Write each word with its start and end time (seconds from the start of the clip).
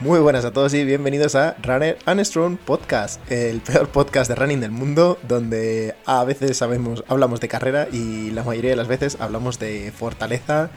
Muy 0.00 0.18
buenas 0.18 0.46
a 0.46 0.50
todos 0.50 0.72
y 0.72 0.82
bienvenidos 0.82 1.34
a 1.34 1.56
Runner 1.62 1.98
and 2.06 2.22
Strong 2.22 2.56
Podcast, 2.56 3.20
el 3.30 3.60
peor 3.60 3.90
podcast 3.90 4.30
de 4.30 4.34
running 4.34 4.58
del 4.58 4.70
mundo, 4.70 5.18
donde 5.28 5.94
a 6.06 6.24
veces 6.24 6.56
sabemos, 6.56 7.04
hablamos 7.06 7.38
de 7.40 7.48
carrera 7.48 7.86
y 7.92 8.30
la 8.30 8.42
mayoría 8.42 8.70
de 8.70 8.76
las 8.76 8.88
veces 8.88 9.18
hablamos 9.20 9.58
de 9.58 9.92
fortaleza 9.94 10.70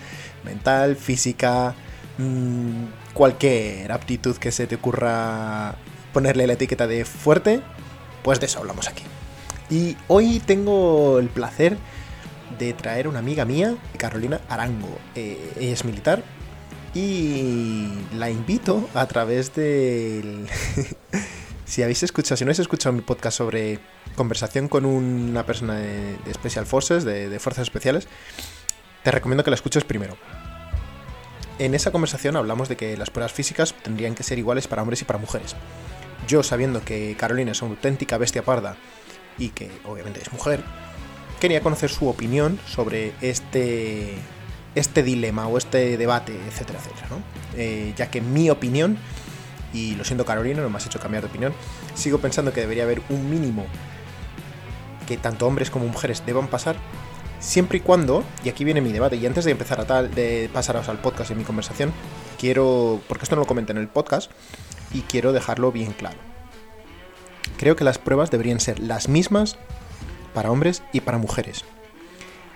mental, 0.43 0.97
física, 0.97 1.73
mmm, 2.17 2.83
cualquier 3.13 3.93
aptitud 3.93 4.35
que 4.35 4.51
se 4.51 4.67
te 4.67 4.75
ocurra 4.75 5.75
ponerle 6.11 6.45
la 6.45 6.53
etiqueta 6.53 6.85
de 6.85 7.05
fuerte, 7.05 7.61
pues 8.23 8.41
de 8.41 8.47
eso 8.47 8.59
hablamos 8.59 8.89
aquí. 8.89 9.03
Y 9.69 9.95
hoy 10.09 10.41
tengo 10.45 11.17
el 11.19 11.29
placer 11.29 11.77
de 12.59 12.73
traer 12.73 13.07
una 13.07 13.19
amiga 13.19 13.45
mía, 13.45 13.77
Carolina 13.95 14.41
Arango. 14.49 14.97
Eh, 15.15 15.53
ella 15.57 15.71
es 15.71 15.85
militar 15.85 16.23
y 16.93 17.87
la 18.15 18.29
invito 18.29 18.89
a 18.93 19.07
través 19.07 19.53
del... 19.55 20.47
si 21.65 21.81
habéis 21.81 22.03
escuchado, 22.03 22.37
si 22.37 22.43
no 22.43 22.49
habéis 22.49 22.59
escuchado 22.59 22.93
mi 22.93 23.01
podcast 23.01 23.37
sobre 23.37 23.79
conversación 24.15 24.67
con 24.67 24.85
una 24.85 25.45
persona 25.45 25.75
de, 25.75 26.17
de 26.17 26.33
Special 26.33 26.65
Forces, 26.65 27.03
de, 27.03 27.29
de 27.29 27.39
Fuerzas 27.39 27.63
Especiales, 27.63 28.07
te 29.03 29.11
recomiendo 29.11 29.43
que 29.43 29.49
la 29.49 29.55
escuches 29.55 29.83
primero. 29.83 30.17
En 31.59 31.73
esa 31.75 31.91
conversación 31.91 32.35
hablamos 32.35 32.69
de 32.69 32.77
que 32.77 32.97
las 32.97 33.09
pruebas 33.09 33.31
físicas 33.31 33.73
tendrían 33.83 34.15
que 34.15 34.23
ser 34.23 34.39
iguales 34.39 34.67
para 34.67 34.81
hombres 34.81 35.01
y 35.01 35.05
para 35.05 35.19
mujeres. 35.19 35.55
Yo, 36.27 36.43
sabiendo 36.43 36.83
que 36.83 37.15
Carolina 37.17 37.51
es 37.51 37.61
una 37.61 37.71
auténtica 37.71 38.17
bestia 38.17 38.43
parda 38.43 38.77
y 39.37 39.49
que 39.49 39.69
obviamente 39.85 40.21
es 40.21 40.31
mujer, 40.31 40.63
quería 41.39 41.61
conocer 41.61 41.89
su 41.89 42.07
opinión 42.07 42.59
sobre 42.67 43.13
este, 43.21 44.15
este 44.75 45.03
dilema 45.03 45.47
o 45.47 45.57
este 45.57 45.97
debate, 45.97 46.33
etcétera, 46.47 46.79
etcétera, 46.79 47.07
¿no? 47.09 47.17
Eh, 47.55 47.93
ya 47.95 48.09
que 48.09 48.21
mi 48.21 48.49
opinión, 48.49 48.97
y 49.73 49.95
lo 49.95 50.03
siento 50.03 50.25
Carolina, 50.25 50.61
no 50.61 50.69
me 50.69 50.77
has 50.77 50.85
hecho 50.85 50.99
cambiar 50.99 51.23
de 51.23 51.29
opinión, 51.29 51.53
sigo 51.95 52.19
pensando 52.19 52.53
que 52.53 52.61
debería 52.61 52.83
haber 52.83 53.01
un 53.09 53.29
mínimo 53.29 53.65
que 55.07 55.17
tanto 55.17 55.47
hombres 55.47 55.69
como 55.69 55.87
mujeres 55.87 56.23
deban 56.25 56.47
pasar, 56.47 56.75
siempre 57.39 57.79
y 57.79 57.81
cuando, 57.81 58.23
y 58.43 58.49
aquí 58.49 58.63
viene 58.63 58.81
mi 58.81 58.91
debate, 58.91 59.17
y 59.17 59.25
antes 59.25 59.45
de 59.45 59.51
empezar 59.51 59.79
a 59.81 59.85
tal, 59.85 60.13
de 60.15 60.49
pasaros 60.53 60.87
al 60.89 60.99
podcast 60.99 61.31
y 61.31 61.35
mi 61.35 61.43
conversación, 61.43 61.91
quiero, 62.39 63.01
porque 63.07 63.23
esto 63.23 63.35
no 63.35 63.41
lo 63.41 63.47
comenté 63.47 63.73
en 63.73 63.79
el 63.79 63.89
podcast, 63.89 64.31
y 64.93 65.01
quiero 65.01 65.33
dejarlo 65.33 65.71
bien 65.71 65.91
claro. 65.91 66.17
Creo 67.57 67.75
que 67.75 67.83
las 67.83 67.97
pruebas 67.97 68.31
deberían 68.31 68.59
ser 68.59 68.79
las 68.79 69.09
mismas 69.09 69.57
para 70.33 70.51
hombres 70.51 70.83
y 70.93 71.01
para 71.01 71.17
mujeres. 71.17 71.65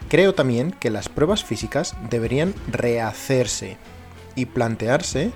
Creo 0.10 0.34
también 0.34 0.72
que 0.72 0.90
las 0.90 1.10
pruebas 1.10 1.44
físicas 1.44 1.96
deberían 2.10 2.54
rehacerse 2.72 3.78
y 4.36 4.46
plantearse 4.46 5.32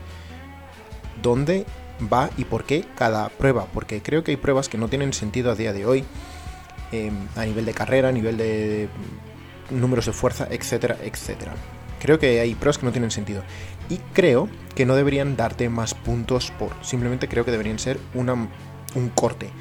dónde 1.21 1.65
va 2.11 2.29
y 2.37 2.45
por 2.45 2.63
qué 2.63 2.85
cada 2.95 3.29
prueba, 3.29 3.67
porque 3.73 4.01
creo 4.01 4.23
que 4.23 4.31
hay 4.31 4.37
pruebas 4.37 4.69
que 4.69 4.77
no 4.77 4.87
tienen 4.87 5.13
sentido 5.13 5.51
a 5.51 5.55
día 5.55 5.73
de 5.73 5.85
hoy, 5.85 6.05
eh, 6.91 7.11
a 7.35 7.45
nivel 7.45 7.65
de 7.65 7.73
carrera, 7.73 8.09
a 8.09 8.11
nivel 8.11 8.37
de 8.37 8.87
números 9.69 10.05
de 10.05 10.13
fuerza, 10.13 10.47
etcétera, 10.49 10.97
etcétera. 11.03 11.53
Creo 11.99 12.17
que 12.17 12.39
hay 12.39 12.55
pruebas 12.55 12.77
que 12.77 12.85
no 12.85 12.91
tienen 12.91 13.11
sentido. 13.11 13.43
Y 13.89 13.97
creo 14.13 14.49
que 14.73 14.85
no 14.85 14.95
deberían 14.95 15.35
darte 15.35 15.69
más 15.69 15.93
puntos 15.93 16.51
por. 16.57 16.71
Simplemente 16.81 17.27
creo 17.27 17.45
que 17.45 17.51
deberían 17.51 17.77
ser 17.77 17.99
un 18.15 19.09
corte. 19.13 19.51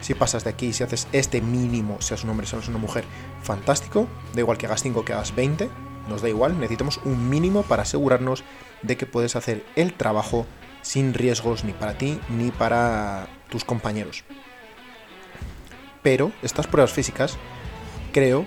Si 0.00 0.14
pasas 0.14 0.44
de 0.44 0.50
aquí, 0.50 0.72
si 0.72 0.82
haces 0.82 1.06
este 1.12 1.40
mínimo, 1.40 2.00
seas 2.00 2.24
un 2.24 2.30
hombre, 2.30 2.46
seas 2.46 2.66
una 2.68 2.78
mujer, 2.78 3.04
fantástico. 3.42 4.08
Da 4.34 4.40
igual 4.40 4.58
que 4.58 4.66
hagas 4.66 4.82
5 4.82 5.04
que 5.04 5.12
hagas 5.12 5.34
20, 5.34 5.68
nos 6.08 6.22
da 6.22 6.28
igual. 6.28 6.58
Necesitamos 6.58 7.00
un 7.04 7.28
mínimo 7.28 7.62
para 7.62 7.82
asegurarnos 7.82 8.44
de 8.82 8.96
que 8.96 9.06
puedes 9.06 9.36
hacer 9.36 9.64
el 9.76 9.94
trabajo 9.94 10.46
sin 10.82 11.14
riesgos 11.14 11.64
ni 11.64 11.72
para 11.72 11.96
ti 11.98 12.18
ni 12.28 12.50
para 12.50 13.28
tus 13.48 13.64
compañeros. 13.64 14.24
Pero 16.02 16.32
estas 16.42 16.66
pruebas 16.66 16.92
físicas 16.92 17.38
creo 18.12 18.46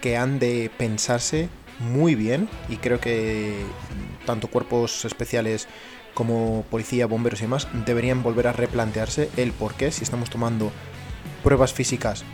que 0.00 0.16
han 0.16 0.38
de 0.38 0.70
pensarse 0.76 1.48
muy 1.80 2.14
bien 2.14 2.48
y 2.68 2.76
creo 2.76 3.00
que 3.00 3.64
tanto 4.24 4.48
cuerpos 4.48 5.04
especiales 5.04 5.68
como 6.14 6.64
policía, 6.70 7.06
bomberos 7.06 7.40
y 7.40 7.42
demás 7.42 7.68
deberían 7.84 8.22
volver 8.22 8.46
a 8.46 8.52
replantearse 8.52 9.30
el 9.36 9.52
por 9.52 9.74
qué 9.74 9.90
si 9.90 10.02
estamos 10.02 10.30
tomando 10.30 10.72
pruebas 11.42 11.74
físicas 11.74 12.24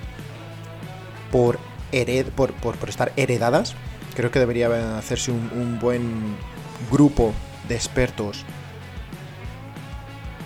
por, 1.33 1.59
hered, 1.93 2.27
por, 2.27 2.53
por, 2.55 2.89
estar 2.89 3.13
heredadas. 3.17 3.75
Creo 4.15 4.31
que 4.31 4.39
debería 4.39 4.99
hacerse 4.99 5.31
un, 5.31 5.51
un 5.55 5.79
buen 5.79 6.37
grupo 6.91 7.33
de 7.69 7.77
expertos 7.77 8.45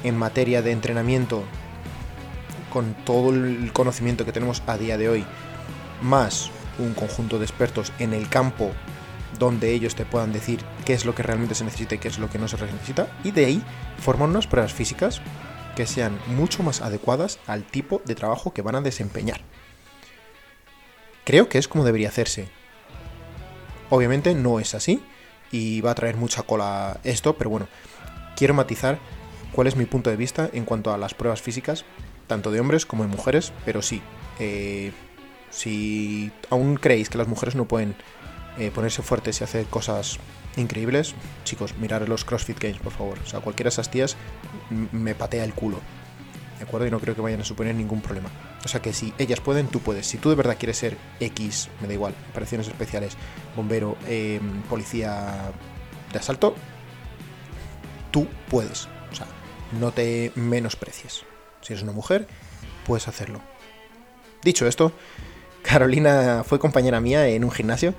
en 0.05 0.17
materia 0.17 0.63
de 0.63 0.73
entrenamiento 0.73 1.43
con 2.73 2.95
todo 3.05 3.31
el 3.31 3.73
conocimiento 3.73 4.25
que 4.25 4.33
tenemos 4.33 4.63
a 4.67 4.77
día 4.77 4.99
de 4.99 5.09
hoy, 5.09 5.25
más 6.03 6.51
un 6.79 6.93
conjunto 6.93 7.39
de 7.39 7.45
expertos 7.45 7.93
en 7.99 8.13
el 8.13 8.29
campo 8.29 8.71
donde 9.39 9.73
ellos 9.73 9.95
te 9.95 10.05
puedan 10.05 10.33
decir 10.33 10.61
qué 10.85 10.95
es 10.95 11.05
lo 11.05 11.15
que 11.15 11.23
realmente 11.23 11.55
se 11.55 11.65
necesita 11.65 11.95
y 11.95 11.99
qué 11.99 12.09
es 12.09 12.19
lo 12.19 12.31
que 12.31 12.39
no 12.39 12.49
se 12.49 12.57
necesita, 12.57 13.09
y 13.25 13.31
de 13.31 13.47
ahí 13.47 13.63
formar 13.99 14.29
unas 14.29 14.47
pruebas 14.47 14.73
físicas 14.73 15.21
que 15.75 15.87
sean 15.87 16.19
mucho 16.29 16.63
más 16.63 16.81
adecuadas 16.81 17.39
al 17.47 17.65
tipo 17.65 18.01
de 18.05 18.15
trabajo 18.15 18.53
que 18.53 18.63
van 18.63 18.77
a 18.77 18.81
desempeñar. 18.81 19.41
Creo 21.27 21.49
que 21.49 21.59
es 21.59 21.67
como 21.67 21.85
debería 21.85 22.09
hacerse. 22.09 22.49
Obviamente 23.91 24.33
no 24.37 24.61
es 24.61 24.77
así 24.77 25.03
y 25.51 25.81
va 25.81 25.91
a 25.91 25.95
traer 25.97 26.17
mucha 26.17 26.45
cola 26.45 27.01
esto, 27.03 27.37
pero 27.37 27.51
bueno, 27.51 27.67
quiero 28.37 28.55
matizar 28.55 29.01
cuál 29.51 29.67
es 29.67 29.75
mi 29.75 29.87
punto 29.87 30.09
de 30.09 30.17
vista 30.17 30.49
en 30.53 30.65
cuanto 30.65 30.95
a 30.95 30.99
las 30.99 31.15
pruebas 31.15 31.43
físicas, 31.43 31.85
tanto 32.29 32.53
de 32.53 32.61
hombres 32.61 32.87
como 32.87 33.03
de 33.03 33.09
mujeres, 33.09 33.53
pero 33.65 33.83
sí, 33.83 34.03
eh, 34.39 34.93
si 35.51 36.31
aún 36.49 36.77
creéis 36.77 37.11
que 37.11 37.19
las 37.19 37.27
mujeres 37.27 37.57
no 37.57 37.65
pueden 37.67 37.97
eh, 38.57 38.71
ponerse 38.73 39.03
fuertes 39.03 39.41
y 39.41 39.45
hacer 39.45 39.67
cosas 39.67 40.21
increíbles, 40.57 41.17
chicos, 41.43 41.75
mirar 41.77 42.09
los 42.09 42.25
CrossFit 42.25 42.61
Games, 42.61 42.79
por 42.79 42.93
favor. 42.93 43.19
O 43.19 43.27
sea, 43.27 43.41
cualquiera 43.41 43.69
de 43.69 43.73
esas 43.73 43.91
tías 43.91 44.17
me 44.71 45.17
patea 45.17 45.43
el 45.43 45.55
culo. 45.55 45.81
¿De 46.59 46.65
acuerdo? 46.65 46.87
Y 46.87 46.91
no 46.91 47.01
creo 47.01 47.15
que 47.15 47.21
vayan 47.21 47.41
a 47.41 47.45
suponer 47.45 47.75
ningún 47.75 48.01
problema. 48.01 48.31
O 48.65 48.69
sea 48.69 48.81
que 48.81 48.93
si 48.93 49.13
ellas 49.19 49.41
pueden, 49.41 49.69
tú 49.69 49.81
puedes. 49.81 50.07
Si 50.07 50.19
tú 50.19 50.31
de 50.31 50.37
verdad 50.37 50.57
quieres 50.59 50.79
ser 50.79 50.97
X, 51.21 51.69
me 51.81 51.89
da 51.89 51.95
igual, 51.95 52.15
operaciones 52.31 52.67
especiales, 52.69 53.17
bombero, 53.55 53.97
eh, 54.07 54.41
policía 54.69 55.53
de 56.13 56.19
asalto, 56.19 56.55
tú 58.11 58.27
puedes. 58.49 58.89
O 59.13 59.15
sea, 59.15 59.27
no 59.79 59.93
te 59.93 60.33
menosprecies. 60.35 61.25
Si 61.61 61.73
eres 61.73 61.83
una 61.83 61.93
mujer, 61.93 62.27
puedes 62.87 63.07
hacerlo. 63.09 63.41
Dicho 64.43 64.67
esto, 64.67 64.93
Carolina 65.63 66.43
fue 66.47 66.59
compañera 66.59 67.01
mía 67.01 67.29
en 67.29 67.45
un 67.45 67.51
gimnasio 67.51 67.95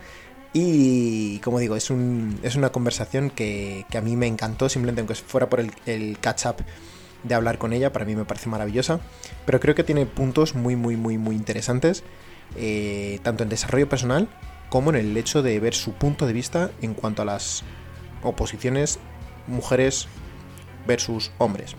y 0.53 1.39
como 1.39 1.59
digo, 1.59 1.75
es, 1.75 1.89
un, 1.89 2.39
es 2.41 2.56
una 2.56 2.72
conversación 2.72 3.29
que, 3.29 3.85
que, 3.91 3.97
a 3.97 4.01
mí 4.01 4.16
me 4.16 4.25
encantó, 4.28 4.69
simplemente 4.69 5.01
aunque 5.01 5.16
fuera 5.16 5.50
por 5.50 5.59
el, 5.59 5.72
el 5.85 6.18
catch-up 6.19 6.56
de 7.23 7.35
hablar 7.35 7.57
con 7.57 7.73
ella, 7.73 7.91
para 7.91 8.05
mí 8.05 8.16
me 8.16 8.25
parece 8.25 8.50
maravillosa. 8.50 9.00
Pero 9.45 9.59
creo 9.59 9.75
que 9.75 9.83
tiene 9.83 10.05
puntos 10.05 10.55
muy, 10.55 10.75
muy, 10.75 10.95
muy, 10.95 11.17
muy 11.17 11.35
interesantes, 11.35 12.03
eh, 12.55 13.19
tanto 13.23 13.44
en 13.44 13.50
desarrollo 13.50 13.89
personal 13.89 14.29
como 14.69 14.89
en 14.89 14.97
el 14.97 15.16
hecho 15.16 15.41
de 15.41 15.59
ver 15.59 15.73
su 15.73 15.94
punto 15.94 16.27
de 16.27 16.33
vista 16.33 16.72
en 16.81 16.94
cuanto 16.94 17.22
a 17.22 17.25
las 17.25 17.63
oposiciones 18.22 19.00
mujeres 19.47 20.07
versus 20.85 21.31
hombres. 21.38 21.75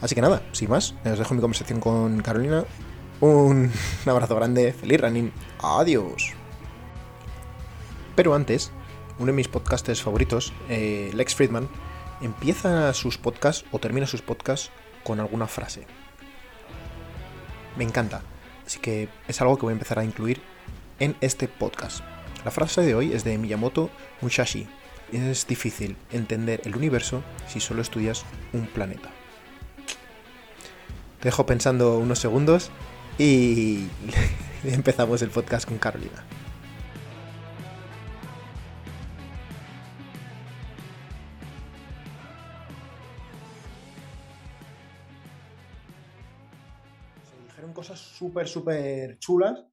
Así 0.00 0.14
que 0.14 0.20
nada, 0.20 0.42
sin 0.52 0.70
más, 0.70 0.94
os 1.04 1.18
dejo 1.18 1.34
mi 1.34 1.40
conversación 1.40 1.80
con 1.80 2.20
Carolina. 2.22 2.64
Un 3.20 3.70
abrazo 4.06 4.36
grande, 4.36 4.72
feliz 4.72 5.00
running, 5.00 5.32
adiós. 5.62 6.32
Pero 8.16 8.34
antes, 8.34 8.70
uno 9.18 9.26
de 9.26 9.32
mis 9.32 9.48
podcasters 9.48 10.02
favoritos, 10.02 10.52
eh, 10.68 11.10
Lex 11.14 11.34
Friedman, 11.34 11.68
empieza 12.20 12.92
sus 12.94 13.18
podcasts 13.18 13.64
o 13.72 13.78
termina 13.78 14.06
sus 14.06 14.22
podcasts 14.22 14.70
con 15.04 15.20
alguna 15.20 15.46
frase. 15.46 15.86
Me 17.76 17.84
encanta, 17.84 18.22
así 18.66 18.78
que 18.80 19.08
es 19.28 19.40
algo 19.40 19.56
que 19.56 19.62
voy 19.62 19.72
a 19.72 19.74
empezar 19.74 19.98
a 19.98 20.04
incluir 20.04 20.40
en 20.98 21.16
este 21.20 21.48
podcast. 21.48 22.00
La 22.44 22.50
frase 22.50 22.82
de 22.82 22.94
hoy 22.94 23.12
es 23.12 23.24
de 23.24 23.38
Miyamoto 23.38 23.90
Musashi. 24.20 24.66
Es 25.12 25.46
difícil 25.46 25.96
entender 26.12 26.62
el 26.64 26.76
universo 26.76 27.22
si 27.48 27.60
solo 27.60 27.82
estudias 27.82 28.24
un 28.52 28.66
planeta. 28.66 29.10
Te 31.20 31.28
dejo 31.28 31.44
pensando 31.46 31.98
unos 31.98 32.18
segundos 32.18 32.70
y 33.18 33.86
empezamos 34.64 35.20
el 35.22 35.30
podcast 35.30 35.68
con 35.68 35.78
Carolina. 35.78 36.24
Súper, 48.20 48.46
súper 48.48 49.18
chulas, 49.18 49.64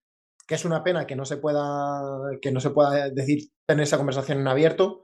que 0.47 0.55
es 0.55 0.63
una 0.63 0.81
pena 0.81 1.05
que 1.05 1.17
no 1.17 1.25
se 1.25 1.35
pueda, 1.35 2.01
que 2.41 2.49
no 2.49 2.61
se 2.61 2.69
pueda 2.69 3.09
decir, 3.09 3.49
tener 3.65 3.83
esa 3.83 3.97
conversación 3.97 4.39
en 4.39 4.47
abierto 4.47 5.03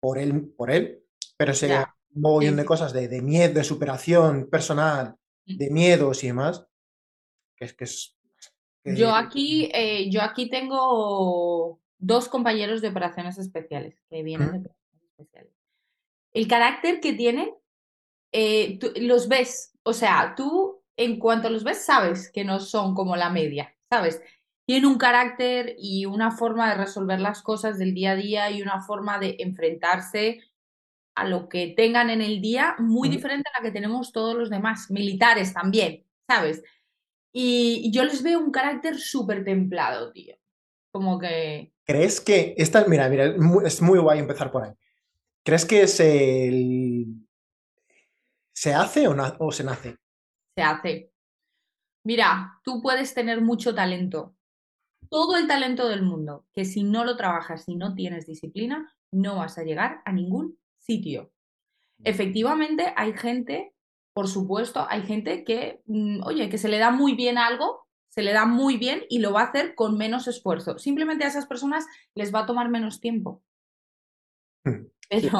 por 0.00 0.16
él, 0.16 0.54
por 0.56 0.70
él 0.70 1.04
pero 1.36 1.54
se, 1.54 1.76
un 1.76 2.22
mogollón 2.22 2.54
de 2.54 2.64
cosas 2.64 2.92
de, 2.92 3.08
de 3.08 3.20
miedo, 3.20 3.52
de 3.54 3.64
superación 3.64 4.48
personal, 4.48 5.16
sí. 5.44 5.56
de 5.56 5.70
miedos 5.70 6.22
y 6.22 6.28
demás, 6.28 6.66
que 7.56 7.64
es 7.64 7.74
que 7.74 7.84
es... 7.84 8.16
Yo 8.84 9.12
aquí, 9.12 9.68
eh, 9.74 10.08
yo 10.08 10.22
aquí 10.22 10.48
tengo 10.48 11.80
dos 11.98 12.28
compañeros 12.28 12.80
de 12.80 12.88
operaciones 12.88 13.38
especiales 13.38 14.00
que 14.08 14.22
vienen 14.22 14.52
de 14.52 14.58
¿Mm? 14.58 14.60
operaciones 14.62 15.02
especiales. 15.10 15.52
El 16.32 16.46
carácter 16.46 17.00
que 17.00 17.12
tienen, 17.14 17.50
eh, 18.32 18.78
tú- 18.78 18.92
los 19.00 19.26
ves, 19.26 19.72
o 19.82 19.92
sea, 19.92 20.34
tú 20.36 20.77
en 20.98 21.18
cuanto 21.18 21.48
los 21.48 21.64
ves 21.64 21.84
sabes 21.84 22.30
que 22.30 22.44
no 22.44 22.58
son 22.60 22.94
como 22.94 23.16
la 23.16 23.30
media, 23.30 23.74
¿sabes? 23.88 24.20
Tienen 24.66 24.84
un 24.84 24.98
carácter 24.98 25.76
y 25.78 26.04
una 26.04 26.32
forma 26.32 26.68
de 26.68 26.74
resolver 26.74 27.20
las 27.20 27.40
cosas 27.40 27.78
del 27.78 27.94
día 27.94 28.10
a 28.10 28.16
día 28.16 28.50
y 28.50 28.60
una 28.60 28.82
forma 28.82 29.18
de 29.18 29.36
enfrentarse 29.38 30.40
a 31.14 31.24
lo 31.24 31.48
que 31.48 31.72
tengan 31.76 32.10
en 32.10 32.20
el 32.20 32.40
día 32.42 32.74
muy 32.78 33.08
diferente 33.08 33.48
a 33.48 33.60
la 33.60 33.66
que 33.66 33.72
tenemos 33.72 34.12
todos 34.12 34.36
los 34.36 34.50
demás, 34.50 34.90
militares 34.90 35.54
también, 35.54 36.04
¿sabes? 36.28 36.62
Y 37.32 37.90
yo 37.92 38.04
les 38.04 38.22
veo 38.22 38.40
un 38.40 38.50
carácter 38.50 38.98
súper 38.98 39.44
templado, 39.44 40.12
tío. 40.12 40.36
Como 40.90 41.18
que 41.18 41.72
¿Crees 41.84 42.20
que 42.20 42.54
esta, 42.58 42.84
mira, 42.86 43.08
mira, 43.08 43.26
es 43.26 43.38
muy, 43.38 43.64
es 43.64 43.80
guay 43.80 44.18
empezar 44.18 44.50
por 44.50 44.64
ahí. 44.64 44.72
¿Crees 45.44 45.64
que 45.64 45.86
se, 45.86 47.06
se 48.52 48.74
hace 48.74 49.06
o, 49.06 49.16
o 49.38 49.52
se 49.52 49.64
nace? 49.64 49.96
Se 50.58 50.62
hace. 50.64 51.12
Mira, 52.04 52.58
tú 52.64 52.82
puedes 52.82 53.14
tener 53.14 53.40
mucho 53.40 53.76
talento, 53.76 54.34
todo 55.08 55.36
el 55.36 55.46
talento 55.46 55.88
del 55.88 56.02
mundo, 56.02 56.46
que 56.52 56.64
si 56.64 56.82
no 56.82 57.04
lo 57.04 57.16
trabajas, 57.16 57.64
si 57.64 57.76
no 57.76 57.94
tienes 57.94 58.26
disciplina, 58.26 58.92
no 59.12 59.36
vas 59.36 59.56
a 59.56 59.62
llegar 59.62 60.02
a 60.04 60.12
ningún 60.12 60.58
sitio. 60.78 61.30
Efectivamente, 62.02 62.92
hay 62.96 63.12
gente, 63.12 63.72
por 64.12 64.26
supuesto, 64.26 64.84
hay 64.88 65.02
gente 65.02 65.44
que, 65.44 65.80
mm, 65.86 66.22
oye, 66.24 66.48
que 66.48 66.58
se 66.58 66.68
le 66.68 66.78
da 66.78 66.90
muy 66.90 67.14
bien 67.14 67.38
algo, 67.38 67.86
se 68.08 68.22
le 68.22 68.32
da 68.32 68.44
muy 68.44 68.78
bien 68.78 69.02
y 69.08 69.20
lo 69.20 69.32
va 69.32 69.42
a 69.42 69.46
hacer 69.50 69.76
con 69.76 69.96
menos 69.96 70.26
esfuerzo. 70.26 70.78
Simplemente 70.78 71.24
a 71.24 71.28
esas 71.28 71.46
personas 71.46 71.86
les 72.16 72.34
va 72.34 72.40
a 72.40 72.46
tomar 72.46 72.68
menos 72.68 73.00
tiempo. 73.00 73.44
Sí. 75.20 75.30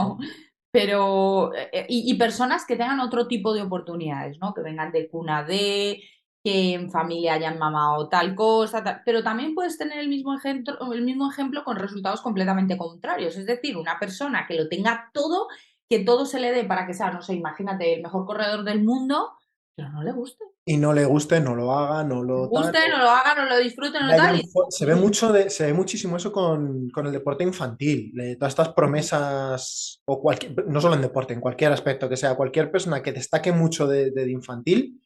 Pero, 0.71 1.51
pero 1.53 1.69
eh, 1.73 1.87
y, 1.89 2.11
y 2.11 2.15
personas 2.19 2.67
que 2.67 2.77
tengan 2.77 3.01
otro 3.01 3.27
tipo 3.27 3.55
de 3.55 3.63
oportunidades, 3.63 4.39
¿no? 4.41 4.55
Que 4.55 4.63
vengan 4.63 4.93
de 4.93 5.09
cuna 5.09 5.43
de, 5.43 6.03
que 6.45 6.75
en 6.75 6.91
familia 6.91 7.35
hayan 7.35 7.59
mamado 7.59 8.09
tal 8.09 8.35
cosa, 8.35 9.03
pero 9.05 9.23
también 9.23 9.55
puedes 9.55 9.77
tener 9.77 9.99
el 9.99 10.09
mismo 10.09 10.35
ejemplo, 10.35 10.77
el 10.93 11.03
mismo 11.03 11.31
ejemplo 11.31 11.65
con 11.65 11.77
resultados 11.77 12.21
completamente 12.21 12.79
contrarios. 12.79 13.37
Es 13.37 13.47
decir, 13.47 13.77
una 13.77 13.99
persona 13.99 14.47
que 14.47 14.55
lo 14.55 14.69
tenga 14.69 15.11
todo, 15.13 15.49
que 15.89 16.01
todo 16.01 16.27
se 16.27 16.41
le 16.41 16.53
dé 16.53 16.65
para 16.65 16.87
que 16.87 16.95
sea, 16.95 17.11
no 17.11 17.23
sé, 17.23 17.35
imagínate, 17.35 17.95
el 17.95 18.03
mejor 18.03 18.25
corredor 18.27 18.65
del 18.65 18.85
mundo, 18.85 19.33
pero 19.79 19.91
no 19.93 20.03
le 20.03 20.11
guste. 20.13 20.45
Y 20.67 20.77
no 20.77 20.93
le 20.93 21.05
guste, 21.05 21.41
no 21.41 21.55
lo 21.55 21.73
haga, 21.73 22.03
no 22.05 22.23
Le 22.25 22.29
lo 22.33 22.51
tal. 22.51 22.63
guste, 22.65 22.79
no 22.91 22.99
lo 22.99 23.09
haga, 23.11 23.35
no 23.37 23.47
lo 23.49 23.57
disfrute, 23.59 24.01
no 24.01 24.09
tal. 24.09 24.37
y- 24.41 24.51
se 24.71 24.85
ve 24.85 24.97
mucho 24.97 25.33
de, 25.33 25.49
se 25.51 25.67
ve 25.67 25.73
muchísimo 25.73 26.17
eso 26.17 26.33
con, 26.33 26.91
con 26.91 27.07
el 27.07 27.13
deporte 27.13 27.45
infantil, 27.45 28.11
de 28.13 28.35
todas 28.37 28.51
estas 28.53 28.71
promesas, 28.75 30.03
o 30.05 30.21
cualquier, 30.21 30.67
no 30.67 30.81
solo 30.81 30.97
en 30.97 31.03
deporte, 31.03 31.33
en 31.33 31.41
cualquier 31.41 31.71
aspecto 31.73 32.09
que 32.09 32.17
sea, 32.17 32.35
cualquier 32.35 32.71
persona 32.73 33.03
que 33.03 33.13
destaque 33.13 33.53
mucho 33.53 33.87
de, 33.87 34.11
de 34.11 34.31
infantil, 34.31 35.01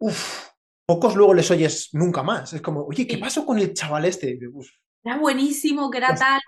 uff, 0.00 0.48
pocos 0.86 1.16
luego 1.16 1.34
les 1.34 1.50
oyes 1.50 1.88
nunca 1.92 2.22
más. 2.22 2.52
Es 2.52 2.62
como, 2.62 2.84
oye, 2.84 3.06
¿qué 3.06 3.18
pasó 3.18 3.44
con 3.44 3.58
el 3.58 3.74
chaval 3.74 4.04
este? 4.04 4.38
Uf, 4.52 4.68
era 5.04 5.18
buenísimo, 5.18 5.90
que 5.90 5.98
era 5.98 6.08
Pues- 6.08 6.20
tal. 6.20 6.40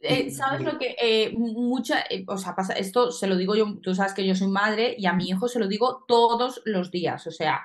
Eh, 0.00 0.30
¿Sabes 0.30 0.60
lo 0.62 0.78
que? 0.78 0.94
eh, 1.00 1.34
mucha, 1.36 2.02
eh, 2.08 2.24
o 2.28 2.38
sea, 2.38 2.54
pasa, 2.54 2.72
esto 2.74 3.10
se 3.10 3.26
lo 3.26 3.36
digo 3.36 3.56
yo, 3.56 3.78
tú 3.82 3.94
sabes 3.94 4.14
que 4.14 4.26
yo 4.26 4.34
soy 4.34 4.48
madre 4.48 4.94
y 4.96 5.06
a 5.06 5.12
mi 5.12 5.28
hijo 5.28 5.48
se 5.48 5.58
lo 5.58 5.66
digo 5.66 6.04
todos 6.06 6.62
los 6.64 6.92
días, 6.92 7.26
o 7.26 7.32
sea, 7.32 7.60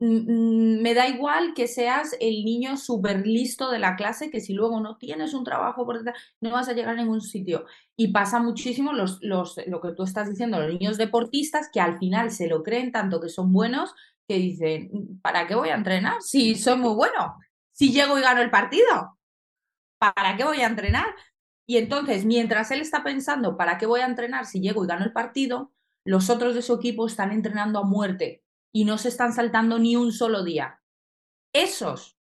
mm, 0.00 0.78
mm, 0.78 0.82
me 0.82 0.94
da 0.94 1.08
igual 1.08 1.54
que 1.54 1.68
seas 1.68 2.16
el 2.20 2.44
niño 2.44 2.76
súper 2.76 3.26
listo 3.26 3.70
de 3.70 3.78
la 3.78 3.94
clase, 3.94 4.30
que 4.30 4.40
si 4.40 4.54
luego 4.54 4.80
no 4.80 4.96
tienes 4.96 5.34
un 5.34 5.44
trabajo 5.44 5.86
por 5.86 5.98
detrás, 5.98 6.20
no 6.40 6.50
vas 6.50 6.68
a 6.68 6.72
llegar 6.72 6.94
a 6.94 7.02
ningún 7.02 7.20
sitio. 7.20 7.64
Y 7.96 8.08
pasa 8.08 8.40
muchísimo 8.40 8.92
los, 8.92 9.18
los, 9.22 9.56
lo 9.66 9.80
que 9.80 9.92
tú 9.92 10.02
estás 10.02 10.28
diciendo, 10.28 10.58
los 10.60 10.72
niños 10.72 10.98
deportistas 10.98 11.70
que 11.72 11.80
al 11.80 11.98
final 11.98 12.32
se 12.32 12.48
lo 12.48 12.62
creen 12.64 12.90
tanto 12.92 13.20
que 13.20 13.28
son 13.28 13.52
buenos, 13.52 13.94
que 14.28 14.38
dicen, 14.38 15.20
¿para 15.22 15.46
qué 15.46 15.54
voy 15.54 15.68
a 15.68 15.76
entrenar? 15.76 16.20
Si 16.22 16.56
soy 16.56 16.76
muy 16.76 16.94
bueno, 16.94 17.36
si 17.72 17.92
llego 17.92 18.18
y 18.18 18.22
gano 18.22 18.40
el 18.42 18.50
partido, 18.50 19.16
¿para 19.98 20.36
qué 20.36 20.44
voy 20.44 20.60
a 20.60 20.66
entrenar? 20.66 21.06
Y 21.66 21.78
entonces, 21.78 22.24
mientras 22.24 22.70
él 22.70 22.80
está 22.80 23.02
pensando, 23.02 23.56
¿para 23.56 23.76
qué 23.76 23.86
voy 23.86 24.00
a 24.00 24.06
entrenar 24.06 24.46
si 24.46 24.60
llego 24.60 24.84
y 24.84 24.86
gano 24.86 25.04
el 25.04 25.12
partido? 25.12 25.72
Los 26.04 26.30
otros 26.30 26.54
de 26.54 26.62
su 26.62 26.74
equipo 26.74 27.06
están 27.06 27.32
entrenando 27.32 27.80
a 27.80 27.84
muerte 27.84 28.44
y 28.72 28.84
no 28.84 28.96
se 28.98 29.08
están 29.08 29.32
saltando 29.32 29.78
ni 29.78 29.96
un 29.96 30.12
solo 30.12 30.44
día. 30.44 30.80
Esos 31.52 32.16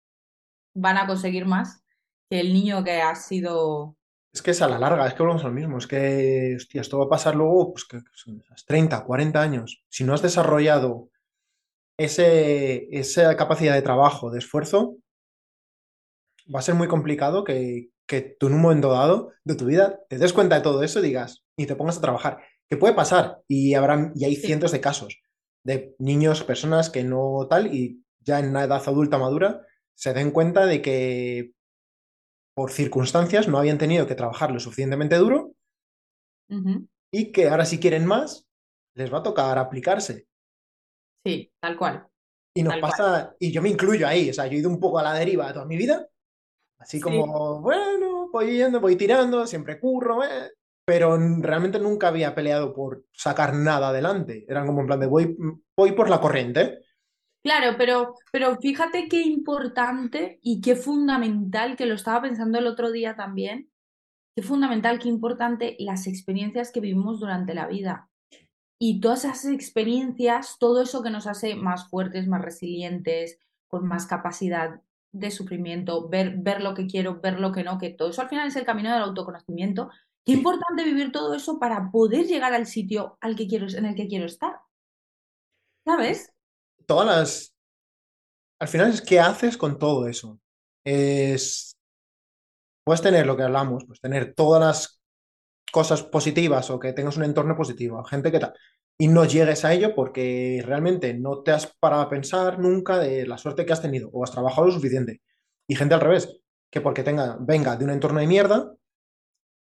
van 0.74 0.96
a 0.96 1.06
conseguir 1.06 1.44
más 1.44 1.84
que 2.30 2.40
el 2.40 2.54
niño 2.54 2.82
que 2.82 3.02
ha 3.02 3.14
sido... 3.14 3.96
Es 4.32 4.40
que 4.40 4.52
es 4.52 4.62
a 4.62 4.68
la 4.68 4.78
larga, 4.78 5.06
es 5.06 5.14
que 5.14 5.22
volvemos 5.22 5.44
lo 5.44 5.52
mismo, 5.52 5.78
es 5.78 5.86
que, 5.86 6.54
hostia, 6.56 6.80
esto 6.80 6.98
va 6.98 7.04
a 7.04 7.08
pasar 7.08 7.36
luego, 7.36 7.72
pues 7.72 7.84
que 7.84 8.00
son 8.14 8.40
esas 8.40 8.64
30, 8.64 9.04
40 9.04 9.40
años. 9.40 9.84
Si 9.88 10.02
no 10.02 10.14
has 10.14 10.22
desarrollado 10.22 11.10
ese, 11.98 12.88
esa 12.90 13.36
capacidad 13.36 13.74
de 13.74 13.82
trabajo, 13.82 14.30
de 14.30 14.38
esfuerzo, 14.38 14.96
va 16.52 16.58
a 16.58 16.62
ser 16.62 16.74
muy 16.74 16.88
complicado 16.88 17.44
que, 17.44 17.93
que 18.06 18.20
tú 18.38 18.48
en 18.48 18.54
un 18.54 18.62
momento 18.62 18.90
dado 18.90 19.32
de 19.44 19.54
tu 19.54 19.66
vida 19.66 20.00
te 20.08 20.18
des 20.18 20.32
cuenta 20.32 20.56
de 20.56 20.62
todo 20.62 20.82
eso 20.82 21.00
y 21.00 21.02
digas, 21.02 21.44
y 21.56 21.66
te 21.66 21.76
pongas 21.76 21.98
a 21.98 22.02
trabajar. 22.02 22.42
Que 22.68 22.76
puede 22.76 22.94
pasar, 22.94 23.42
y, 23.48 23.74
habrán, 23.74 24.12
y 24.14 24.24
hay 24.24 24.36
cientos 24.36 24.72
de 24.72 24.80
casos 24.80 25.18
de 25.64 25.94
niños, 25.98 26.44
personas 26.44 26.90
que 26.90 27.02
no 27.04 27.46
tal, 27.48 27.74
y 27.74 28.04
ya 28.20 28.38
en 28.38 28.50
una 28.50 28.64
edad 28.64 28.82
adulta 28.86 29.18
madura, 29.18 29.62
se 29.94 30.12
den 30.12 30.30
cuenta 30.30 30.66
de 30.66 30.82
que 30.82 31.52
por 32.54 32.70
circunstancias 32.70 33.48
no 33.48 33.58
habían 33.58 33.78
tenido 33.78 34.06
que 34.06 34.14
trabajar 34.14 34.50
lo 34.50 34.60
suficientemente 34.60 35.16
duro 35.16 35.52
y 37.10 37.32
que 37.32 37.48
ahora 37.48 37.64
si 37.64 37.80
quieren 37.80 38.06
más, 38.06 38.46
les 38.94 39.12
va 39.12 39.18
a 39.18 39.22
tocar 39.22 39.58
aplicarse. 39.58 40.26
Sí, 41.24 41.50
tal 41.60 41.76
cual. 41.76 42.06
Y 42.54 42.62
nos 42.62 42.74
Tal 42.74 42.80
cual. 42.80 42.92
pasa, 42.92 43.36
y 43.40 43.50
yo 43.50 43.62
me 43.62 43.70
incluyo 43.70 44.06
ahí, 44.06 44.30
o 44.30 44.34
sea, 44.34 44.46
yo 44.46 44.52
he 44.52 44.60
ido 44.60 44.70
un 44.70 44.78
poco 44.78 44.98
a 44.98 45.02
la 45.02 45.14
deriva 45.14 45.52
toda 45.52 45.64
mi 45.64 45.76
vida, 45.76 46.06
así 46.78 46.98
Sí. 46.98 47.02
como, 47.02 47.60
bueno, 47.60 48.28
voy 48.32 48.56
yendo, 48.56 48.80
voy 48.80 48.96
tirando, 48.96 49.46
siempre 49.46 49.78
curro, 49.80 50.22
eh, 50.24 50.52
pero 50.86 51.16
realmente 51.40 51.78
nunca 51.78 52.08
había 52.08 52.34
peleado 52.34 52.74
por 52.74 53.06
sacar 53.12 53.54
nada 53.54 53.88
adelante. 53.88 54.44
Eran 54.48 54.66
como 54.66 54.80
en 54.80 54.86
plan 54.86 55.00
de 55.00 55.06
voy, 55.06 55.36
voy 55.76 55.92
por 55.92 56.10
la 56.10 56.20
corriente. 56.20 56.80
Claro, 57.42 57.76
pero, 57.76 58.14
pero 58.32 58.56
fíjate 58.56 59.08
qué 59.08 59.22
importante 59.22 60.38
y 60.42 60.60
qué 60.60 60.76
fundamental, 60.76 61.76
que 61.76 61.86
lo 61.86 61.94
estaba 61.94 62.22
pensando 62.22 62.58
el 62.58 62.66
otro 62.66 62.90
día 62.90 63.16
también, 63.16 63.70
qué 64.34 64.42
fundamental, 64.42 64.98
qué 64.98 65.08
importante 65.08 65.76
las 65.78 66.06
experiencias 66.06 66.72
que 66.72 66.80
vivimos 66.80 67.20
durante 67.20 67.54
la 67.54 67.66
vida. 67.66 68.08
Y 68.78 69.00
todas 69.00 69.24
esas 69.24 69.46
experiencias, 69.46 70.56
todo 70.58 70.82
eso 70.82 71.02
que 71.02 71.10
nos 71.10 71.26
hace 71.26 71.54
más 71.54 71.88
fuertes, 71.88 72.26
más 72.26 72.42
resilientes, 72.42 73.38
con 73.68 73.86
más 73.86 74.06
capacidad 74.06 74.80
de 75.14 75.30
sufrimiento, 75.30 76.08
ver, 76.08 76.34
ver 76.38 76.60
lo 76.60 76.74
que 76.74 76.86
quiero, 76.86 77.20
ver 77.20 77.38
lo 77.38 77.52
que 77.52 77.62
no, 77.62 77.78
que 77.78 77.90
todo 77.90 78.10
eso 78.10 78.20
al 78.20 78.28
final 78.28 78.48
es 78.48 78.56
el 78.56 78.64
camino 78.64 78.92
del 78.92 79.02
autoconocimiento. 79.02 79.88
Qué 80.24 80.32
importante 80.32 80.84
vivir 80.84 81.12
todo 81.12 81.34
eso 81.34 81.58
para 81.58 81.90
poder 81.90 82.26
llegar 82.26 82.52
al 82.52 82.66
sitio 82.66 83.16
al 83.20 83.36
que 83.36 83.46
quiero, 83.46 83.66
en 83.68 83.86
el 83.86 83.94
que 83.94 84.08
quiero 84.08 84.26
estar. 84.26 84.56
¿Sabes? 85.86 86.32
Todas 86.86 87.06
las... 87.06 87.54
Al 88.60 88.68
final 88.68 88.90
es 88.90 89.02
qué 89.02 89.20
haces 89.20 89.56
con 89.56 89.78
todo 89.78 90.08
eso. 90.08 90.40
Es... 90.84 91.76
Puedes 92.84 93.02
tener 93.02 93.26
lo 93.26 93.36
que 93.36 93.44
hablamos, 93.44 93.84
pues 93.86 94.00
tener 94.00 94.34
todas 94.34 94.60
las 94.60 95.00
cosas 95.72 96.02
positivas 96.02 96.70
o 96.70 96.78
que 96.78 96.92
tengas 96.92 97.16
un 97.16 97.24
entorno 97.24 97.56
positivo, 97.56 98.02
gente 98.04 98.30
que 98.30 98.38
tal, 98.38 98.52
y 98.98 99.08
no 99.08 99.24
llegues 99.24 99.64
a 99.64 99.72
ello 99.72 99.94
porque 99.94 100.62
realmente 100.64 101.14
no 101.14 101.42
te 101.42 101.50
has 101.52 101.66
parado 101.80 102.02
a 102.02 102.08
pensar 102.08 102.58
nunca 102.58 102.98
de 102.98 103.26
la 103.26 103.38
suerte 103.38 103.66
que 103.66 103.72
has 103.72 103.82
tenido 103.82 104.10
o 104.12 104.24
has 104.24 104.32
trabajado 104.32 104.66
lo 104.68 104.72
suficiente. 104.72 105.22
Y 105.68 105.76
gente 105.76 105.94
al 105.94 106.00
revés, 106.00 106.40
que 106.70 106.80
porque 106.80 107.02
tenga, 107.02 107.36
venga 107.40 107.76
de 107.76 107.84
un 107.84 107.90
entorno 107.90 108.20
de 108.20 108.26
mierda, 108.26 108.74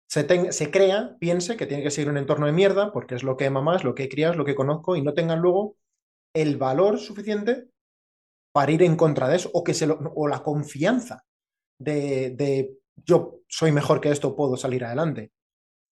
se, 0.08 0.52
se 0.52 0.72
crea, 0.72 1.16
piense 1.20 1.56
que 1.58 1.66
tiene 1.66 1.84
que 1.84 1.92
seguir 1.92 2.10
un 2.10 2.18
entorno 2.18 2.46
de 2.46 2.52
mierda 2.52 2.92
porque 2.92 3.16
es 3.16 3.24
lo 3.24 3.38
que 3.38 3.50
mamá, 3.50 3.76
es 3.78 3.84
lo 3.84 3.96
que 3.96 4.10
es 4.12 4.36
lo 4.36 4.46
que 4.46 4.56
conozco 4.56 4.96
y 4.96 5.02
no 5.02 5.14
tengan 5.14 5.40
luego 5.40 5.78
el 6.34 6.58
valor 6.58 7.00
suficiente 7.00 7.68
para 8.54 8.72
ir 8.72 8.84
en 8.84 8.96
contra 8.96 9.30
de 9.30 9.38
eso 9.38 9.52
o, 9.54 9.64
que 9.64 9.74
se 9.74 9.88
lo- 9.88 10.00
o 10.16 10.28
la 10.28 10.44
confianza 10.44 11.24
de, 11.80 12.32
de 12.32 12.78
yo 12.96 13.42
soy 13.48 13.72
mejor 13.72 14.02
que 14.02 14.12
esto, 14.12 14.36
puedo 14.36 14.58
salir 14.58 14.86
adelante. 14.86 15.32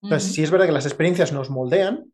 Entonces, 0.04 0.30
Ujú. 0.30 0.36
sí 0.36 0.44
es 0.44 0.52
verdad 0.52 0.68
que 0.68 0.72
las 0.74 0.86
experiencias 0.86 1.34
nos 1.34 1.50
moldean, 1.50 2.12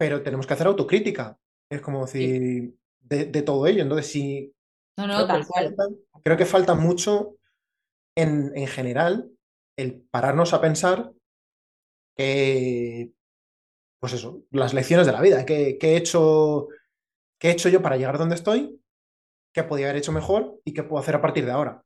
pero 0.00 0.22
tenemos 0.22 0.46
que 0.46 0.54
hacer 0.54 0.66
autocrítica. 0.66 1.38
Es 1.70 1.82
como 1.82 2.06
decir, 2.06 2.74
de, 3.00 3.26
de 3.26 3.42
todo 3.42 3.66
ello. 3.66 3.82
Entonces, 3.82 4.10
sí, 4.10 4.54
No, 4.96 5.06
no, 5.06 5.26
creo 5.26 5.40
que 5.40 5.46
cual. 5.46 5.74
falta, 5.76 5.84
creo 6.24 6.36
que 6.38 6.46
falta 6.46 6.74
mucho 6.74 7.36
en, 8.16 8.52
en 8.56 8.66
general 8.68 9.30
el 9.76 10.02
pararnos 10.10 10.54
a 10.54 10.60
pensar 10.60 11.12
que 12.16 13.12
pues 14.00 14.14
eso, 14.14 14.44
las 14.50 14.74
lecciones 14.74 15.06
de 15.06 15.12
la 15.12 15.20
vida. 15.22 15.44
¿Qué, 15.46 15.78
qué 15.78 15.94
he 15.94 15.96
hecho, 15.96 16.68
qué 17.38 17.48
he 17.48 17.52
hecho 17.52 17.68
yo 17.68 17.82
para 17.82 17.96
llegar 17.96 18.18
donde 18.18 18.36
estoy? 18.36 18.80
¿Qué 19.54 19.64
podía 19.64 19.86
haber 19.86 19.98
hecho 19.98 20.12
mejor? 20.12 20.60
¿Y 20.64 20.74
qué 20.74 20.84
puedo 20.84 21.02
hacer 21.02 21.16
a 21.16 21.22
partir 21.22 21.46
de 21.46 21.52
ahora? 21.52 21.82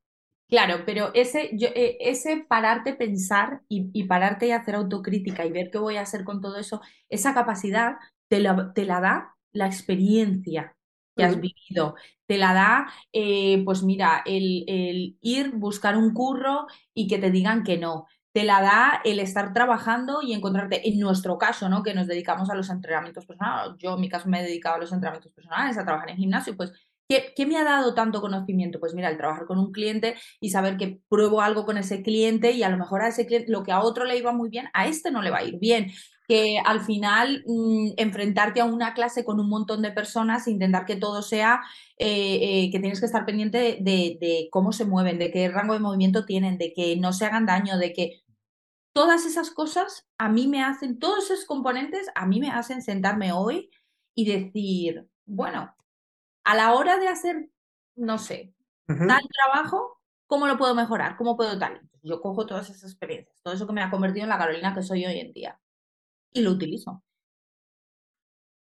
Claro, 0.49 0.85
pero 0.87 1.11
ese, 1.15 1.51
yo, 1.55 1.69
eh, 1.75 1.97
ese 2.01 2.37
pararte 2.49 2.95
pensar 2.95 3.63
y, 3.69 3.91
y, 3.95 4.05
pararte 4.05 4.47
y 4.47 4.51
hacer 4.53 4.75
autocrítica 4.75 5.45
y 5.45 5.51
ver 5.53 5.71
qué 5.71 5.79
voy 5.79 5.97
a 5.97 6.03
hacer 6.03 6.23
con 6.25 6.41
todo 6.41 6.59
eso, 6.59 6.81
esa 7.09 7.35
capacidad 7.35 7.97
te 8.29 8.41
la, 8.41 8.73
te 8.75 8.85
la 8.85 9.01
da 9.01 9.35
la 9.53 9.67
experiencia 9.67 10.77
que 11.17 11.25
has 11.25 11.41
vivido. 11.41 11.95
Te 12.27 12.39
la 12.39 12.53
da, 12.55 12.87
eh, 13.13 13.63
pues 13.65 13.83
mira, 13.83 14.23
el, 14.27 14.65
el, 14.69 15.17
ir, 15.23 15.53
buscar 15.53 15.97
un 15.97 16.13
curro 16.13 16.67
y 16.95 17.09
que 17.09 17.19
te 17.19 17.31
digan 17.31 17.63
que 17.65 17.79
no. 17.79 18.07
Te 18.33 18.45
la 18.45 18.61
da 18.61 19.01
el 19.05 19.21
estar 19.21 19.53
trabajando 19.55 20.21
y 20.23 20.33
encontrarte, 20.35 20.89
en 20.89 20.99
nuestro 20.99 21.39
caso, 21.39 21.69
¿no? 21.69 21.83
Que 21.83 21.95
nos 21.95 22.07
dedicamos 22.09 22.51
a 22.51 22.55
los 22.55 22.69
entrenamientos 22.69 23.27
personales. 23.27 23.75
Yo, 23.79 23.95
en 23.95 24.01
mi 24.01 24.09
caso, 24.09 24.29
me 24.29 24.41
he 24.41 24.43
dedicado 24.45 24.77
a 24.77 24.79
los 24.79 24.93
entrenamientos 24.93 25.33
personales, 25.33 25.79
a 25.79 25.85
trabajar 25.85 26.11
en 26.11 26.17
gimnasio, 26.17 26.57
pues 26.57 26.73
¿Qué, 27.08 27.32
¿Qué, 27.37 27.46
me 27.46 27.56
ha 27.58 27.64
dado 27.64 27.94
tanto 27.94 28.20
conocimiento? 28.20 28.80
Pues 28.80 28.94
mira, 28.94 29.11
el 29.11 29.18
trabajar 29.18 29.46
con 29.46 29.58
un 29.58 29.73
cliente 29.73 30.14
y 30.40 30.50
saber 30.50 30.76
que 30.76 31.00
pruebo 31.08 31.42
algo 31.42 31.66
con 31.66 31.76
ese 31.76 32.02
cliente 32.02 32.52
y 32.52 32.62
a 32.62 32.70
lo 32.70 32.78
mejor 32.78 33.02
a 33.02 33.08
ese 33.08 33.26
cliente, 33.26 33.52
lo 33.52 33.62
que 33.62 33.73
a 33.73 33.80
otro 33.80 34.04
le 34.04 34.16
iba 34.16 34.32
muy 34.32 34.49
bien, 34.49 34.68
a 34.73 34.87
este 34.87 35.11
no 35.11 35.20
le 35.20 35.30
va 35.30 35.38
a 35.38 35.44
ir 35.44 35.58
bien 35.58 35.92
que 36.26 36.58
al 36.64 36.80
final 36.80 37.44
mmm, 37.46 37.92
enfrentarte 37.96 38.61
a 38.61 38.64
una 38.64 38.94
clase 38.94 39.25
con 39.25 39.40
un 39.40 39.49
montón 39.49 39.82
de 39.82 39.92
personas, 39.92 40.49
intentar 40.49 40.87
que 40.87 40.96
todo 40.96 41.23
sea, 41.23 41.61
eh, 41.99 42.38
eh, 42.40 42.70
que 42.70 42.80
tienes 42.80 43.00
que 43.00 43.06
estar 43.06 43.26
pendiente 43.26 43.78
de, 43.80 44.16
de, 44.20 44.49
cómo 44.50 44.73
se 44.73 44.84
mueven, 44.84 45.18
de 45.18 45.30
qué 45.30 45.49
rango 45.49 45.75
de 45.75 45.80
movimiento 45.80 46.25
tienen, 46.25 46.58
de 46.58 46.73
que 46.73 46.96
no 46.96 47.12
se 47.12 47.26
hagan 47.26 47.46
daño, 47.46 47.78
de 47.78 47.92
que 47.92 48.23
todas 48.94 49.26
esas 49.26 49.50
cosas 49.50 50.06
a 50.18 50.28
mí 50.28 50.49
me 50.49 50.62
hacen, 50.62 50.99
todos 50.99 51.30
esos 51.30 51.44
componentes 51.44 52.06
a 52.14 52.26
mí 52.26 52.40
me 52.40 52.50
hacen 52.50 52.82
sentarme 52.82 53.32
hoy 53.32 53.70
y 54.14 54.25
decir, 54.26 55.06
bueno, 55.26 55.75
a 56.45 56.55
la 56.55 56.75
hora 56.75 56.99
de 56.99 57.09
hacer, 57.09 57.51
no 57.97 58.19
sé, 58.19 58.55
uh 58.89 58.93
-huh. 58.93 59.09
tal 59.09 59.23
trabajo, 59.29 60.01
¿cómo 60.27 60.47
lo 60.47 60.57
puedo 60.57 60.75
mejorar? 60.75 61.17
¿Cómo 61.17 61.37
puedo 61.37 61.59
tal? 61.59 61.81
Yo 62.03 62.21
cojo 62.21 62.47
todas 62.47 62.69
esas 62.71 62.91
experiencias, 62.91 63.41
todo 63.43 63.55
eso 63.55 63.67
que 63.67 63.73
me 63.73 63.83
ha 63.83 63.91
convertido 63.91 64.25
en 64.25 64.31
la 64.31 64.39
Carolina 64.39 64.75
que 64.75 64.83
soy 64.83 65.07
hoy 65.07 65.19
en 65.19 65.33
día 65.33 65.59
y 66.33 66.43
lo 66.43 66.51
utilizo. 66.51 67.03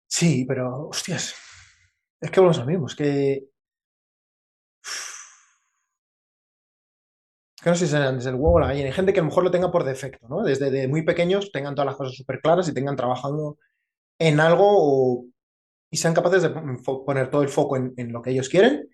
Sí, 0.07 0.45
pero, 0.47 0.87
hostias, 0.87 1.35
es 2.19 2.31
que 2.31 2.41
los 2.41 2.57
amigos, 2.59 2.95
que... 2.95 3.49
Es 7.55 7.63
que 7.63 7.69
no 7.69 7.75
sé 7.75 7.85
si 7.85 7.91
serán 7.91 8.15
desde 8.15 8.29
el 8.29 8.35
huevo 8.35 8.55
o 8.55 8.59
la 8.59 8.67
gallina. 8.67 8.87
Hay 8.87 8.93
gente 8.93 9.13
que 9.13 9.19
a 9.19 9.23
lo 9.23 9.29
mejor 9.29 9.43
lo 9.43 9.51
tenga 9.51 9.71
por 9.71 9.83
defecto, 9.83 10.27
¿no? 10.27 10.43
Desde 10.43 10.69
de 10.71 10.87
muy 10.87 11.03
pequeños 11.03 11.51
tengan 11.51 11.75
todas 11.75 11.87
las 11.87 11.95
cosas 11.95 12.15
súper 12.15 12.39
claras 12.39 12.67
y 12.69 12.73
tengan 12.73 12.95
trabajando 12.95 13.57
en 14.19 14.39
algo 14.39 14.65
o... 14.67 15.25
y 15.91 15.97
sean 15.97 16.13
capaces 16.13 16.43
de 16.43 16.49
poner 16.49 17.29
todo 17.29 17.41
el 17.41 17.49
foco 17.49 17.77
en, 17.77 17.93
en 17.97 18.11
lo 18.11 18.21
que 18.21 18.31
ellos 18.31 18.49
quieren 18.49 18.89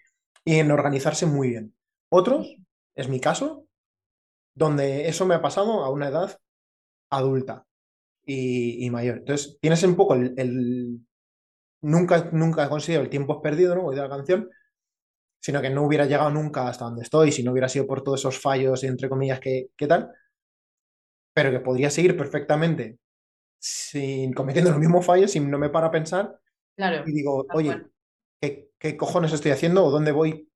y 0.46 0.60
en 0.60 0.72
organizarse 0.72 1.26
muy 1.26 1.50
bien. 1.50 1.76
Otros, 2.10 2.56
es 2.96 3.10
mi 3.10 3.20
caso, 3.20 3.66
donde 4.56 5.08
eso 5.08 5.26
me 5.26 5.36
ha 5.36 5.42
pasado 5.42 5.84
a 5.84 5.90
una 5.90 6.10
edad 6.10 6.40
adulta 7.10 7.66
y, 8.26 8.86
y 8.86 8.90
mayor. 8.90 9.20
Entonces, 9.20 9.58
tienes 9.62 9.84
un 9.84 9.96
poco 9.96 10.16
el, 10.16 10.34
el, 10.38 11.02
Nunca, 11.82 12.30
nunca 12.32 12.70
conseguido 12.70 13.02
el 13.04 13.10
tiempo 13.10 13.42
perdido, 13.42 13.76
¿no? 13.76 13.92
de 13.92 13.98
la 13.98 14.08
canción, 14.08 14.50
sino 15.42 15.62
que 15.62 15.70
no 15.70 15.84
hubiera 15.84 16.06
llegado 16.06 16.30
nunca 16.32 16.68
hasta 16.70 16.86
donde 16.86 17.04
estoy 17.04 17.32
si 17.34 17.44
no 17.44 17.52
hubiera 17.52 17.68
sido 17.68 17.86
por 17.86 18.04
todos 18.04 18.22
esos 18.22 18.40
fallos, 18.40 18.84
entre 18.86 19.10
comillas, 19.10 19.42
que, 19.42 19.68
que 19.76 19.88
tal, 19.88 20.10
pero 21.34 21.52
que 21.52 21.60
podría 21.60 21.90
seguir 21.90 22.16
perfectamente 22.18 23.00
sin 23.60 24.34
cometiendo 24.34 24.72
los 24.72 24.80
mismos 24.80 25.06
fallos 25.06 25.32
si 25.32 25.40
no 25.40 25.58
me 25.58 25.70
para 25.70 25.88
a 25.88 25.92
pensar 25.92 26.40
claro, 26.76 27.04
y 27.08 27.12
digo, 27.12 27.46
oye, 27.54 27.84
¿qué, 28.42 28.72
¿qué, 28.78 28.98
cojones 28.98 29.34
estoy 29.34 29.52
haciendo 29.52 29.84
o 29.86 29.92
dónde 29.92 30.12
voy 30.12 30.50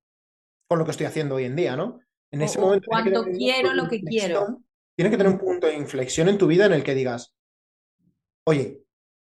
con 0.68 0.78
lo 0.78 0.84
que 0.84 0.90
estoy 0.90 1.06
haciendo 1.06 1.36
hoy 1.36 1.44
en 1.44 1.56
día, 1.56 1.76
¿no? 1.76 2.00
En 2.30 2.42
ese 2.42 2.60
momento... 2.60 2.86
Cuánto 2.88 3.24
quiero 3.24 3.72
lo 3.74 3.88
que 3.88 4.00
quiero. 4.02 4.62
Tiene 4.94 5.10
que 5.10 5.16
tener 5.16 5.32
un 5.32 5.38
punto 5.38 5.66
de 5.66 5.76
inflexión 5.76 6.28
en 6.28 6.38
tu 6.38 6.46
vida 6.46 6.66
en 6.66 6.72
el 6.72 6.84
que 6.84 6.94
digas, 6.94 7.34
oye, 8.44 8.84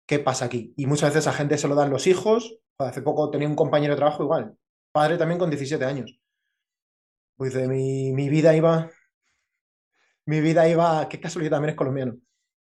¿qué 0.06 0.18
pasa 0.18 0.44
aquí? 0.44 0.74
Y 0.76 0.86
muchas 0.86 1.14
veces 1.14 1.26
a 1.26 1.32
gente 1.32 1.56
se 1.56 1.68
lo 1.68 1.74
dan 1.74 1.90
los 1.90 2.06
hijos. 2.06 2.58
Hace 2.78 3.02
poco 3.02 3.30
tenía 3.30 3.48
un 3.48 3.56
compañero 3.56 3.94
de 3.94 3.98
trabajo 3.98 4.22
igual, 4.22 4.56
padre 4.92 5.16
también 5.16 5.38
con 5.38 5.50
17 5.50 5.84
años. 5.84 6.18
Pues 7.36 7.54
de 7.54 7.68
mi, 7.68 8.12
mi 8.12 8.28
vida 8.28 8.54
iba. 8.54 8.90
Mi 10.26 10.40
vida 10.40 10.68
iba. 10.68 11.08
Qué 11.08 11.20
casualidad 11.20 11.52
también 11.52 11.70
es 11.70 11.76
colombiano. 11.76 12.16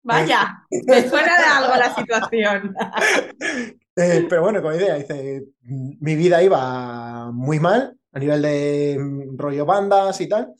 Vaya, 0.03 0.65
me 0.69 1.09
suena 1.09 1.37
de 1.37 1.45
algo 1.45 1.75
la 1.75 1.95
situación. 1.95 2.75
eh, 3.97 4.25
pero 4.29 4.43
bueno, 4.43 4.61
con 4.61 4.75
idea, 4.75 4.95
dice, 4.95 5.43
mi 5.63 6.15
vida 6.15 6.41
iba 6.43 7.31
muy 7.31 7.59
mal 7.59 7.97
a 8.11 8.19
nivel 8.19 8.41
de 8.41 8.97
rollo 9.35 9.65
bandas 9.65 10.21
y 10.21 10.29
tal. 10.29 10.53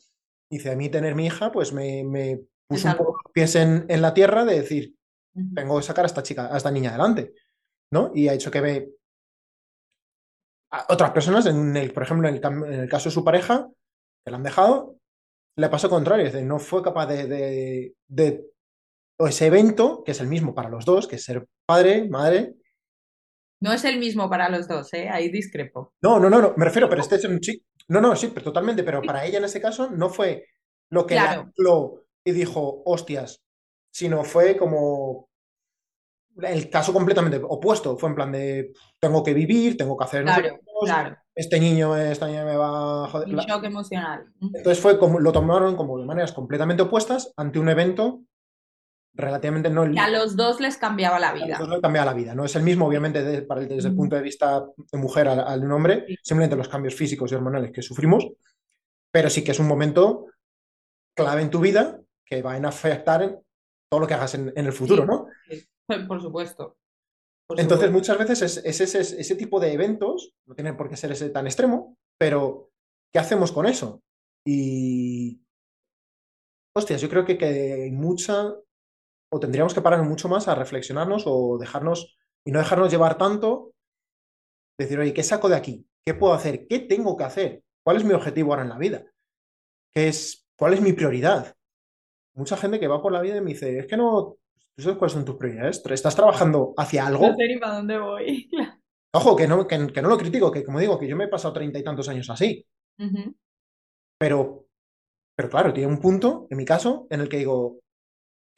Dice, 0.50 0.72
a 0.72 0.76
mí 0.76 0.88
tener 0.88 1.14
mi 1.14 1.26
hija, 1.26 1.52
pues 1.52 1.72
me, 1.72 2.04
me 2.04 2.40
puso 2.66 2.88
un 2.88 2.96
poco 2.96 3.20
los 3.22 3.32
pies 3.32 3.54
en, 3.54 3.86
en 3.88 4.02
la 4.02 4.12
tierra 4.12 4.44
de 4.44 4.60
decir, 4.60 4.94
tengo 5.54 5.76
que 5.78 5.84
sacar 5.84 6.04
a 6.04 6.06
esta 6.06 6.22
chica, 6.22 6.52
a 6.52 6.56
esta 6.56 6.70
niña 6.70 6.90
adelante, 6.90 7.32
¿no? 7.92 8.10
Y 8.14 8.28
ha 8.28 8.34
hecho 8.34 8.50
que 8.50 8.60
ve 8.60 8.90
a 10.70 10.86
otras 10.90 11.12
personas, 11.12 11.46
en 11.46 11.76
el, 11.76 11.92
por 11.92 12.02
ejemplo, 12.02 12.28
en 12.28 12.36
el, 12.36 12.44
en 12.44 12.80
el, 12.80 12.88
caso 12.88 13.08
de 13.08 13.14
su 13.14 13.24
pareja, 13.24 13.68
que 14.24 14.30
la 14.30 14.36
han 14.36 14.42
dejado, 14.42 14.96
le 15.56 15.68
pasó 15.68 15.88
contrario, 15.88 16.26
es 16.26 16.32
decir, 16.32 16.46
no 16.46 16.58
fue 16.58 16.82
capaz 16.82 17.06
de, 17.06 17.26
de, 17.26 17.94
de, 18.06 18.44
o 19.18 19.26
ese 19.26 19.46
evento, 19.46 20.02
que 20.04 20.12
es 20.12 20.20
el 20.20 20.28
mismo 20.28 20.54
para 20.54 20.68
los 20.68 20.84
dos, 20.84 21.08
que 21.08 21.16
es 21.16 21.24
ser 21.24 21.46
padre, 21.66 22.08
madre. 22.08 22.54
No 23.60 23.72
es 23.72 23.84
el 23.84 23.98
mismo 23.98 24.30
para 24.30 24.48
los 24.48 24.68
dos, 24.68 24.92
¿eh? 24.94 25.08
Ahí 25.08 25.30
discrepo. 25.30 25.94
No, 26.02 26.20
no, 26.20 26.30
no, 26.30 26.40
no 26.40 26.54
me 26.56 26.64
refiero, 26.64 26.88
pero 26.88 27.00
este 27.00 27.16
es 27.16 27.24
un 27.24 27.40
chico. 27.40 27.64
No, 27.88 28.00
no, 28.00 28.14
sí, 28.14 28.30
pero 28.32 28.44
totalmente, 28.44 28.84
pero 28.84 29.02
para 29.02 29.24
ella 29.24 29.38
en 29.38 29.44
ese 29.44 29.60
caso 29.60 29.90
no 29.90 30.10
fue 30.10 30.44
lo 30.90 31.06
que 31.06 31.14
claro. 31.14 31.50
la 31.56 31.72
y 32.24 32.32
dijo, 32.32 32.82
hostias, 32.84 33.42
sino 33.90 34.22
fue 34.24 34.56
como 34.56 35.28
el 36.36 36.70
caso 36.70 36.92
completamente 36.92 37.40
opuesto. 37.42 37.96
Fue 37.96 38.10
en 38.10 38.14
plan 38.14 38.32
de 38.32 38.72
tengo 39.00 39.22
que 39.24 39.34
vivir, 39.34 39.76
tengo 39.76 39.96
que 39.96 40.04
hacer 40.04 40.22
claro, 40.22 40.60
claro. 40.84 41.16
este 41.34 41.58
niño, 41.58 41.96
esta 41.96 42.26
niña 42.26 42.44
me 42.44 42.56
va 42.56 43.04
a 43.04 43.08
joder. 43.08 43.28
Un 43.28 43.36
shock 43.36 43.64
emocional. 43.64 44.26
Entonces 44.40 44.80
fue 44.80 44.98
como 44.98 45.18
lo 45.18 45.32
tomaron 45.32 45.76
como 45.76 45.98
de 45.98 46.06
maneras 46.06 46.32
completamente 46.32 46.82
opuestas 46.82 47.32
ante 47.36 47.58
un 47.58 47.68
evento 47.68 48.22
relativamente 49.14 49.70
no. 49.70 49.90
Que 49.90 49.98
a 49.98 50.08
los 50.08 50.36
dos 50.36 50.60
les 50.60 50.76
cambiaba 50.76 51.18
la 51.18 51.32
vida. 51.32 51.56
A 51.56 51.60
los 51.60 51.68
dos 51.68 51.76
les 51.76 51.82
cambiaba 51.82 52.12
la 52.12 52.16
vida. 52.16 52.34
No 52.34 52.44
es 52.44 52.54
el 52.56 52.62
mismo, 52.62 52.86
obviamente, 52.86 53.22
de, 53.22 53.42
para 53.42 53.62
el, 53.62 53.68
desde 53.68 53.88
el 53.88 53.96
punto 53.96 54.16
de 54.16 54.22
vista 54.22 54.64
de 54.92 54.98
mujer 54.98 55.28
al, 55.28 55.40
al 55.40 55.60
de 55.60 55.66
un 55.66 55.72
hombre, 55.72 56.04
sí. 56.06 56.16
simplemente 56.22 56.56
los 56.56 56.68
cambios 56.68 56.94
físicos 56.94 57.30
y 57.32 57.34
hormonales 57.34 57.72
que 57.72 57.82
sufrimos, 57.82 58.26
pero 59.10 59.30
sí 59.30 59.42
que 59.42 59.52
es 59.52 59.58
un 59.58 59.68
momento 59.68 60.26
clave 61.16 61.42
en 61.42 61.50
tu 61.50 61.60
vida 61.60 62.00
que 62.24 62.42
va 62.42 62.54
a 62.54 62.68
afectar 62.68 63.40
todo 63.90 64.00
lo 64.00 64.06
que 64.06 64.14
hagas 64.14 64.34
en, 64.34 64.52
en 64.54 64.66
el 64.66 64.72
futuro, 64.72 65.02
sí, 65.02 65.08
¿no? 65.08 65.26
Sí, 65.48 66.04
por 66.06 66.20
supuesto. 66.20 66.76
Por 67.48 67.58
Entonces, 67.58 67.86
supuesto. 67.86 68.14
muchas 68.14 68.28
veces 68.28 68.56
es, 68.64 68.80
es 68.80 68.94
ese, 68.94 69.34
tipo 69.34 69.58
de 69.58 69.72
eventos, 69.72 70.34
no 70.46 70.54
tienen 70.54 70.76
por 70.76 70.90
qué 70.90 70.96
ser 70.96 71.12
ese 71.12 71.30
tan 71.30 71.46
extremo, 71.46 71.96
pero 72.18 72.70
¿qué 73.12 73.18
hacemos 73.18 73.52
con 73.52 73.66
eso? 73.66 74.02
Y. 74.46 75.40
Hostias, 76.76 77.00
yo 77.00 77.08
creo 77.08 77.24
que, 77.24 77.38
que 77.38 77.46
hay 77.84 77.90
mucha. 77.90 78.54
O 79.30 79.40
tendríamos 79.40 79.74
que 79.74 79.80
parar 79.80 80.02
mucho 80.02 80.28
más 80.28 80.48
a 80.48 80.54
reflexionarnos 80.54 81.24
o 81.26 81.58
dejarnos. 81.58 82.16
Y 82.44 82.52
no 82.52 82.58
dejarnos 82.58 82.90
llevar 82.90 83.18
tanto. 83.18 83.72
Decir, 84.78 84.98
oye, 84.98 85.12
¿qué 85.12 85.22
saco 85.22 85.48
de 85.48 85.56
aquí? 85.56 85.86
¿Qué 86.06 86.14
puedo 86.14 86.32
hacer? 86.32 86.66
¿Qué 86.66 86.78
tengo 86.80 87.16
que 87.16 87.24
hacer? 87.24 87.64
¿Cuál 87.84 87.96
es 87.96 88.04
mi 88.04 88.14
objetivo 88.14 88.52
ahora 88.52 88.62
en 88.62 88.68
la 88.68 88.78
vida? 88.78 89.04
¿Qué 89.92 90.08
es, 90.08 90.46
¿Cuál 90.56 90.74
es 90.74 90.80
mi 90.80 90.92
prioridad? 90.92 91.54
Mucha 92.34 92.56
gente 92.56 92.78
que 92.78 92.86
va 92.86 93.02
por 93.02 93.12
la 93.12 93.20
vida 93.20 93.36
y 93.36 93.40
me 93.40 93.50
dice, 93.50 93.78
es 93.78 93.86
que 93.86 93.96
no, 93.96 94.38
¿Tú 94.78 94.84
sabes 94.84 94.98
cuáles 94.98 95.12
son 95.14 95.24
tus 95.24 95.34
prioridades? 95.34 95.82
¿Estás 95.90 96.14
trabajando 96.14 96.72
hacia 96.76 97.04
algo? 97.04 97.26
No 97.26 97.34
sé 97.34 97.48
ni 97.48 97.56
para 97.58 97.78
dónde 97.78 97.98
voy. 97.98 98.48
Ojo, 99.12 99.34
que 99.34 99.48
no, 99.48 99.66
que, 99.66 99.88
que, 99.88 100.00
no 100.00 100.08
lo 100.08 100.16
critico, 100.16 100.52
que 100.52 100.62
como 100.62 100.78
digo, 100.78 100.96
que 101.00 101.08
yo 101.08 101.16
me 101.16 101.24
he 101.24 101.28
pasado 101.28 101.52
treinta 101.52 101.80
y 101.80 101.82
tantos 101.82 102.08
años 102.08 102.30
así. 102.30 102.64
Uh 103.00 103.02
-huh. 103.02 103.34
Pero, 104.20 104.66
pero 105.34 105.50
claro, 105.50 105.72
tiene 105.72 105.92
un 105.92 105.98
punto, 105.98 106.46
en 106.48 106.58
mi 106.58 106.64
caso, 106.64 107.08
en 107.10 107.22
el 107.22 107.28
que 107.28 107.38
digo, 107.38 107.80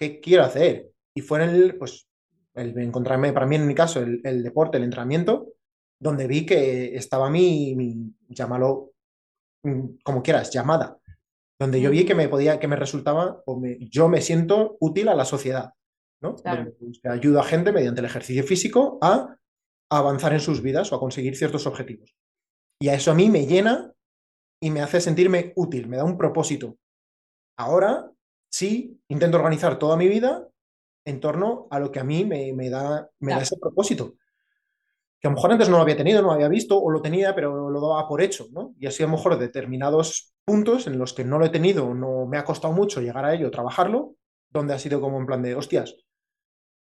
¿qué 0.00 0.19
quiero 0.19 0.45
hacer? 0.45 0.90
Y 1.14 1.21
fue 1.21 1.45
en 1.45 1.50
el, 1.50 1.76
pues, 1.76 2.09
el 2.54 2.76
encontrarme, 2.78 3.35
para 3.35 3.47
mí 3.47 3.57
en 3.57 3.66
mi 3.66 3.75
caso, 3.75 4.00
el, 4.00 4.21
el 4.25 4.42
deporte, 4.42 4.78
el 4.78 4.85
entrenamiento, 4.85 5.52
donde 6.00 6.26
vi 6.26 6.47
que 6.47 6.97
estaba 6.97 7.28
mi, 7.28 7.75
mi, 7.76 8.14
llámalo 8.28 8.92
como 10.02 10.23
quieras, 10.23 10.50
llamada. 10.50 10.99
Donde 11.59 11.83
yo 11.83 11.90
vi 11.90 12.07
que 12.07 12.14
me 12.14 12.30
podía, 12.30 12.59
que 12.59 12.66
me 12.66 12.76
resultaba, 12.76 13.42
o 13.45 13.61
me, 13.61 13.76
yo 13.90 14.09
me 14.09 14.23
siento 14.23 14.78
útil 14.80 15.09
a 15.09 15.14
la 15.14 15.26
sociedad. 15.26 15.75
¿no? 16.23 16.37
Claro. 16.37 16.73
Que 17.02 17.09
ayuda 17.11 17.40
a 17.40 17.45
gente 17.45 17.71
mediante 17.71 18.00
el 18.00 18.07
ejercicio 18.07 18.42
físico 18.45 18.99
a, 19.02 19.37
avanzar 19.92 20.33
en 20.33 20.40
sus 20.40 20.62
vidas 20.62 20.92
o 20.92 20.97
a 20.97 21.00
conseguir 21.00 21.37
ciertos 21.37 21.66
objetivos. 21.66 22.16
Y 22.80 22.88
a 22.88 22.95
eso 22.95 23.11
a 23.11 23.14
mí 23.14 23.28
me 23.28 23.47
llena 23.47 23.92
y 24.62 24.71
me 24.71 24.80
hace 24.80 25.00
sentirme 25.00 25.52
útil, 25.57 25.88
me 25.88 25.97
da 25.97 26.04
un 26.04 26.16
propósito. 26.16 26.78
Ahora 27.59 28.11
sí 28.50 29.00
intento 29.09 29.38
organizar 29.38 29.78
toda 29.78 29.97
mi 29.97 30.09
vida 30.09 30.47
en 31.04 31.21
torno 31.21 31.66
a 31.71 31.78
lo 31.78 31.90
que 31.90 32.00
a 32.00 32.04
mí 32.04 32.25
me, 32.25 32.52
me 32.52 32.69
da, 32.69 33.09
me 33.21 33.33
da 33.33 33.40
ese 33.40 33.57
propósito. 33.57 34.14
Que 35.19 35.28
a 35.28 35.30
lo 35.30 35.37
mejor 35.37 35.52
antes 35.52 35.69
no 35.69 35.76
lo 35.76 35.83
había 35.83 35.97
tenido, 35.97 36.21
no 36.21 36.28
lo 36.28 36.35
había 36.35 36.49
visto, 36.49 36.80
o 36.80 36.90
lo 36.90 37.02
tenía, 37.02 37.35
pero 37.35 37.71
lo 37.71 37.80
daba 37.80 38.09
por 38.09 38.23
hecho, 38.23 38.47
¿no? 38.52 38.75
Y 38.78 38.87
así 38.87 39.02
a 39.02 39.07
lo 39.07 39.12
mejor 39.12 39.38
determinados 39.38 40.35
puntos 40.45 40.87
en 40.87 40.99
los 40.99 41.12
que 41.12 41.25
no 41.25 41.38
lo 41.38 41.47
he 41.47 41.50
tenido, 41.50 41.95
no 41.95 42.26
me 42.26 42.38
ha 42.38 42.45
costado 42.45 42.73
mucho 42.75 43.00
llegar 43.00 43.25
a 43.25 43.35
ello, 43.35 43.50
trabajarlo, 43.50 44.16
donde 44.50 44.75
ha 44.75 44.78
sido 44.78 45.00
como 45.00 45.19
en 45.19 45.26
plan 45.26 45.42
de, 45.42 45.54
hostias, 45.54 45.97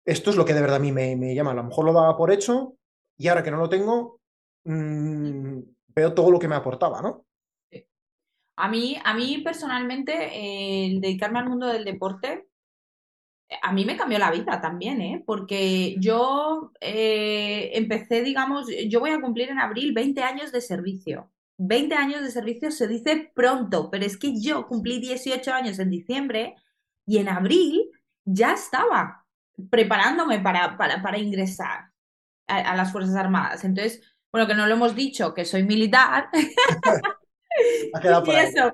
esto 0.05 0.31
es 0.31 0.37
lo 0.37 0.45
que 0.45 0.55
de 0.55 0.61
verdad 0.61 0.77
a 0.77 0.81
mí 0.81 0.93
me, 0.93 1.17
me 1.17 1.35
llama. 1.35 1.51
A 1.51 1.55
lo 1.55 1.65
mejor 1.65 1.85
lo 1.85 1.93
daba 1.93 2.17
por 2.17 2.31
hecho 2.31 2.77
y 3.17 3.29
ahora 3.29 3.43
que 3.43 3.51
no 3.51 3.59
lo 3.59 3.69
tengo, 3.69 4.21
mmm, 4.65 5.61
veo 5.89 6.15
todo 6.15 6.31
lo 6.31 6.39
que 6.39 6.49
me 6.49 6.55
aportaba, 6.55 7.03
¿no? 7.03 7.27
A 8.61 8.69
mí, 8.69 8.99
a 9.05 9.15
mí 9.15 9.39
personalmente, 9.39 10.87
el 10.87 11.01
dedicarme 11.01 11.39
al 11.39 11.49
mundo 11.49 11.69
del 11.69 11.85
deporte, 11.85 12.49
a 13.63 13.73
mí 13.73 13.85
me 13.85 13.97
cambió 13.97 14.19
la 14.19 14.33
vida 14.33 14.61
también, 14.61 15.01
¿eh? 15.01 15.23
Porque 15.25 15.95
yo 15.99 16.73
eh, 16.81 17.71
empecé, 17.75 18.23
digamos, 18.23 18.67
yo 18.89 19.01
voy 19.01 19.11
a 19.11 19.21
cumplir 19.21 19.51
en 19.51 19.61
abril 19.61 19.93
20 19.93 20.23
años 20.23 20.53
de 20.53 20.61
servicio. 20.61 21.31
20 21.59 21.95
años 21.95 22.23
de 22.23 22.33
servicio 22.33 22.71
se 22.73 22.89
dice 22.89 23.31
pronto, 23.35 23.91
pero 23.91 24.05
es 24.05 24.17
que 24.17 24.41
yo 24.41 24.67
cumplí 24.67 25.01
18 25.01 25.53
años 25.53 25.79
en 25.79 25.91
diciembre 25.91 26.57
y 27.07 27.19
en 27.19 27.29
abril 27.29 27.91
ya 28.25 28.55
estaba 28.55 29.25
preparándome 29.71 30.41
para, 30.41 30.77
para, 30.77 31.01
para 31.01 31.19
ingresar 31.19 31.91
a, 32.49 32.57
a, 32.57 32.77
las 32.77 32.93
Fuerzas 32.93 33.17
Armadas. 33.17 33.65
Entonces, 33.65 34.03
bueno, 34.33 34.49
que 34.49 34.55
no 34.55 34.67
lo 34.67 34.75
hemos 34.75 34.97
dicho, 34.97 35.33
que 35.33 35.45
soy 35.45 35.63
militar. 35.63 36.29
y 38.27 38.31
eso. 38.31 38.73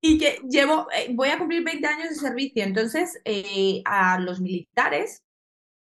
Y 0.00 0.18
que 0.18 0.38
llevo, 0.48 0.86
eh, 0.92 1.08
voy 1.14 1.28
a 1.28 1.38
cumplir 1.38 1.64
20 1.64 1.86
años 1.86 2.08
de 2.10 2.14
servicio. 2.14 2.62
Entonces, 2.62 3.20
eh, 3.24 3.82
a 3.84 4.18
los 4.20 4.40
militares 4.40 5.24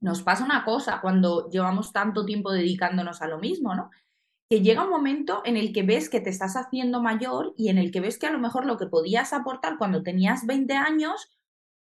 nos 0.00 0.22
pasa 0.22 0.44
una 0.44 0.64
cosa 0.64 1.00
cuando 1.00 1.48
llevamos 1.48 1.92
tanto 1.92 2.26
tiempo 2.26 2.52
dedicándonos 2.52 3.22
a 3.22 3.28
lo 3.28 3.38
mismo, 3.38 3.74
¿no? 3.74 3.90
Que 4.50 4.60
llega 4.60 4.84
un 4.84 4.90
momento 4.90 5.42
en 5.44 5.56
el 5.56 5.72
que 5.72 5.84
ves 5.84 6.10
que 6.10 6.20
te 6.20 6.30
estás 6.30 6.56
haciendo 6.56 7.00
mayor 7.00 7.54
y 7.56 7.68
en 7.68 7.78
el 7.78 7.90
que 7.90 8.00
ves 8.00 8.18
que 8.18 8.26
a 8.26 8.32
lo 8.32 8.38
mejor 8.38 8.66
lo 8.66 8.76
que 8.76 8.86
podías 8.86 9.32
aportar 9.32 9.78
cuando 9.78 10.02
tenías 10.02 10.44
20 10.44 10.74
años, 10.74 11.30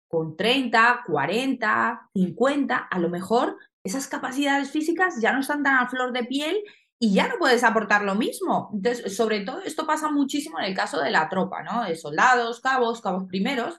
con 0.08 0.36
30, 0.36 1.02
40, 1.06 2.10
50, 2.14 2.76
a 2.76 2.98
lo 2.98 3.10
mejor 3.10 3.58
esas 3.84 4.08
capacidades 4.08 4.70
físicas 4.70 5.20
ya 5.20 5.32
no 5.32 5.40
están 5.40 5.62
tan 5.62 5.76
a 5.76 5.88
flor 5.88 6.12
de 6.12 6.24
piel 6.24 6.56
y 6.98 7.12
ya 7.12 7.28
no 7.28 7.34
puedes 7.38 7.62
aportar 7.64 8.02
lo 8.04 8.14
mismo. 8.14 8.70
Entonces, 8.72 9.16
sobre 9.16 9.40
todo 9.40 9.60
esto 9.60 9.86
pasa 9.86 10.10
muchísimo 10.10 10.58
en 10.58 10.66
el 10.66 10.74
caso 10.74 11.00
de 11.00 11.10
la 11.10 11.28
tropa, 11.28 11.62
¿no? 11.62 11.84
De 11.84 11.96
soldados, 11.96 12.60
cabos, 12.60 13.00
cabos 13.00 13.24
primeros. 13.26 13.78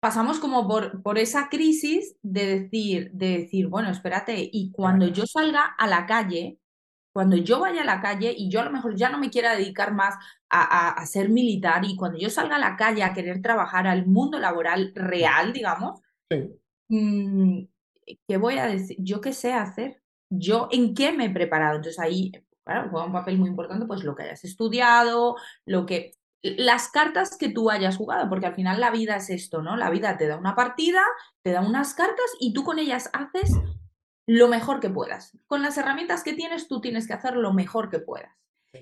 Pasamos 0.00 0.38
como 0.38 0.66
por, 0.68 1.02
por 1.02 1.18
esa 1.18 1.48
crisis 1.48 2.16
de 2.22 2.60
decir, 2.60 3.10
de 3.12 3.38
decir, 3.38 3.68
bueno, 3.68 3.90
espérate, 3.90 4.48
y 4.52 4.70
cuando 4.70 5.08
yo 5.08 5.26
salga 5.26 5.62
a 5.64 5.86
la 5.88 6.06
calle, 6.06 6.60
cuando 7.12 7.36
yo 7.36 7.58
vaya 7.60 7.82
a 7.82 7.84
la 7.84 8.00
calle 8.00 8.32
y 8.36 8.48
yo 8.48 8.60
a 8.60 8.64
lo 8.64 8.70
mejor 8.70 8.94
ya 8.96 9.08
no 9.10 9.18
me 9.18 9.30
quiera 9.30 9.56
dedicar 9.56 9.92
más 9.92 10.14
a, 10.48 10.62
a, 10.62 10.90
a 10.90 11.06
ser 11.06 11.30
militar 11.30 11.84
y 11.84 11.96
cuando 11.96 12.18
yo 12.18 12.30
salga 12.30 12.56
a 12.56 12.60
la 12.60 12.76
calle 12.76 13.02
a 13.02 13.12
querer 13.12 13.42
trabajar 13.42 13.88
al 13.88 14.06
mundo 14.06 14.38
laboral 14.38 14.92
real, 14.94 15.52
digamos, 15.52 16.00
sí. 16.30 16.58
mmm, 16.88 17.64
¿qué 18.28 18.36
voy 18.36 18.58
a 18.58 18.66
decir? 18.66 18.96
¿Yo 19.00 19.20
qué 19.20 19.32
sé 19.32 19.52
hacer? 19.52 20.02
¿Yo 20.30 20.68
en 20.70 20.94
qué 20.94 21.12
me 21.12 21.26
he 21.26 21.30
preparado? 21.30 21.76
Entonces 21.76 21.98
ahí 21.98 22.32
claro, 22.68 22.90
juega 22.90 23.06
un 23.06 23.12
papel 23.12 23.38
muy 23.38 23.48
importante, 23.48 23.86
pues 23.86 24.04
lo 24.04 24.14
que 24.14 24.24
hayas 24.24 24.44
estudiado, 24.44 25.36
lo 25.64 25.86
que. 25.86 26.12
Las 26.40 26.88
cartas 26.90 27.36
que 27.36 27.48
tú 27.48 27.68
hayas 27.68 27.96
jugado, 27.96 28.28
porque 28.28 28.46
al 28.46 28.54
final 28.54 28.78
la 28.78 28.92
vida 28.92 29.16
es 29.16 29.28
esto, 29.28 29.60
¿no? 29.60 29.76
La 29.76 29.90
vida 29.90 30.16
te 30.16 30.28
da 30.28 30.36
una 30.36 30.54
partida, 30.54 31.02
te 31.42 31.50
da 31.50 31.62
unas 31.62 31.94
cartas 31.94 32.26
y 32.38 32.52
tú 32.52 32.62
con 32.62 32.78
ellas 32.78 33.10
haces 33.12 33.50
lo 34.24 34.46
mejor 34.46 34.78
que 34.78 34.88
puedas. 34.88 35.36
Con 35.48 35.62
las 35.62 35.76
herramientas 35.78 36.22
que 36.22 36.34
tienes, 36.34 36.68
tú 36.68 36.80
tienes 36.80 37.08
que 37.08 37.14
hacer 37.14 37.34
lo 37.34 37.52
mejor 37.52 37.90
que 37.90 37.98
puedas. 37.98 38.30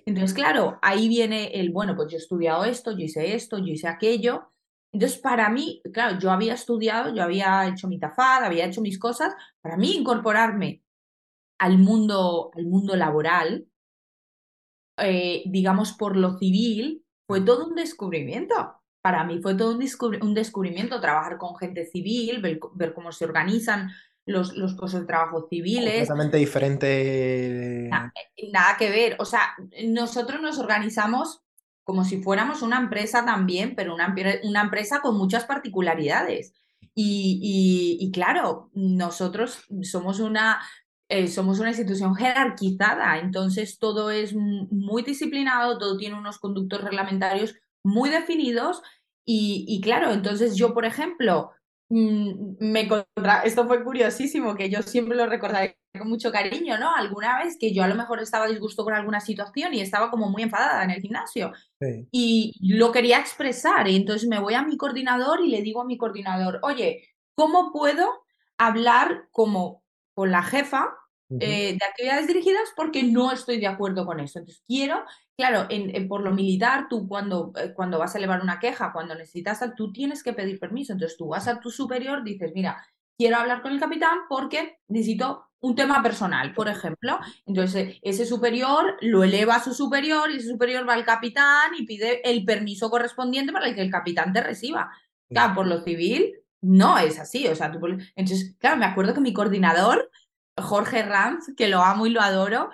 Entonces, 0.05 0.35
claro, 0.35 0.79
ahí 0.83 1.09
viene 1.09 1.47
el, 1.59 1.71
bueno, 1.71 1.97
pues 1.97 2.09
yo 2.11 2.19
he 2.19 2.21
estudiado 2.21 2.65
esto, 2.65 2.91
yo 2.91 3.05
hice 3.05 3.35
esto, 3.35 3.57
yo 3.57 3.73
hice 3.73 3.89
aquello. 3.89 4.53
Entonces, 4.93 5.19
para 5.19 5.49
mí, 5.49 5.81
claro, 5.95 6.19
yo 6.19 6.33
había 6.33 6.53
estudiado, 6.53 7.15
yo 7.15 7.23
había 7.23 7.67
hecho 7.69 7.89
mi 7.89 7.99
tafad, 7.99 8.45
había 8.45 8.67
hecho 8.67 8.83
mis 8.83 8.99
cosas. 8.99 9.35
Para 9.63 9.79
mí, 9.79 9.95
incorporarme 9.95 10.83
al 11.59 11.79
mundo, 11.79 12.51
al 12.55 12.67
mundo 12.67 12.97
laboral, 12.97 13.67
eh, 14.99 15.43
digamos, 15.47 15.93
por 15.93 16.17
lo 16.17 16.39
civil, 16.39 17.05
fue 17.27 17.41
todo 17.41 17.67
un 17.67 17.75
descubrimiento. 17.75 18.81
Para 19.03 19.25
mí 19.25 19.41
fue 19.41 19.55
todo 19.55 19.73
un, 19.73 19.79
descubri 19.79 20.19
un 20.21 20.35
descubrimiento 20.35 21.01
trabajar 21.01 21.39
con 21.39 21.57
gente 21.57 21.87
civil, 21.87 22.41
ver, 22.41 22.59
ver 22.75 22.95
cómo 22.95 23.13
se 23.13 23.25
organizan 23.25 23.91
los, 24.25 24.57
los, 24.57 24.75
puestos 24.75 25.01
de 25.01 25.07
trabajo 25.07 25.47
civiles. 25.49 26.09
Completamente 26.09 26.37
diferente. 26.39 27.89
Nada, 27.89 28.13
nada, 28.53 28.77
que 28.77 28.91
ver. 28.91 29.17
O 29.21 29.25
sea, 29.25 29.55
nosotros 29.85 30.41
nos 30.41 30.59
organizamos 30.59 31.43
como 31.85 32.05
si 32.05 32.21
fuéramos 32.21 32.63
una 32.63 32.79
empresa 32.79 33.25
también, 33.25 33.77
pero 33.77 33.95
una, 33.95 34.13
una 34.43 34.63
empresa 34.63 35.01
con 35.01 35.17
muchas 35.17 35.45
particularidades. 35.45 36.53
Y, 36.97 37.39
y, 38.01 38.05
y, 38.05 38.11
claro, 38.11 38.71
nosotros 38.73 39.65
somos 39.83 40.19
una 40.19 40.61
eh, 41.09 41.29
somos 41.29 41.61
una 41.61 41.71
institución 41.71 42.15
jerarquizada, 42.17 43.19
entonces 43.19 43.79
todo 43.79 44.11
es 44.11 44.35
muy 44.35 45.03
disciplinado, 45.03 45.79
todo 45.79 45.97
tiene 45.97 46.19
unos 46.19 46.39
conductos 46.39 46.83
reglamentarios 46.83 47.55
muy 47.85 48.11
definidos 48.11 48.83
y, 49.25 49.65
y 49.69 49.81
claro, 49.81 50.13
entonces 50.13 50.57
yo, 50.57 50.75
por 50.75 50.85
ejemplo, 50.85 51.53
mmm, 51.91 52.57
me 52.61 52.89
contra... 52.89 53.43
esto 53.45 53.67
fue 53.67 53.85
curiosísimo, 53.85 54.55
que 54.57 54.69
yo 54.71 54.83
siempre 54.83 55.17
lo 55.17 55.27
recordaré 55.27 55.79
con 55.99 56.09
mucho 56.09 56.31
cariño, 56.33 56.79
¿no? 56.79 56.95
Alguna 56.95 57.39
vez 57.39 57.57
que 57.59 57.73
yo 57.73 57.83
a 57.83 57.89
lo 57.89 57.95
mejor 57.95 58.21
estaba 58.21 58.47
disgusto 58.49 58.85
con 58.85 58.95
alguna 58.95 59.21
situación 59.21 59.73
y 59.75 59.81
estaba 59.81 60.11
como 60.11 60.29
muy 60.29 60.43
enfadada 60.43 60.85
en 60.85 60.91
el 60.91 61.01
gimnasio 61.01 61.53
Sí. 61.81 62.09
y 62.11 62.53
lo 62.61 62.91
quería 62.93 63.19
expresar 63.19 63.89
y 63.89 63.97
entonces 63.97 64.29
me 64.29 64.41
voy 64.41 64.55
a 64.55 64.63
mi 64.63 64.77
coordinador 64.77 65.41
y 65.45 65.51
le 65.51 65.63
digo 65.63 65.81
a 65.83 65.87
mi 65.87 65.97
coordinador, 65.99 66.59
oye, 66.63 67.09
¿cómo 67.35 67.73
puedo 67.73 68.09
hablar 68.59 69.29
como 69.31 69.83
con 70.17 70.31
la 70.31 70.43
jefa 70.43 70.97
eh, 71.29 71.77
de 71.79 71.85
actividades 71.85 72.27
dirigidas 72.27 72.73
porque 72.75 73.03
no 73.03 73.33
estoy 73.33 73.61
de 73.61 73.67
acuerdo 73.67 74.07
con 74.07 74.19
eso. 74.19 74.39
Entonces, 74.39 74.65
quiero, 74.67 75.05
claro, 75.37 75.67
en, 75.69 75.95
en, 75.95 76.09
por 76.09 76.23
lo 76.23 76.31
militar, 76.31 76.87
tú 76.89 77.07
cuando, 77.07 77.53
eh, 77.61 77.75
cuando 77.75 77.99
vas 77.99 78.15
a 78.15 78.19
elevar 78.19 78.41
una 78.41 78.59
queja, 78.59 78.93
cuando 78.95 79.15
necesitas, 79.15 79.61
tú 79.77 79.93
tienes 79.93 80.23
que 80.23 80.33
pedir 80.33 80.59
permiso. 80.59 80.95
Entonces, 80.95 81.19
tú 81.19 81.29
vas 81.29 81.49
a 81.49 81.61
tu 81.61 81.71
superior, 81.71 82.25
dices, 82.25 82.53
mira, 82.55 82.83
quiero 83.19 83.37
hablar 83.37 83.61
con 83.61 83.73
el 83.73 83.81
capitán 83.81 84.21
porque 84.27 84.79
necesito 84.89 85.45
un 85.61 85.75
tema 85.75 86.03
personal, 86.03 86.55
por 86.55 86.69
ejemplo. 86.69 87.19
Entonces, 87.45 87.99
ese 88.01 88.25
superior 88.25 88.97
lo 89.03 89.23
eleva 89.23 89.57
a 89.57 89.63
su 89.63 89.75
superior 89.75 90.31
y 90.31 90.39
ese 90.39 90.49
superior 90.49 90.89
va 90.89 90.95
al 90.95 91.05
capitán 91.05 91.75
y 91.79 91.85
pide 91.85 92.23
el 92.31 92.43
permiso 92.47 92.89
correspondiente 92.89 93.53
para 93.53 93.75
que 93.75 93.83
el 93.83 93.91
capitán 93.91 94.33
te 94.33 94.43
reciba. 94.43 94.91
Claro, 95.29 95.57
por 95.57 95.67
lo 95.67 95.83
civil, 95.83 96.35
no 96.67 96.99
es 96.99 97.19
así. 97.19 97.47
O 97.49 97.55
sea, 97.55 97.71
tú, 97.73 97.79
entonces, 98.17 98.55
claro, 98.59 98.77
me 98.77 98.87
acuerdo 98.87 99.15
que 99.15 99.21
mi 99.21 99.33
coordinador, 99.33 100.11
Jorge 100.59 101.03
Ranz, 101.03 101.53
que 101.57 101.69
lo 101.69 101.81
amo 101.83 102.07
y 102.07 102.11
lo 102.11 102.21
adoro, 102.21 102.71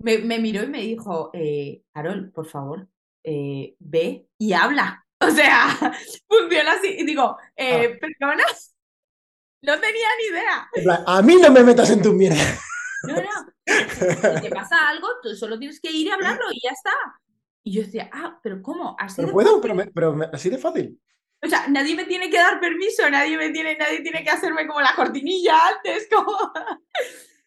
me, 0.00 0.18
me 0.18 0.38
miró 0.38 0.62
y 0.64 0.66
me 0.68 0.80
dijo, 0.80 1.30
eh, 1.32 1.82
Carol, 1.92 2.30
por 2.32 2.46
favor, 2.46 2.88
eh, 3.24 3.74
ve 3.78 4.26
y 4.38 4.52
habla. 4.52 4.98
O 5.22 5.30
sea, 5.30 5.68
funciona 6.28 6.72
así. 6.72 6.88
Y 6.98 7.04
digo, 7.06 7.36
eh, 7.54 7.92
Ah. 7.94 7.98
¿perdona? 8.00 8.42
No 9.64 9.74
tenía 9.78 10.08
ni 10.18 10.34
idea. 10.34 11.04
A 11.06 11.22
mí 11.22 11.36
no 11.40 11.48
me 11.52 11.62
metas 11.62 11.88
en 11.90 12.02
tu 12.02 12.12
mierda. 12.12 12.42
No, 13.06 13.14
no. 13.14 13.22
Si 13.64 14.40
te 14.42 14.50
pasa 14.50 14.88
algo, 14.88 15.06
tú 15.22 15.36
solo 15.36 15.56
tienes 15.60 15.80
que 15.80 15.92
ir 15.92 16.08
y 16.08 16.10
hablarlo 16.10 16.46
y 16.52 16.60
ya 16.64 16.70
está. 16.72 16.90
Y 17.62 17.74
yo 17.74 17.82
decía, 17.82 18.10
ah, 18.12 18.40
pero 18.42 18.60
¿cómo? 18.60 18.96
Así 18.98 19.16
Pero 19.16 19.28
de 19.28 19.32
puedo, 19.32 19.48
fácil. 19.48 19.62
pero, 19.62 19.74
me- 19.76 19.86
pero 19.92 20.12
me- 20.16 20.28
así 20.32 20.50
de 20.50 20.58
fácil. 20.58 21.00
O 21.44 21.48
sea, 21.48 21.66
nadie 21.68 21.94
me 21.96 22.04
tiene 22.04 22.30
que 22.30 22.36
dar 22.36 22.60
permiso, 22.60 23.08
nadie 23.10 23.36
me 23.36 23.50
tiene, 23.50 23.76
nadie 23.76 24.00
tiene 24.00 24.22
que 24.22 24.30
hacerme 24.30 24.66
como 24.66 24.80
la 24.80 24.94
cortinilla 24.94 25.54
antes, 25.76 26.08
como. 26.12 26.36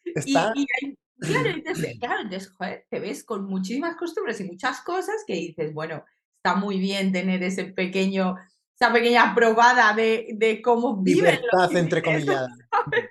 Está. 0.03 0.51
y 0.55 0.65
hay- 0.81 0.97
claro, 1.19 1.49
entonces, 1.55 1.97
claro, 1.99 2.21
entonces, 2.21 2.51
joder, 2.51 2.85
te 2.89 2.99
ves 2.99 3.23
con 3.23 3.45
muchísimas 3.45 3.95
costumbres 3.95 4.39
y 4.41 4.43
muchas 4.43 4.81
cosas 4.81 5.15
que 5.25 5.33
dices, 5.33 5.73
bueno, 5.73 6.03
está 6.37 6.55
muy 6.55 6.77
bien 6.79 7.11
tener 7.11 7.41
ese 7.41 7.65
pequeño, 7.65 8.35
esa 8.79 8.91
pequeña 8.93 9.33
probada 9.33 9.93
de, 9.93 10.27
de 10.35 10.61
cómo 10.61 11.01
viven 11.01 11.25
Libertad 11.35 11.67
civiles, 11.69 11.83
entrecomillada. 11.83 12.47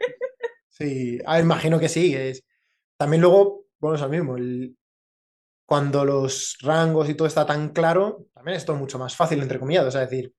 Sí, 0.69 1.19
ah, 1.25 1.39
imagino 1.39 1.79
que 1.79 1.89
sí. 1.89 2.15
Es... 2.17 2.43
También 2.97 3.21
luego, 3.23 3.67
bueno, 3.79 3.95
es 3.95 4.03
lo 4.03 4.09
mismo. 4.09 4.37
el- 4.37 4.77
Cuando 5.67 6.05
los 6.05 6.59
rangos 6.63 7.09
y 7.09 7.15
todo 7.15 7.29
está 7.29 7.47
tan 7.47 7.69
claro, 7.71 8.27
también 8.35 8.57
es 8.57 8.65
todo 8.65 8.77
mucho 8.77 8.99
más 8.99 9.15
fácil, 9.17 9.41
entrecomillado. 9.41 9.89
Es 9.89 9.95
decir, 9.95 10.35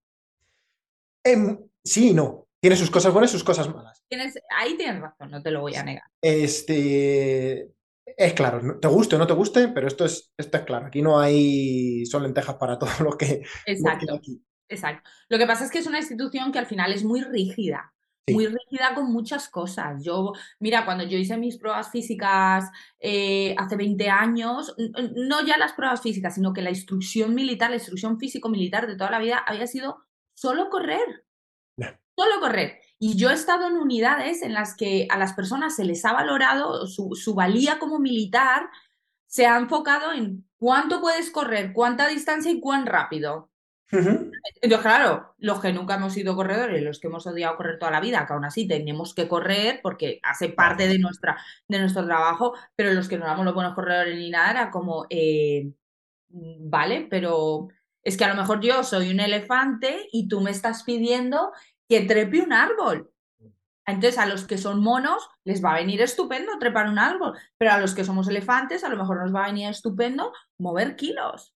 sí 1.84 2.10
y 2.10 2.14
no. 2.14 2.48
Tiene 2.62 2.76
sus 2.76 2.90
cosas 2.90 3.14
buenas 3.14 3.30
y 3.32 3.34
sus 3.34 3.44
cosas 3.44 3.70
malas. 3.74 4.04
Tienes- 4.10 4.40
ahí 4.58 4.76
tienes 4.76 5.02
razón, 5.02 5.30
no 5.30 5.42
te 5.42 5.52
lo 5.52 5.62
voy 5.62 5.76
a 5.76 5.84
negar. 5.84 6.04
Este. 6.22 7.72
Es 8.18 8.34
claro, 8.34 8.80
te 8.80 8.88
guste 8.88 9.16
o 9.16 9.20
no 9.20 9.28
te 9.28 9.34
guste, 9.34 9.68
pero 9.70 9.88
esto 9.88 10.06
es, 10.06 10.32
esto 10.38 10.58
es 10.58 10.64
claro. 10.64 10.86
Aquí 10.88 11.02
no 11.02 11.20
hay. 11.20 12.06
Son 12.06 12.24
lentejas 12.24 12.56
para 12.56 12.78
todo 12.80 12.90
lo 13.04 13.18
que. 13.18 13.26
lo 13.28 13.42
que 13.66 13.72
Exacto. 13.72 14.14
aquí. 14.16 14.42
Exacto. 14.70 15.10
Lo 15.30 15.38
que 15.38 15.46
pasa 15.46 15.66
es 15.66 15.72
que 15.72 15.80
es 15.80 15.88
una 15.88 16.00
institución 16.00 16.52
que 16.52 16.60
al 16.60 16.66
final 16.66 16.92
es 16.94 17.04
muy 17.04 17.22
rígida. 17.22 17.94
muy 18.32 18.48
rígida 18.48 18.96
con 18.96 19.12
muchas 19.12 19.48
cosas. 19.50 20.04
Yo, 20.04 20.34
mira, 20.60 20.86
cuando 20.86 21.04
yo 21.04 21.18
hice 21.20 21.38
mis 21.38 21.58
pruebas 21.58 21.92
físicas 21.92 22.66
eh, 23.00 23.54
hace 23.60 23.76
20 23.76 24.10
años, 24.10 24.76
no 25.16 25.46
ya 25.46 25.58
las 25.58 25.74
pruebas 25.74 26.02
físicas, 26.02 26.34
sino 26.36 26.52
que 26.54 26.64
la 26.64 26.72
instrucción 26.72 27.36
militar, 27.36 27.70
la 27.70 27.76
instrucción 27.76 28.18
físico-militar 28.20 28.88
de 28.88 28.96
toda 28.98 29.12
la 29.12 29.20
vida 29.20 29.38
había 29.46 29.68
sido 29.68 29.98
solo 30.36 30.70
correr. 30.70 31.26
Solo 32.16 32.40
correr. 32.40 32.80
Y 32.98 33.18
yo 33.18 33.30
he 33.30 33.34
estado 33.34 33.68
en 33.68 33.78
unidades 33.78 34.42
en 34.42 34.54
las 34.54 34.76
que 34.76 35.08
a 35.10 35.18
las 35.18 35.34
personas 35.34 35.76
se 35.76 35.84
les 35.84 36.06
ha 36.06 36.14
valorado 36.14 36.88
su, 36.88 37.14
su 37.16 37.34
valía 37.34 37.78
como 37.78 38.00
militar, 38.00 38.70
se 39.28 39.48
ha 39.48 39.58
enfocado 39.58 40.14
en 40.14 40.48
cuánto 40.58 41.02
puedes 41.02 41.30
correr, 41.32 41.74
cuánta 41.74 42.08
distancia 42.08 42.52
y 42.52 42.62
cuán 42.62 42.86
rápido. 42.86 43.50
Entonces, 43.92 44.80
claro, 44.82 45.36
los 45.38 45.60
que 45.60 45.72
nunca 45.72 45.96
hemos 45.96 46.14
sido 46.14 46.36
corredores, 46.36 46.82
los 46.84 47.00
que 47.00 47.08
hemos 47.08 47.26
odiado 47.28 47.56
correr 47.56 47.78
toda 47.78 47.92
la 47.92 48.02
vida, 48.02 48.26
que 48.26 48.34
aún 48.34 48.46
así 48.46 48.68
tenemos 48.68 49.14
que 49.14 49.28
correr 49.28 49.80
porque 49.82 50.20
hace 50.24 50.50
parte 50.50 50.88
de, 50.88 51.00
nuestra, 51.00 51.38
de 51.68 51.80
nuestro 51.80 52.06
trabajo, 52.06 52.54
pero 52.76 52.94
los 52.94 53.08
que 53.08 53.18
no 53.18 53.26
éramos 53.26 53.46
los 53.46 53.54
buenos 53.54 53.76
corredores 53.76 54.18
ni 54.18 54.30
nada, 54.30 54.52
era 54.52 54.72
como, 54.72 55.06
eh, 55.10 55.72
vale, 56.30 57.08
pero 57.10 57.68
es 58.06 58.18
que 58.18 58.24
a 58.24 58.30
lo 58.30 58.40
mejor 58.40 58.62
yo 58.62 58.84
soy 58.84 59.10
un 59.10 59.20
elefante 59.20 60.08
y 60.12 60.28
tú 60.28 60.40
me 60.40 60.52
estás 60.52 60.84
pidiendo 60.84 61.52
que 61.90 62.02
trepe 62.02 62.42
un 62.42 62.54
árbol. 62.54 63.12
Entonces, 63.88 64.18
a 64.18 64.26
los 64.26 64.46
que 64.46 64.58
son 64.58 64.82
monos 64.82 65.28
les 65.44 65.64
va 65.64 65.74
a 65.74 65.80
venir 65.80 66.02
estupendo 66.02 66.58
trepar 66.60 66.88
un 66.88 66.98
árbol, 66.98 67.38
pero 67.58 67.72
a 67.72 67.80
los 67.80 67.94
que 67.94 68.04
somos 68.04 68.28
elefantes 68.28 68.84
a 68.84 68.90
lo 68.90 68.98
mejor 68.98 69.22
nos 69.22 69.34
va 69.34 69.44
a 69.44 69.48
venir 69.48 69.70
estupendo 69.70 70.32
mover 70.60 70.96
kilos. 70.96 71.54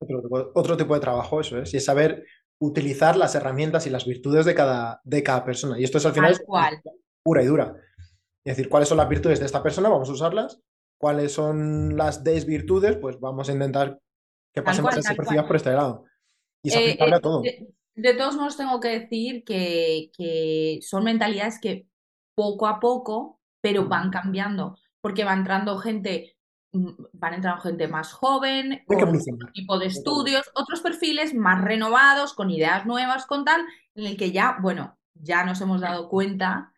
Otro, 0.54 0.78
tipo 0.78 0.94
de 0.94 1.00
trabajo, 1.00 1.40
eso 1.40 1.58
es, 1.58 1.74
y 1.74 1.78
es 1.78 1.86
saber 1.86 2.26
utilizar 2.60 3.16
las 3.16 3.34
herramientas 3.36 3.88
y 3.88 3.90
las 3.90 4.06
virtudes 4.06 4.46
de 4.46 4.54
cada, 4.54 5.02
de 5.04 5.24
cada 5.24 5.46
persona. 5.46 5.80
Y 5.80 5.84
esto 5.84 5.98
es 5.98 6.06
al 6.06 6.14
final 6.14 6.36
pura 7.24 7.44
y 7.44 7.46
dura. 7.46 7.76
Es 8.44 8.58
decir, 8.58 8.70
cuáles 8.70 8.90
son 8.90 8.98
las 8.98 9.10
virtudes 9.10 9.40
de 9.40 9.46
esta 9.46 9.64
persona, 9.64 9.90
vamos 9.90 10.10
a 10.10 10.14
usarlas. 10.14 10.62
¿Cuáles 11.00 11.32
son 11.32 11.96
las 11.96 12.24
desvirtudes? 12.24 12.98
Pues 12.98 13.20
vamos 13.20 13.50
a 13.50 13.54
intentar 13.54 14.00
que 14.54 14.62
pasen 14.62 14.84
más 14.84 14.96
desapercibidas 14.96 15.46
por 15.46 15.56
este 15.56 15.72
lado. 15.72 16.06
Y 16.64 16.70
es 16.70 16.76
eh, 16.76 16.98
a 17.00 17.06
eh, 17.06 17.20
todo. 17.22 17.42
De, 17.96 18.14
todos 18.14 18.36
modos, 18.36 18.58
tengo 18.58 18.80
que 18.80 19.00
decir 19.00 19.44
que, 19.44 20.12
que 20.18 20.80
son 20.82 21.04
mentalidades 21.04 21.60
que 21.60 21.88
poco 22.36 22.68
a 22.68 22.80
poco, 22.80 23.40
pero 23.62 23.88
van 23.88 24.10
cambiando, 24.10 24.78
porque 25.02 25.26
va 25.26 25.34
entrando 25.34 25.78
gente, 25.78 26.38
mm, 26.72 26.90
van 27.14 27.34
entrando 27.34 27.62
gente 27.62 27.88
más 27.88 28.14
joven, 28.14 28.84
con 28.86 29.04
otro 29.04 29.52
tipo 29.54 29.78
de 29.78 29.88
estudios, 29.88 30.50
otros 30.56 30.82
perfiles 30.82 31.34
más 31.34 31.62
renovados, 31.62 32.34
con 32.34 32.50
ideas 32.50 32.86
nuevas, 32.86 33.26
con 33.26 33.44
tal, 33.44 33.62
en 33.96 34.06
el 34.06 34.18
que 34.18 34.32
ya, 34.32 34.58
bueno, 34.62 34.98
ya 35.14 35.44
nos 35.44 35.60
hemos 35.62 35.82
dado 35.82 36.08
cuenta 36.08 36.74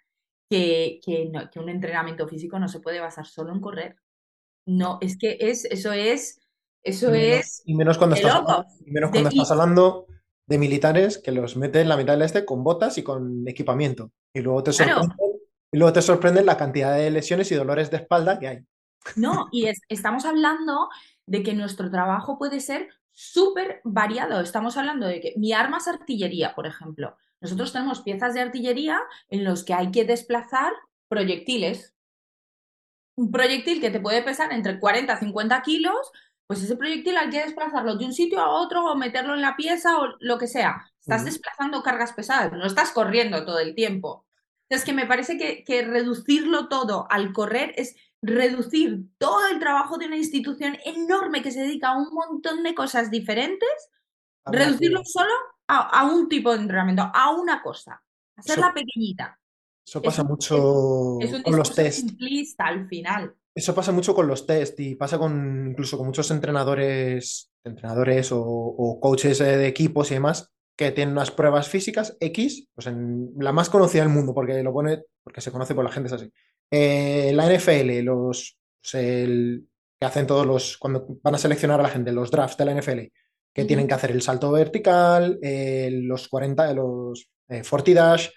que, 0.50 1.00
que, 1.06 1.32
un 1.60 1.70
entrenamiento 1.70 2.28
físico 2.28 2.60
no 2.60 2.67
se 2.67 2.80
puede 2.82 3.00
basar 3.00 3.26
solo 3.26 3.54
en 3.54 3.62
correr. 3.62 3.96
No, 4.65 4.98
es 5.02 5.17
que 5.17 5.38
es, 5.39 5.65
eso 5.65 5.94
es, 5.94 6.41
eso 6.84 7.13
es. 7.13 7.62
Y 7.65 7.76
menos 7.76 7.98
cuando, 7.98 8.15
estás, 8.15 8.41
y 8.86 8.91
menos 8.91 9.12
cuando 9.12 9.30
estás 9.30 9.52
hablando 9.52 10.08
de 10.48 10.58
militares 10.58 11.17
que 11.17 11.32
los 11.32 11.56
meten 11.56 11.84
en 11.84 11.89
la 11.89 11.98
mitad 11.98 12.13
del 12.13 12.24
este 12.24 12.46
con 12.46 12.63
botas 12.63 12.98
y 12.98 13.04
con 13.04 13.48
equipamiento. 13.48 14.12
Y 14.34 14.41
luego 14.41 14.63
te 14.63 14.74
sorprenden 14.74 15.17
y 15.72 15.78
luego 15.78 15.94
te 15.94 16.02
sorprende 16.02 16.44
la 16.44 16.58
cantidad 16.58 16.96
de 16.96 17.10
lesiones 17.10 17.52
y 17.52 17.56
dolores 17.56 17.89
de 17.89 17.98
espalda 17.98 18.38
que 18.39 18.48
hay. 18.48 18.65
No, 19.15 19.48
y 19.52 19.67
estamos 19.88 20.26
hablando 20.26 20.89
de 21.26 21.44
que 21.44 21.54
nuestro 21.54 21.89
trabajo 21.89 22.38
puede 22.38 22.60
ser 22.60 22.89
súper 23.12 23.82
variado. 23.84 24.41
Estamos 24.41 24.78
hablando 24.78 25.08
de 25.08 25.22
que 25.22 25.34
mi 25.38 25.54
arma 25.54 25.78
es 25.78 25.88
artillería, 25.88 26.54
por 26.54 26.67
ejemplo. 26.67 27.15
Nosotros 27.39 27.72
tenemos 27.72 28.02
piezas 28.02 28.34
de 28.34 28.41
artillería 28.41 29.00
en 29.30 29.44
los 29.44 29.63
que 29.63 29.74
hay 29.74 29.91
que 29.91 30.06
desplazar 30.06 30.74
proyectiles. 31.08 31.96
Un 33.15 33.32
proyectil 33.32 33.82
que 33.82 33.89
te 33.89 34.00
puede 34.00 34.24
pesar 34.24 34.52
entre 34.54 34.80
40 34.80 35.13
y 35.13 35.17
50 35.17 35.62
kilos, 35.62 36.12
pues 36.52 36.64
ese 36.64 36.76
proyectil 36.76 37.16
hay 37.16 37.30
que 37.30 37.46
desplazarlo 37.46 37.96
de 37.96 38.04
un 38.04 38.12
sitio 38.12 38.42
a 38.42 38.50
otro 38.50 38.84
o 38.84 38.98
meterlo 38.98 39.36
en 39.36 39.42
la 39.42 39.56
pieza 39.56 39.98
o 40.02 40.18
lo 40.20 40.38
que 40.38 40.48
sea. 40.48 40.86
Estás 41.00 41.24
desplazando 41.24 41.82
cargas 41.82 42.12
pesadas, 42.12 42.52
no 42.52 42.66
estás 42.66 42.92
corriendo 42.92 43.46
todo 43.46 43.60
el 43.60 43.74
tiempo. 43.74 44.26
Es 44.68 44.84
que 44.84 44.92
me 44.92 45.06
parece 45.06 45.38
que, 45.38 45.82
reducirlo 45.84 46.68
todo 46.68 47.08
al 47.10 47.32
correr 47.32 47.74
es 47.78 47.96
reducir 48.22 49.06
todo 49.18 49.48
el 49.48 49.60
trabajo 49.60 49.98
de 49.98 50.08
una 50.08 50.18
institución 50.18 50.78
enorme 50.84 51.42
que 51.42 51.52
se 51.52 51.62
dedica 51.62 51.92
a 51.92 51.98
un 51.98 52.14
montón 52.14 52.64
de 52.64 52.76
cosas 52.76 53.10
diferentes, 53.10 53.70
reducirlo 54.44 55.04
solo 55.06 55.32
a, 55.68 56.04
un 56.04 56.28
tipo 56.28 56.52
de 56.52 56.64
entrenamiento, 56.64 57.10
a 57.14 57.32
una 57.32 57.62
cosa, 57.62 58.04
hacerla 58.36 58.74
pequeñita. 58.74 59.40
Eso 59.88 60.02
pasa 60.02 60.26
mucho 60.26 61.18
con 61.46 61.56
los 61.56 61.74
test. 61.74 62.10
al 62.58 62.90
final. 62.90 63.38
Eso 63.54 63.76
pasa 63.76 63.92
mucho 63.92 64.16
con 64.16 64.28
los 64.28 64.46
test 64.46 64.80
y 64.80 64.96
pasa 64.96 65.18
con 65.18 65.70
incluso 65.72 65.98
con 65.98 66.08
muchos 66.08 66.32
entrenadores, 66.32 67.52
entrenadores 67.64 68.32
o, 68.32 68.42
o 68.42 69.00
coaches 69.00 69.40
de 69.40 69.68
equipos 69.68 70.10
y 70.12 70.16
demás, 70.16 70.52
que 70.78 70.92
tiene 70.92 71.12
unas 71.12 71.32
pruebas 71.32 71.68
físicas 71.68 72.16
X, 72.20 72.70
pues 72.74 72.88
en 72.88 73.32
la 73.38 73.52
más 73.52 73.70
conocida 73.70 74.04
del 74.04 74.12
mundo, 74.12 74.34
porque 74.34 74.64
lo 74.64 74.74
pone, 74.74 75.04
porque 75.24 75.42
se 75.42 75.52
conoce 75.52 75.76
por 75.76 75.84
la 75.84 75.92
gente, 75.92 76.08
es 76.08 76.14
así. 76.14 76.32
Eh, 76.72 77.32
la 77.36 77.54
NFL, 77.54 78.00
los 78.04 78.58
pues 78.82 78.94
que 78.94 80.06
hacen 80.06 80.26
todos 80.26 80.48
los, 80.48 80.78
cuando 80.78 81.06
van 81.22 81.36
a 81.36 81.38
seleccionar 81.38 81.80
a 81.80 81.84
la 81.84 81.90
gente, 81.90 82.12
los 82.12 82.32
drafts 82.32 82.58
de 82.58 82.66
la 82.66 82.74
NFL, 82.74 83.00
que 83.54 83.66
tienen 83.66 83.88
que 83.88 83.94
hacer 83.94 84.12
el 84.12 84.22
salto 84.22 84.52
vertical, 84.52 85.40
los 85.42 86.28
40, 86.28 86.74
los 86.74 87.30
40 87.48 87.92
eh, 87.92 87.94
dash, 87.94 88.30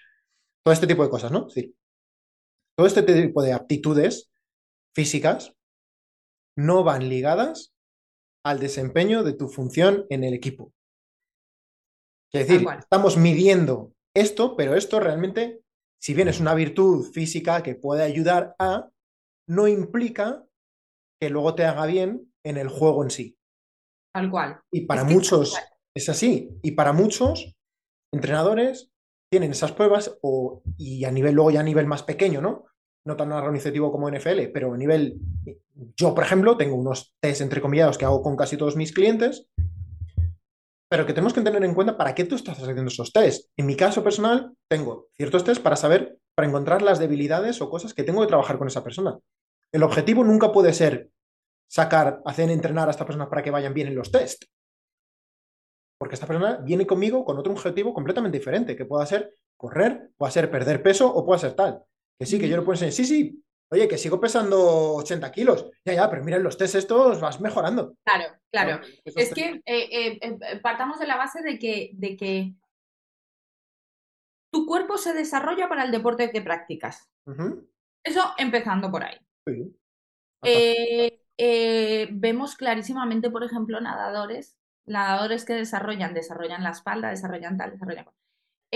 todo 0.63 0.73
este 0.73 0.87
tipo 0.87 1.03
de 1.03 1.09
cosas, 1.09 1.31
¿no? 1.31 1.47
Es 1.47 1.55
decir, 1.55 1.73
todo 2.77 2.85
este 2.85 3.01
tipo 3.01 3.41
de 3.41 3.53
aptitudes 3.53 4.29
físicas 4.95 5.53
no 6.57 6.83
van 6.83 7.09
ligadas 7.09 7.73
al 8.45 8.59
desempeño 8.59 9.23
de 9.23 9.33
tu 9.33 9.49
función 9.49 10.05
en 10.09 10.23
el 10.23 10.33
equipo. 10.33 10.71
Es 12.33 12.47
decir, 12.47 12.67
estamos 12.79 13.17
midiendo 13.17 13.93
esto, 14.15 14.55
pero 14.55 14.75
esto 14.75 14.99
realmente, 14.99 15.61
si 16.01 16.13
bien 16.13 16.27
es 16.27 16.39
una 16.39 16.53
virtud 16.53 17.11
física 17.11 17.63
que 17.63 17.75
puede 17.75 18.03
ayudar 18.03 18.55
a, 18.59 18.89
no 19.47 19.67
implica 19.67 20.45
que 21.19 21.29
luego 21.29 21.55
te 21.55 21.65
haga 21.65 21.85
bien 21.85 22.33
en 22.43 22.57
el 22.57 22.67
juego 22.67 23.03
en 23.03 23.09
sí. 23.09 23.37
Tal 24.13 24.29
cual. 24.29 24.61
Y 24.71 24.81
para 24.81 25.03
muchos 25.03 25.57
es 25.95 26.09
así. 26.09 26.49
Y 26.61 26.71
para 26.71 26.93
muchos 26.93 27.53
entrenadores 28.13 28.89
tienen 29.31 29.51
esas 29.51 29.71
pruebas 29.71 30.17
o, 30.21 30.61
y 30.77 31.03
a 31.05 31.11
nivel 31.11 31.35
luego 31.35 31.51
ya 31.51 31.61
a 31.61 31.63
nivel 31.63 31.87
más 31.87 32.03
pequeño, 32.03 32.41
¿no? 32.41 32.65
No 33.05 33.15
tan 33.15 33.31
organizativo 33.31 33.91
como 33.91 34.09
NFL, 34.09 34.51
pero 34.53 34.73
a 34.73 34.77
nivel... 34.77 35.17
Yo, 35.95 36.13
por 36.15 36.23
ejemplo, 36.23 36.57
tengo 36.57 36.75
unos 36.75 37.15
test 37.19 37.41
entrecomillados 37.41 37.97
que 37.97 38.05
hago 38.05 38.21
con 38.21 38.35
casi 38.35 38.57
todos 38.57 38.75
mis 38.75 38.93
clientes 38.93 39.47
pero 40.89 41.05
que 41.05 41.13
tenemos 41.13 41.33
que 41.33 41.41
tener 41.41 41.63
en 41.63 41.73
cuenta 41.73 41.97
para 41.97 42.13
qué 42.13 42.25
tú 42.25 42.35
estás 42.35 42.59
haciendo 42.59 42.87
esos 42.87 43.11
test. 43.11 43.49
En 43.57 43.65
mi 43.65 43.75
caso 43.75 44.03
personal, 44.03 44.55
tengo 44.69 45.07
ciertos 45.15 45.43
test 45.43 45.61
para 45.61 45.75
saber, 45.75 46.19
para 46.35 46.47
encontrar 46.47 46.81
las 46.81 46.99
debilidades 46.99 47.61
o 47.61 47.69
cosas 47.69 47.93
que 47.93 48.03
tengo 48.03 48.21
que 48.21 48.27
trabajar 48.27 48.57
con 48.57 48.67
esa 48.67 48.83
persona. 48.83 49.17
El 49.71 49.83
objetivo 49.83 50.23
nunca 50.23 50.51
puede 50.51 50.73
ser 50.73 51.09
sacar, 51.67 52.21
hacer 52.25 52.49
entrenar 52.49 52.87
a 52.87 52.91
esta 52.91 53.05
persona 53.05 53.29
para 53.29 53.41
que 53.41 53.51
vayan 53.51 53.73
bien 53.73 53.87
en 53.87 53.95
los 53.95 54.11
test. 54.11 54.43
Porque 55.97 56.15
esta 56.15 56.27
persona 56.27 56.57
viene 56.63 56.85
conmigo 56.85 57.25
con 57.25 57.37
otro 57.37 57.53
objetivo 57.53 57.93
completamente 57.93 58.37
diferente, 58.37 58.75
que 58.75 58.85
pueda 58.85 59.05
ser 59.05 59.35
correr, 59.57 60.11
pueda 60.17 60.31
ser 60.31 60.51
perder 60.51 60.83
peso 60.83 61.13
o 61.13 61.25
pueda 61.25 61.39
ser 61.39 61.53
tal. 61.53 61.83
Que 62.19 62.25
sí, 62.25 62.39
que 62.39 62.47
yo 62.47 62.57
le 62.57 62.63
puedo 62.63 62.73
enseñar, 62.73 62.93
sí, 62.93 63.05
sí, 63.05 63.45
Oye, 63.71 63.87
que 63.87 63.97
sigo 63.97 64.19
pesando 64.19 64.93
80 64.95 65.31
kilos. 65.31 65.69
Ya, 65.83 65.93
ya, 65.93 66.09
pero 66.09 66.23
mira, 66.23 66.37
los 66.37 66.57
test 66.57 66.75
estos 66.75 67.19
vas 67.19 67.41
mejorando. 67.41 67.95
Claro, 68.03 68.25
claro. 68.51 68.81
es 69.03 69.33
que 69.33 69.61
eh, 69.65 69.89
eh, 69.91 70.19
eh, 70.21 70.59
partamos 70.61 70.99
de 70.99 71.07
la 71.07 71.17
base 71.17 71.41
de 71.41 71.57
que, 71.57 71.91
de 71.93 72.15
que 72.15 72.53
tu 74.51 74.65
cuerpo 74.67 74.97
se 74.97 75.13
desarrolla 75.13 75.67
para 75.67 75.83
el 75.83 75.91
deporte 75.91 76.31
que 76.31 76.41
practicas. 76.41 77.09
Eso 78.03 78.33
empezando 78.37 78.91
por 78.91 79.03
ahí. 79.03 79.19
vemos 82.11 82.55
clarísimamente, 82.55 83.31
por 83.31 83.43
ejemplo, 83.43 83.81
nadadores, 83.81 84.55
nadadores 84.85 85.43
que 85.43 85.53
desarrollan, 85.53 86.13
desarrollan 86.13 86.63
la 86.63 86.69
espalda, 86.69 87.09
desarrollan 87.09 87.57
tal, 87.57 87.71
desarrollan. 87.71 88.05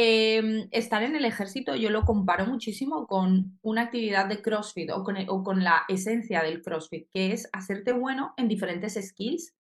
Em, 0.02 0.70
estar 0.72 1.04
en 1.04 1.18
el 1.18 1.26
ejército 1.26 1.76
yo 1.76 1.90
lo 1.90 2.06
comparo 2.06 2.46
muchísimo 2.46 3.06
con 3.06 3.60
una 3.62 3.82
actividad 3.82 4.28
de 4.28 4.42
CrossFit 4.42 4.92
o 4.92 5.04
con, 5.44 5.62
la 5.62 5.82
esencia 5.90 6.42
del 6.42 6.62
CrossFit, 6.62 7.10
que 7.12 7.34
es 7.34 7.50
hacerte 7.52 7.92
bueno 7.92 8.34
en 8.38 8.48
diferentes 8.48 8.94
skills. 8.94 9.54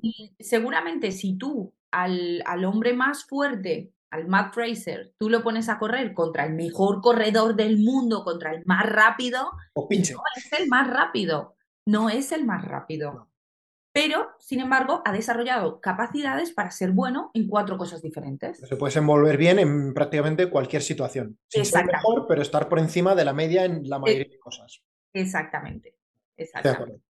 Y 0.00 0.36
seguramente 0.38 1.10
si 1.10 1.36
tú 1.36 1.74
al, 1.90 2.64
hombre 2.64 2.92
más 2.92 3.24
fuerte, 3.24 3.92
al 4.10 4.28
Matt 4.28 4.54
Fraser, 4.54 5.12
tú 5.18 5.28
lo 5.28 5.42
pones 5.42 5.68
a 5.68 5.80
correr 5.80 6.14
contra 6.14 6.46
el 6.46 6.54
mejor 6.54 7.00
corredor 7.00 7.56
del 7.56 7.78
mundo, 7.78 8.22
contra 8.22 8.52
el 8.52 8.64
más 8.66 8.86
rápido, 8.86 9.50
no 9.74 9.88
es 10.36 10.52
el 10.60 10.68
más 10.68 10.88
rápido, 10.88 11.56
no 11.84 12.08
es 12.08 12.30
el 12.30 12.44
más 12.44 12.64
rápido. 12.64 13.28
Pero 13.96 14.28
sin 14.38 14.60
embargo 14.60 15.00
ha 15.06 15.12
desarrollado 15.12 15.80
capacidades 15.80 16.52
para 16.52 16.70
ser 16.70 16.90
bueno 16.90 17.30
en 17.32 17.48
cuatro 17.48 17.78
cosas 17.78 18.02
diferentes. 18.02 18.58
Se 18.58 18.76
puede 18.76 18.98
envolver 18.98 19.38
bien 19.38 19.58
en 19.58 19.94
prácticamente 19.94 20.50
cualquier 20.50 20.82
situación. 20.82 21.38
Sin 21.48 21.64
ser 21.64 21.86
mejor, 21.86 22.26
pero 22.28 22.42
estar 22.42 22.68
por 22.68 22.78
encima 22.78 23.14
de 23.14 23.24
la 23.24 23.32
media 23.32 23.64
en 23.64 23.88
la 23.88 23.98
mayoría 23.98 24.28
de 24.30 24.38
cosas. 24.38 24.82
Exactamente. 25.14 25.94
Exactamente. 26.36 27.00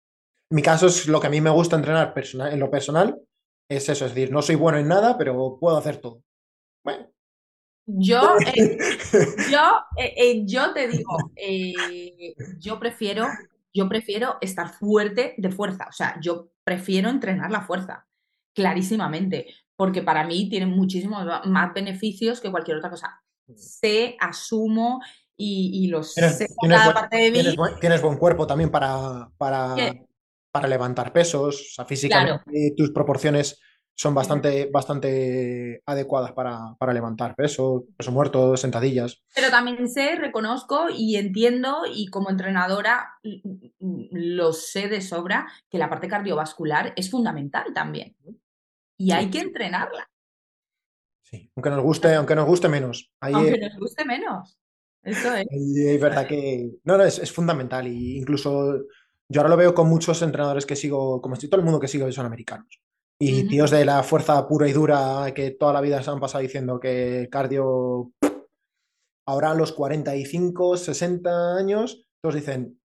Mi 0.51 0.63
caso 0.63 0.87
es 0.87 1.09
lo 1.09 1.19
que 1.19 1.27
a 1.27 1.31
mí 1.31 1.41
me 1.41 1.51
gusta 1.51 1.75
entrenar 1.75 2.15
en 2.17 2.61
lo 2.61 2.71
personal, 2.71 3.21
es 3.69 3.89
eso, 3.89 4.07
es 4.07 4.15
decir, 4.15 4.31
no 4.31 4.41
soy 4.41 4.55
bueno 4.55 4.79
en 4.79 4.87
nada, 4.87 5.19
pero 5.19 5.59
puedo 5.59 5.77
hacer 5.77 5.97
todo. 5.97 6.23
Bueno. 6.85 7.11
Yo, 7.87 8.37
eh, 8.47 8.79
yo, 9.51 9.81
eh, 9.97 10.15
eh, 10.17 10.43
yo 10.47 10.73
te 10.73 10.87
digo, 10.87 11.17
yo 12.61 12.79
prefiero 12.79 13.27
yo 13.77 13.89
prefiero 13.89 14.39
estar 14.41 14.73
fuerte 14.73 15.35
de 15.37 15.51
fuerza, 15.51 15.87
o 15.89 15.93
sea, 15.93 16.19
yo 16.21 16.49
prefiero 16.65 17.11
entrenar 17.11 17.51
la 17.51 17.61
fuerza, 17.61 18.07
clarísimamente, 18.55 19.47
porque 19.77 20.03
para 20.03 20.27
mí 20.27 20.49
tiene 20.49 20.67
muchísimos 20.67 21.25
más 21.45 21.75
beneficios 21.75 22.41
que 22.41 22.51
cualquier 22.51 22.79
otra 22.79 22.91
cosa. 22.91 23.23
Mm. 23.47 23.55
Sé, 23.57 24.17
asumo 24.19 25.01
y, 25.37 25.87
los 25.89 26.15
sé 26.15 26.49
cada 26.69 26.95
parte 26.95 27.17
de 27.17 27.31
mí. 27.31 27.43
Tienes 27.81 28.01
buen, 28.01 28.17
cuerpo 28.17 28.47
también 28.47 28.71
para, 28.71 29.29
para, 29.37 29.77
para 30.51 30.67
levantar 30.67 31.13
pesos, 31.13 31.61
o 31.61 31.75
sea, 31.75 31.85
físicamente 31.85 32.73
tus 32.75 32.91
proporciones 32.91 33.61
son 33.97 34.15
bastante, 34.15 34.69
bastante 34.71 35.83
adecuadas 35.87 36.33
para, 36.33 36.77
levantar 36.93 37.35
peso, 37.35 37.87
peso 37.97 38.13
muerto, 38.13 38.57
sentadillas. 38.57 39.23
Pero 39.35 39.51
también 39.51 39.89
sé, 39.89 40.17
reconozco 40.17 40.89
y 40.95 41.17
entiendo 41.17 41.85
y 41.91 42.09
como 42.09 42.31
entrenadora 42.31 43.19
lo 43.81 44.53
sé 44.53 44.89
de 44.89 45.01
sobra 45.01 45.47
que 45.71 45.79
la 45.79 45.89
parte 45.89 46.09
cardiovascular 46.09 46.93
es 46.95 47.11
fundamental 47.11 47.73
también. 47.75 48.15
Y 48.99 49.13
hay 49.13 49.31
que 49.31 49.41
entrenarla. 49.41 50.11
Sí, 51.23 51.51
aunque 51.57 51.71
nos 51.71 51.83
guste, 51.83 52.15
aunque 52.15 52.37
nos 52.37 52.47
guste 52.47 52.69
menos. 52.69 53.11
aunque 53.21 53.59
nos 53.59 53.79
guste 53.79 54.05
menos. 54.05 54.59
Eso 55.03 55.35
es. 55.35 55.47
es 55.51 56.01
verdad 56.01 56.27
que. 56.27 56.71
No, 56.85 56.99
no, 56.99 57.05
es, 57.05 57.19
es 57.19 57.33
fundamental. 57.33 57.87
Y 57.87 58.19
incluso 58.19 58.85
yo 59.29 59.41
ahora 59.41 59.51
lo 59.51 59.57
veo 59.57 59.75
con 59.75 59.89
muchos 59.89 60.21
entrenadores 60.23 60.67
que 60.67 60.77
sigo, 60.77 61.21
como 61.23 61.35
estoy 61.35 61.49
todo 61.49 61.61
el 61.61 61.65
mundo 61.65 61.81
que 61.81 61.89
sigo, 61.89 62.11
son 62.13 62.27
americanos. 62.27 62.81
Y 63.19 63.49
tíos 63.49 63.71
de 63.71 63.85
la 63.85 64.03
fuerza 64.03 64.47
pura 64.47 64.69
y 64.69 64.73
dura 64.73 65.33
que 65.35 65.51
toda 65.53 65.73
la 65.73 65.81
vida 65.81 66.03
se 66.03 66.11
han 66.11 66.21
pasado 66.21 66.43
diciendo 66.43 66.79
que 66.79 67.29
cardio 67.31 68.13
ahora 69.27 69.53
a 69.53 69.55
los 69.55 69.73
45, 69.73 70.77
60 70.77 71.57
años, 71.57 72.07
todos 72.21 72.35
dicen, 72.35 72.79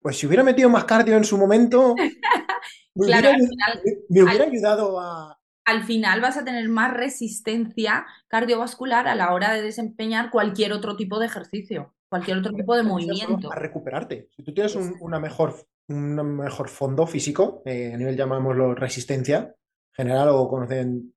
pues 0.00 0.16
si 0.16 0.26
hubiera 0.26 0.42
metido 0.42 0.70
más 0.70 0.84
cardio 0.84 1.16
en 1.16 1.24
su 1.24 1.36
momento, 1.36 1.94
me, 2.94 3.06
hubiera, 3.06 4.44
ayudado 4.44 4.98
a... 4.98 5.38
Al 5.66 5.84
final 5.84 6.22
vas 6.22 6.38
a 6.38 6.44
tener 6.44 6.66
más 6.70 6.94
resistencia 6.94 8.06
cardiovascular 8.28 9.06
a 9.06 9.14
la 9.14 9.34
hora 9.34 9.52
de 9.52 9.60
desempeñar 9.60 10.30
cualquier 10.30 10.72
otro 10.72 10.96
tipo 10.96 11.18
de 11.18 11.26
ejercicio, 11.26 11.94
cualquier 12.08 12.38
otro 12.38 12.54
tipo 12.54 12.74
de 12.74 12.82
movimiento. 12.82 13.52
A 13.52 13.56
recuperarte. 13.56 14.30
Si 14.34 14.42
tú 14.42 14.54
tienes 14.54 14.74
una 14.74 15.20
mejor 15.20 15.54
un 15.88 16.36
mejor 16.36 16.68
fondo 16.68 17.06
físico, 17.06 17.62
eh, 17.64 17.92
a 17.94 17.96
nivel 17.96 18.16
llamámoslo 18.16 18.74
resistencia 18.74 19.54
general 19.92 20.28
o 20.30 20.48
conocen, 20.48 21.14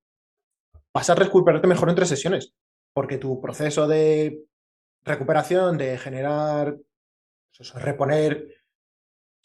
vas 0.93 1.09
a 1.09 1.15
recuperarte 1.15 1.67
mejor 1.67 1.89
entre 1.89 2.05
sesiones, 2.05 2.53
porque 2.93 3.17
tu 3.17 3.39
proceso 3.39 3.87
de 3.87 4.45
recuperación, 5.03 5.77
de 5.77 5.97
generar, 5.97 6.77
pues 7.55 7.73
reponer 7.75 8.47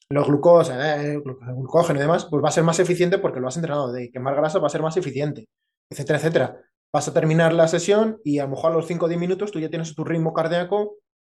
los 0.08 0.26
glucosa, 0.26 1.02
eh, 1.02 1.18
glucógeno 1.18 1.98
y 1.98 2.02
demás, 2.02 2.26
pues 2.30 2.42
va 2.42 2.48
a 2.48 2.52
ser 2.52 2.64
más 2.64 2.78
eficiente 2.78 3.18
porque 3.18 3.40
lo 3.40 3.48
has 3.48 3.56
entrenado, 3.56 3.92
de 3.92 4.10
quemar 4.10 4.36
grasa 4.36 4.58
va 4.58 4.68
a 4.68 4.70
ser 4.70 4.82
más 4.82 4.96
eficiente, 4.96 5.48
etcétera, 5.90 6.18
etcétera. 6.18 6.60
Vas 6.92 7.08
a 7.08 7.12
terminar 7.12 7.52
la 7.52 7.68
sesión 7.68 8.20
y 8.24 8.38
a 8.38 8.44
lo 8.44 8.50
mejor 8.50 8.72
a 8.72 8.74
los 8.74 8.86
5 8.86 9.06
o 9.06 9.08
10 9.08 9.20
minutos 9.20 9.50
tú 9.50 9.58
ya 9.58 9.68
tienes 9.68 9.94
tu 9.94 10.04
ritmo 10.04 10.32
cardíaco 10.32 10.96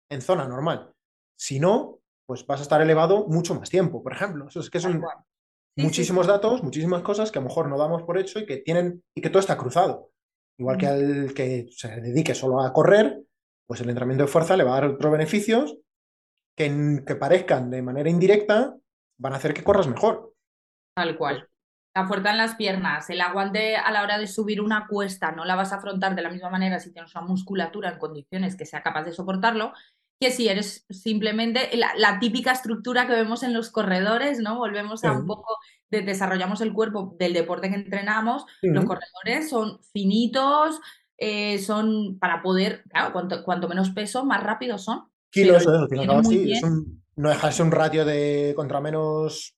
en 0.09 0.21
zona 0.21 0.47
normal. 0.47 0.91
Si 1.37 1.59
no, 1.59 1.96
pues 2.27 2.45
vas 2.45 2.59
a 2.59 2.63
estar 2.63 2.81
elevado 2.81 3.25
mucho 3.27 3.55
más 3.55 3.69
tiempo, 3.69 4.03
por 4.03 4.13
ejemplo. 4.13 4.47
Eso 4.47 4.59
es 4.59 4.69
que 4.69 4.79
son 4.79 5.01
muchísimos 5.77 6.27
datos, 6.27 6.61
muchísimas 6.61 7.01
cosas 7.01 7.31
que 7.31 7.39
a 7.39 7.41
lo 7.41 7.47
mejor 7.47 7.69
no 7.69 7.77
damos 7.77 8.03
por 8.03 8.17
hecho 8.17 8.39
y 8.39 8.45
que 8.45 8.57
tienen, 8.57 9.01
y 9.15 9.21
que 9.21 9.29
todo 9.29 9.39
está 9.39 9.57
cruzado. 9.57 10.11
Igual 10.59 10.77
que 10.77 10.87
al 10.87 11.33
que 11.33 11.67
se 11.71 12.01
dedique 12.01 12.35
solo 12.35 12.61
a 12.61 12.73
correr, 12.73 13.21
pues 13.65 13.79
el 13.79 13.89
entrenamiento 13.89 14.25
de 14.25 14.31
fuerza 14.31 14.57
le 14.57 14.65
va 14.65 14.71
a 14.71 14.81
dar 14.81 14.89
otros 14.91 15.11
beneficios 15.11 15.77
que, 16.55 17.01
que 17.05 17.15
parezcan 17.15 17.69
de 17.69 17.81
manera 17.81 18.09
indirecta, 18.09 18.75
van 19.19 19.33
a 19.33 19.37
hacer 19.37 19.53
que 19.53 19.63
corras 19.63 19.87
mejor. 19.87 20.33
Tal 20.95 21.17
cual. 21.17 21.47
La 21.95 22.07
fuerza 22.07 22.31
en 22.31 22.37
las 22.37 22.55
piernas, 22.55 23.09
el 23.09 23.21
aguante 23.21 23.75
a 23.77 23.89
la 23.89 24.03
hora 24.03 24.19
de 24.19 24.27
subir 24.27 24.61
una 24.61 24.85
cuesta, 24.87 25.31
no 25.31 25.45
la 25.45 25.55
vas 25.55 25.71
a 25.71 25.77
afrontar 25.77 26.13
de 26.13 26.21
la 26.21 26.29
misma 26.29 26.49
manera 26.49 26.79
si 26.79 26.91
tienes 26.91 27.15
una 27.15 27.25
musculatura 27.25 27.89
en 27.89 27.99
condiciones 27.99 28.55
que 28.55 28.65
sea 28.65 28.83
capaz 28.83 29.03
de 29.03 29.13
soportarlo 29.13 29.73
que 30.19 30.31
si 30.31 30.47
eres 30.47 30.85
simplemente 30.89 31.69
la, 31.75 32.19
típica 32.19 32.51
estructura 32.51 33.05
que 33.07 33.13
vemos 33.13 33.43
en 33.43 33.53
los 33.53 33.69
corredores, 33.69 34.39
¿no? 34.39 34.57
Volvemos 34.57 35.03
a 35.03 35.11
un 35.11 35.25
poco 35.25 35.57
de 35.89 36.01
desarrollamos 36.01 36.61
el 36.61 36.73
cuerpo 36.73 37.15
del 37.19 37.33
deporte 37.33 37.69
que 37.69 37.75
entrenamos. 37.75 38.45
Los 38.61 38.85
corredores 38.85 39.49
son 39.49 39.79
finitos, 39.93 40.79
eh, 41.17 41.59
son 41.59 42.17
para 42.19 42.41
poder, 42.41 42.83
claro, 42.89 43.13
cuanto, 43.43 43.67
menos 43.67 43.91
peso, 43.91 44.25
más 44.25 44.41
rápidos 44.41 44.83
son. 44.83 45.03
Kilos, 45.31 45.65
no 47.15 47.29
dejarse 47.29 47.63
un 47.63 47.71
ratio 47.71 48.05
de 48.05 48.53
contra 48.55 48.79
menos 48.79 49.57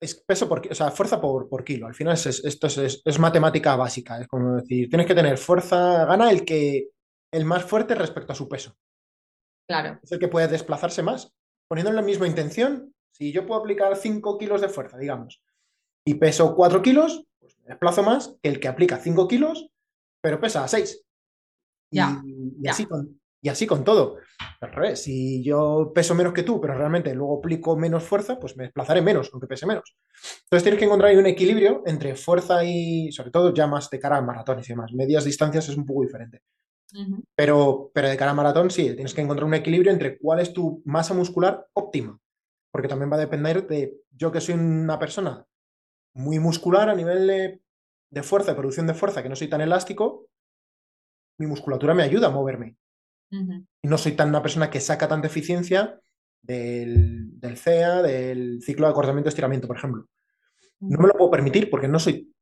es 0.00 0.14
peso 0.14 0.48
por, 0.48 0.62
o 0.70 0.74
sea, 0.74 0.90
fuerza 0.90 1.20
por, 1.20 1.48
por 1.48 1.64
kilo. 1.64 1.86
Al 1.86 1.94
final 1.94 2.14
es, 2.14 2.26
esto 2.26 2.66
es, 2.66 3.02
es, 3.04 3.18
matemática 3.18 3.74
básica. 3.76 4.20
Es 4.20 4.28
como 4.28 4.56
decir, 4.56 4.88
tienes 4.88 5.06
que 5.06 5.14
tener 5.14 5.38
fuerza, 5.38 6.04
gana 6.04 6.30
el 6.30 6.44
que 6.44 6.90
el 7.32 7.44
más 7.44 7.64
fuerte 7.64 7.94
respecto 7.94 8.32
a 8.32 8.36
su 8.36 8.48
peso. 8.48 8.76
Claro. 9.68 10.00
Es 10.02 10.10
el 10.10 10.18
que 10.18 10.28
puede 10.28 10.48
desplazarse 10.48 11.02
más. 11.02 11.32
Poniendo 11.68 11.90
en 11.90 11.96
la 11.96 12.02
misma 12.02 12.26
intención, 12.26 12.94
si 13.12 13.32
yo 13.32 13.46
puedo 13.46 13.60
aplicar 13.60 13.94
5 13.94 14.38
kilos 14.38 14.62
de 14.62 14.70
fuerza, 14.70 14.96
digamos, 14.96 15.42
y 16.06 16.14
peso 16.14 16.56
4 16.56 16.80
kilos, 16.80 17.24
pues 17.38 17.58
me 17.58 17.66
desplazo 17.68 18.02
más 18.02 18.34
que 18.42 18.48
el 18.48 18.60
que 18.60 18.68
aplica 18.68 18.96
5 18.96 19.28
kilos, 19.28 19.68
pero 20.22 20.40
pesa 20.40 20.66
6. 20.66 21.04
Y, 21.90 22.00
Así 22.66 22.86
con, 22.86 23.20
y 23.42 23.48
así 23.50 23.66
con 23.66 23.84
todo. 23.84 24.16
Al 24.60 24.72
revés, 24.72 25.02
si 25.02 25.44
yo 25.44 25.92
peso 25.94 26.14
menos 26.14 26.32
que 26.32 26.42
tú, 26.42 26.58
pero 26.60 26.74
realmente 26.74 27.14
luego 27.14 27.38
aplico 27.38 27.76
menos 27.76 28.04
fuerza, 28.04 28.38
pues 28.38 28.56
me 28.56 28.64
desplazaré 28.64 29.02
menos, 29.02 29.28
aunque 29.32 29.46
pese 29.46 29.66
menos. 29.66 29.96
Entonces 30.44 30.62
tienes 30.62 30.78
que 30.78 30.86
encontrar 30.86 31.10
ahí 31.10 31.16
un 31.18 31.26
equilibrio 31.26 31.82
entre 31.84 32.16
fuerza 32.16 32.64
y, 32.64 33.12
sobre 33.12 33.30
todo, 33.30 33.52
ya 33.52 33.66
más 33.66 33.90
de 33.90 33.98
cara 33.98 34.16
a 34.16 34.22
maratones 34.22 34.66
y 34.68 34.72
demás. 34.72 34.92
Medias 34.94 35.24
distancias 35.24 35.68
es 35.68 35.76
un 35.76 35.84
poco 35.84 36.02
diferente 36.02 36.42
pero, 37.34 37.90
pero 37.92 38.08
de 38.08 38.16
cara 38.16 38.30
a 38.30 38.34
maratón 38.34 38.70
sí, 38.70 38.94
tienes 38.94 39.14
que 39.14 39.20
encontrar 39.20 39.46
un 39.46 39.54
equilibrio 39.54 39.92
entre 39.92 40.18
cuál 40.18 40.40
es 40.40 40.52
tu 40.52 40.82
masa 40.84 41.14
muscular 41.14 41.66
óptima, 41.74 42.18
porque 42.70 42.88
también 42.88 43.10
va 43.10 43.16
a 43.16 43.20
depender 43.20 43.66
de 43.66 43.94
yo 44.10 44.32
que 44.32 44.40
soy 44.40 44.54
una 44.54 44.98
persona 44.98 45.46
muy 46.14 46.38
muscular 46.38 46.88
a 46.88 46.94
nivel 46.94 47.60
de, 48.10 48.22
fuerza, 48.22 48.52
de 48.52 48.56
producción 48.56 48.86
de 48.86 48.94
fuerza, 48.94 49.22
que 49.22 49.28
no 49.28 49.36
soy 49.36 49.48
tan 49.48 49.60
elástico, 49.60 50.26
mi 51.38 51.46
musculatura 51.46 51.94
me 51.94 52.02
ayuda 52.02 52.28
a 52.28 52.30
moverme. 52.30 52.76
Y 53.30 53.88
no 53.88 53.98
soy 53.98 54.12
tan 54.12 54.30
una 54.30 54.42
persona 54.42 54.70
que 54.70 54.80
saca 54.80 55.06
tanta 55.06 55.26
eficiencia 55.26 56.00
del, 56.40 57.38
del 57.38 57.58
CEA, 57.58 58.02
del 58.02 58.62
ciclo 58.62 58.86
de 58.86 58.92
acortamiento 58.92 59.28
estiramiento, 59.28 59.68
por 59.68 59.76
ejemplo. 59.76 60.06
No 60.80 60.98
me 60.98 61.08
lo 61.08 61.14
puedo 61.14 61.30
permitir 61.30 61.68
porque 61.68 61.88
no 61.88 61.98
soy 61.98 62.32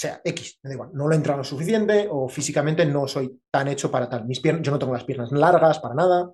sea, 0.00 0.20
X, 0.24 0.58
me 0.62 0.68
da 0.68 0.74
igual, 0.74 0.90
no 0.94 1.06
lo 1.06 1.12
he 1.12 1.16
entrado 1.16 1.38
lo 1.38 1.44
suficiente 1.44 2.08
o 2.10 2.28
físicamente 2.28 2.86
no 2.86 3.06
soy 3.06 3.40
tan 3.50 3.68
hecho 3.68 3.90
para 3.90 4.08
tal. 4.08 4.26
Mis 4.26 4.40
piernas, 4.40 4.62
yo 4.62 4.72
no 4.72 4.78
tengo 4.78 4.94
las 4.94 5.04
piernas 5.04 5.30
largas 5.30 5.78
para 5.78 5.94
nada. 5.94 6.32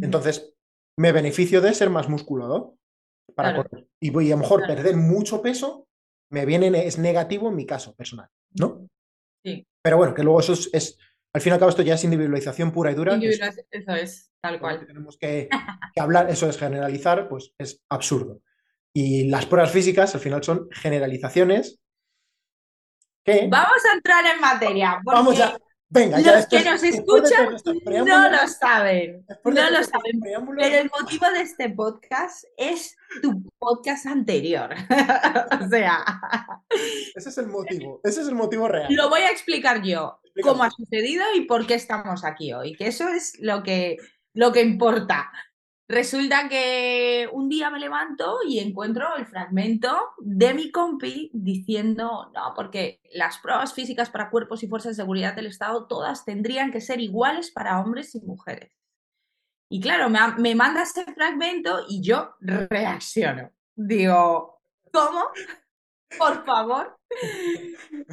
Entonces, 0.00 0.54
me 0.98 1.12
beneficio 1.12 1.60
de 1.60 1.74
ser 1.74 1.90
más 1.90 2.08
musculado 2.08 2.78
para 3.34 3.54
correr. 3.54 3.86
Y 4.00 4.10
voy 4.10 4.28
a 4.32 4.36
lo 4.36 4.42
mejor 4.42 4.66
perder 4.66 4.96
mucho 4.96 5.42
peso, 5.42 5.88
me 6.30 6.46
viene, 6.46 6.86
es 6.86 6.98
negativo 6.98 7.50
en 7.50 7.56
mi 7.56 7.66
caso 7.66 7.94
personal, 7.94 8.28
¿no? 8.58 8.88
Sí. 9.44 9.66
Pero 9.82 9.98
bueno, 9.98 10.14
que 10.14 10.22
luego 10.22 10.40
eso 10.40 10.54
es, 10.54 10.98
al 11.34 11.40
fin 11.42 11.50
y 11.50 11.54
al 11.54 11.58
cabo 11.58 11.70
esto 11.70 11.82
ya 11.82 11.94
es 11.94 12.04
individualización 12.04 12.72
pura 12.72 12.90
y 12.90 12.94
dura. 12.94 13.18
eso 13.20 13.92
es, 13.94 14.32
tal 14.40 14.58
cual. 14.58 14.86
tenemos 14.86 15.18
que, 15.18 15.48
que 15.94 16.00
hablar, 16.00 16.30
eso 16.30 16.48
es 16.48 16.56
generalizar, 16.56 17.28
pues 17.28 17.52
es 17.58 17.84
absurdo. 17.90 18.40
Y 18.94 19.28
las 19.28 19.44
pruebas 19.44 19.70
físicas 19.70 20.14
al 20.14 20.22
final 20.22 20.42
son 20.42 20.68
generalizaciones 20.72 21.82
Vamos 23.48 23.84
a 23.90 23.94
entrar 23.94 24.24
en 24.26 24.40
materia. 24.40 25.00
Vamos 25.04 25.40
a. 25.40 25.58
Venga, 25.88 26.18
los 26.18 26.46
que 26.46 26.64
nos 26.64 26.82
escuchan 26.82 27.56
no 28.04 28.28
lo 28.28 28.48
saben. 28.48 29.24
No 29.44 29.70
lo 29.70 29.82
saben. 29.84 30.20
Pero 30.20 30.76
el 30.76 30.90
motivo 31.00 31.30
de 31.30 31.42
este 31.42 31.70
podcast 31.70 32.44
es 32.56 32.96
tu 33.22 33.42
podcast 33.58 34.06
anterior. 34.06 34.74
o 35.60 35.68
sea. 35.68 36.04
Ese 37.14 37.28
es 37.28 37.38
el 37.38 37.48
motivo. 37.48 38.00
Ese 38.04 38.22
es 38.22 38.28
el 38.28 38.34
motivo 38.34 38.68
real. 38.68 38.86
Lo 38.90 39.08
voy 39.08 39.20
a 39.20 39.30
explicar 39.30 39.82
yo. 39.82 40.20
Cómo 40.42 40.64
ha 40.64 40.70
sucedido 40.70 41.24
y 41.34 41.42
por 41.42 41.66
qué 41.66 41.74
estamos 41.74 42.24
aquí 42.24 42.52
hoy. 42.52 42.74
Que 42.74 42.88
eso 42.88 43.08
es 43.08 43.34
lo 43.40 43.62
que, 43.62 43.96
lo 44.34 44.52
que 44.52 44.62
importa. 44.62 45.32
Resulta 45.88 46.48
que 46.48 47.28
un 47.32 47.48
día 47.48 47.70
me 47.70 47.78
levanto 47.78 48.38
y 48.44 48.58
encuentro 48.58 49.16
el 49.16 49.26
fragmento 49.26 49.96
de 50.18 50.52
mi 50.52 50.72
compi 50.72 51.30
diciendo, 51.32 52.32
no, 52.34 52.54
porque 52.56 53.00
las 53.12 53.38
pruebas 53.38 53.72
físicas 53.72 54.10
para 54.10 54.30
cuerpos 54.30 54.64
y 54.64 54.68
fuerzas 54.68 54.96
de 54.96 55.02
seguridad 55.02 55.34
del 55.34 55.46
Estado 55.46 55.86
todas 55.86 56.24
tendrían 56.24 56.72
que 56.72 56.80
ser 56.80 57.00
iguales 57.00 57.52
para 57.52 57.80
hombres 57.80 58.16
y 58.16 58.20
mujeres. 58.20 58.72
Y 59.68 59.80
claro, 59.80 60.10
me, 60.10 60.18
me 60.38 60.56
manda 60.56 60.82
ese 60.82 61.04
fragmento 61.04 61.84
y 61.88 62.02
yo 62.02 62.34
reacciono. 62.40 63.52
Digo, 63.76 64.60
¿cómo? 64.92 65.22
Por 66.18 66.44
favor. 66.44 66.98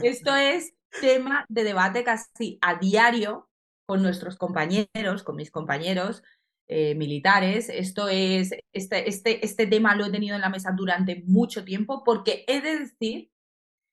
Esto 0.04 0.36
es 0.36 0.76
tema 1.02 1.46
de 1.50 1.64
debate 1.64 2.04
casi 2.04 2.60
a 2.62 2.76
diario 2.76 3.50
con 3.86 4.02
nuestros 4.02 4.38
compañeros, 4.38 5.24
con 5.24 5.36
mis 5.36 5.52
compañeros, 5.52 6.24
eh, 6.68 6.96
militares. 6.96 7.70
Esto 7.70 8.08
es, 8.08 8.54
este, 8.72 9.10
este, 9.10 9.46
este 9.46 9.68
tema 9.68 9.96
lo 9.96 10.06
he 10.06 10.12
tenido 10.12 10.36
en 10.36 10.42
la 10.42 10.50
mesa 10.50 10.72
durante 10.76 11.24
mucho 11.26 11.64
tiempo 11.66 12.04
porque 12.04 12.46
he 12.48 12.62
de 12.62 12.80
decir, 12.80 13.32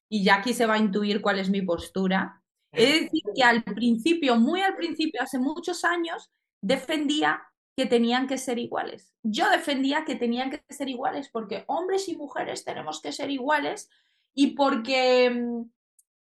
y 0.09 0.25
ya 0.25 0.37
aquí 0.37 0.53
se 0.55 0.67
va 0.67 0.75
a 0.75 0.79
intuir 0.79 1.21
cuál 1.21 1.39
es 1.39 1.51
mi 1.51 1.63
postura, 1.63 2.43
he 2.73 2.87
de 2.87 3.01
decir 3.01 3.23
que 3.35 3.43
al 3.43 3.65
principio, 3.65 4.37
muy 4.37 4.61
al 4.61 4.77
principio, 4.77 5.21
hace 5.23 5.39
muchos 5.39 5.85
años, 5.85 6.31
defendía 6.63 7.43
que 7.77 7.87
tenían 7.87 8.27
que 8.27 8.39
ser 8.39 8.59
iguales. 8.59 9.15
Yo 9.23 9.49
defendía 9.51 10.05
que 10.05 10.15
tenían 10.15 10.51
que 10.51 10.63
ser 10.69 10.89
iguales 10.89 11.29
porque 11.33 11.65
hombres 11.67 12.09
y 12.09 12.17
mujeres 12.17 12.65
tenemos 12.65 13.01
que 13.01 13.13
ser 13.13 13.31
iguales 13.31 13.89
y 14.35 14.55
porque 14.55 15.65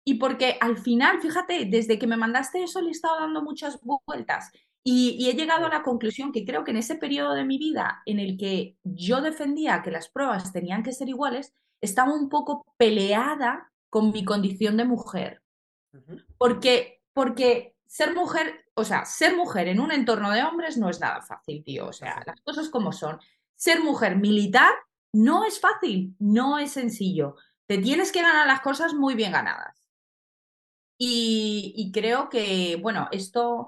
y 0.06 0.14
porque 0.14 0.58
al 0.60 0.76
final, 0.76 1.20
fíjate, 1.22 1.64
desde 1.64 1.98
que 1.98 2.06
me 2.06 2.18
mandaste 2.18 2.62
eso 2.62 2.82
le 2.82 2.88
he 2.88 2.90
estado 2.90 3.20
dando 3.20 3.42
muchas 3.42 3.80
vueltas 3.82 4.50
y, 4.86 5.30
he 5.30 5.32
llegado 5.32 5.64
a 5.64 5.70
la 5.70 5.82
conclusión 5.82 6.30
que 6.30 6.44
creo 6.44 6.62
que 6.62 6.72
en 6.72 6.76
ese 6.76 6.96
periodo 6.96 7.32
de 7.32 7.46
mi 7.46 7.56
vida 7.56 8.02
en 8.04 8.20
el 8.20 8.36
que 8.36 8.76
yo 8.84 9.22
defendía 9.22 9.80
que 9.80 9.90
las 9.90 10.10
pruebas 10.10 10.52
tenían 10.52 10.82
que 10.82 10.92
ser 10.92 11.08
iguales, 11.08 11.54
estaba 11.80 12.12
un 12.12 12.28
poco 12.28 12.66
peleada 12.76 13.72
con 13.88 14.12
mi 14.12 14.26
condición 14.26 14.76
de 14.76 14.84
mujer. 14.84 15.42
Porque, 16.36 17.00
porque 17.14 17.74
ser 17.86 18.14
mujer, 18.14 18.66
o 18.74 18.84
sea, 18.84 19.06
ser 19.06 19.34
mujer 19.36 19.68
en 19.68 19.80
un 19.80 19.90
entorno 19.90 20.30
de 20.32 20.42
hombres 20.42 20.76
no 20.76 20.90
es 20.90 21.00
nada 21.00 21.22
fácil, 21.22 21.64
tío. 21.64 21.86
O 21.86 21.92
sea, 21.92 22.22
las 22.26 22.40
cosas 22.42 22.68
como 22.68 22.92
son. 22.92 23.18
Ser 23.54 23.82
mujer 23.82 24.16
militar 24.16 24.74
no 25.12 25.44
es 25.44 25.60
fácil, 25.60 26.14
no 26.18 26.58
es 26.58 26.72
sencillo. 26.72 27.36
Te 27.66 27.78
tienes 27.78 28.12
que 28.12 28.20
ganar 28.20 28.46
las 28.46 28.60
cosas 28.60 28.92
muy 28.92 29.14
bien 29.14 29.32
ganadas. 29.32 29.80
y 30.98 31.90
creo 31.92 32.28
que, 32.28 32.78
bueno, 32.80 33.08
esto 33.10 33.66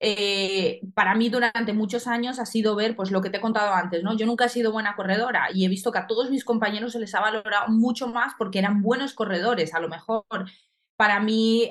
eh, 0.00 0.80
para 0.94 1.14
mí 1.14 1.28
durante 1.28 1.72
muchos 1.72 2.06
años 2.06 2.38
ha 2.38 2.46
sido 2.46 2.76
ver 2.76 2.94
pues 2.94 3.10
lo 3.10 3.20
que 3.20 3.30
te 3.30 3.38
he 3.38 3.40
contado 3.40 3.74
antes, 3.74 4.02
¿no? 4.04 4.16
Yo 4.16 4.26
nunca 4.26 4.44
he 4.44 4.48
sido 4.48 4.70
buena 4.70 4.94
corredora 4.94 5.48
y 5.52 5.64
he 5.64 5.68
visto 5.68 5.90
que 5.90 5.98
a 5.98 6.06
todos 6.06 6.30
mis 6.30 6.44
compañeros 6.44 6.92
se 6.92 7.00
les 7.00 7.14
ha 7.14 7.20
valorado 7.20 7.68
mucho 7.68 8.06
más 8.06 8.34
porque 8.38 8.60
eran 8.60 8.82
buenos 8.82 9.14
corredores, 9.14 9.74
a 9.74 9.80
lo 9.80 9.88
mejor. 9.88 10.24
Para 10.96 11.20
mí 11.20 11.70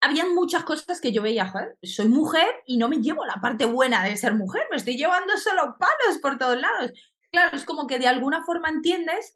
habían 0.00 0.34
muchas 0.34 0.64
cosas 0.64 1.00
que 1.00 1.12
yo 1.12 1.22
veía, 1.22 1.52
soy 1.82 2.08
mujer 2.08 2.48
y 2.66 2.76
no 2.76 2.88
me 2.88 2.96
llevo 2.96 3.24
la 3.24 3.36
parte 3.36 3.64
buena 3.66 4.04
de 4.04 4.16
ser 4.16 4.34
mujer, 4.34 4.62
me 4.70 4.76
estoy 4.76 4.96
llevando 4.96 5.36
solo 5.36 5.76
palos 5.78 6.18
por 6.20 6.38
todos 6.38 6.60
lados. 6.60 6.92
Claro, 7.30 7.56
es 7.56 7.64
como 7.64 7.86
que 7.86 7.98
de 7.98 8.08
alguna 8.08 8.44
forma 8.44 8.68
entiendes 8.68 9.34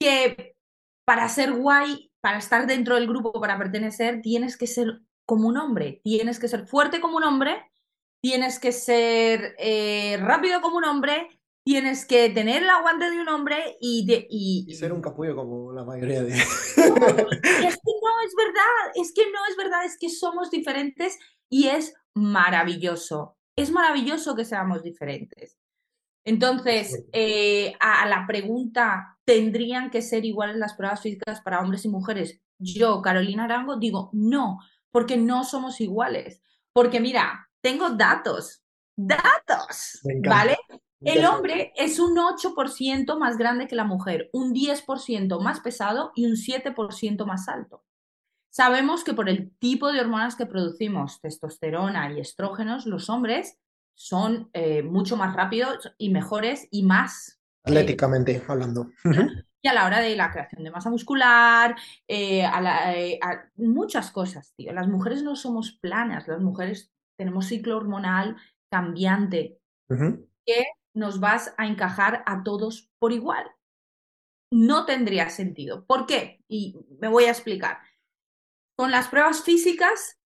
que 0.00 0.56
para 1.04 1.28
ser 1.28 1.52
guay, 1.52 2.10
para 2.20 2.38
estar 2.38 2.66
dentro 2.66 2.96
del 2.96 3.06
grupo, 3.06 3.40
para 3.40 3.58
pertenecer, 3.58 4.22
tienes 4.22 4.56
que 4.56 4.66
ser 4.66 5.00
como 5.26 5.48
un 5.48 5.56
hombre, 5.56 6.00
tienes 6.02 6.38
que 6.38 6.48
ser 6.48 6.66
fuerte 6.66 7.00
como 7.00 7.16
un 7.16 7.24
hombre, 7.24 7.70
tienes 8.22 8.58
que 8.58 8.72
ser 8.72 9.54
eh, 9.58 10.16
rápido 10.20 10.60
como 10.60 10.78
un 10.78 10.84
hombre, 10.84 11.28
tienes 11.64 12.06
que 12.06 12.30
tener 12.30 12.62
el 12.62 12.70
aguante 12.70 13.10
de 13.10 13.20
un 13.20 13.28
hombre 13.28 13.76
y, 13.80 14.06
de, 14.06 14.26
y, 14.30 14.72
ser 14.74 14.92
un 14.92 15.02
capullo 15.02 15.34
como 15.34 15.72
la 15.72 15.84
mayoría 15.84 16.22
de... 16.22 16.32
es 16.32 16.46
que 16.76 16.78
no 16.78 18.20
es 18.24 18.34
verdad, 18.36 18.92
es 18.94 19.12
que 19.12 19.24
no 19.32 19.40
es 19.50 19.56
verdad, 19.56 19.84
es 19.84 19.98
que 19.98 20.08
somos 20.08 20.50
diferentes 20.50 21.18
y 21.50 21.66
es 21.66 21.94
maravilloso. 22.14 23.36
Es 23.56 23.72
maravilloso 23.72 24.36
que 24.36 24.44
seamos 24.44 24.82
diferentes. 24.82 25.58
Entonces, 26.24 27.04
eh, 27.12 27.74
a 27.80 28.06
la 28.08 28.26
pregunta, 28.26 29.18
¿tendrían 29.24 29.90
que 29.90 30.02
ser 30.02 30.24
iguales 30.24 30.56
las 30.56 30.74
pruebas 30.74 31.00
físicas 31.00 31.40
para 31.40 31.60
hombres 31.60 31.84
y 31.84 31.88
mujeres? 31.88 32.40
Yo, 32.58 33.00
Carolina 33.02 33.44
Arango, 33.44 33.76
digo, 33.76 34.10
no, 34.12 34.58
porque 34.96 35.18
no 35.18 35.44
somos 35.44 35.82
iguales. 35.82 36.40
Porque 36.72 37.00
mira, 37.00 37.50
tengo 37.60 37.90
datos, 37.90 38.64
datos, 38.96 40.00
¿vale? 40.26 40.56
El 41.02 41.26
hombre 41.26 41.74
es 41.76 42.00
un 42.00 42.16
8% 42.16 43.18
más 43.18 43.36
grande 43.36 43.68
que 43.68 43.76
la 43.76 43.84
mujer, 43.84 44.30
un 44.32 44.54
10% 44.54 45.38
más 45.42 45.60
pesado 45.60 46.12
y 46.14 46.24
un 46.24 46.36
7% 46.36 47.26
más 47.26 47.46
alto. 47.46 47.84
Sabemos 48.48 49.04
que 49.04 49.12
por 49.12 49.28
el 49.28 49.54
tipo 49.58 49.92
de 49.92 50.00
hormonas 50.00 50.34
que 50.34 50.46
producimos, 50.46 51.20
testosterona 51.20 52.10
y 52.14 52.20
estrógenos, 52.20 52.86
los 52.86 53.10
hombres 53.10 53.58
son 53.92 54.48
eh, 54.54 54.82
mucho 54.82 55.18
más 55.18 55.36
rápidos 55.36 55.92
y 55.98 56.08
mejores 56.08 56.68
y 56.70 56.84
más... 56.84 57.38
Eh, 57.66 57.72
Atléticamente 57.72 58.32
a 59.66 59.74
la 59.74 59.86
hora 59.86 60.00
de 60.00 60.16
la 60.16 60.30
creación 60.30 60.64
de 60.64 60.70
masa 60.70 60.90
muscular, 60.90 61.76
eh, 62.08 62.44
eh, 62.44 63.18
a, 63.22 63.50
muchas 63.56 64.10
cosas, 64.10 64.54
tío. 64.56 64.72
Las 64.72 64.88
mujeres 64.88 65.22
no 65.22 65.36
somos 65.36 65.72
planas, 65.72 66.28
las 66.28 66.40
mujeres 66.40 66.92
tenemos 67.18 67.46
ciclo 67.46 67.76
hormonal 67.76 68.36
cambiante 68.70 69.58
que 69.88 70.64
nos 70.94 71.20
vas 71.20 71.54
a 71.56 71.66
encajar 71.66 72.22
a 72.26 72.42
todos 72.42 72.90
por 72.98 73.12
igual. 73.12 73.46
No 74.52 74.86
tendría 74.86 75.28
sentido. 75.28 75.86
¿Por 75.86 76.06
qué? 76.06 76.42
Y 76.48 76.76
me 77.00 77.08
voy 77.08 77.24
a 77.24 77.30
explicar. 77.30 77.78
Con 78.76 78.90
las 78.90 79.08
pruebas 79.08 79.42
físicas 79.42 80.18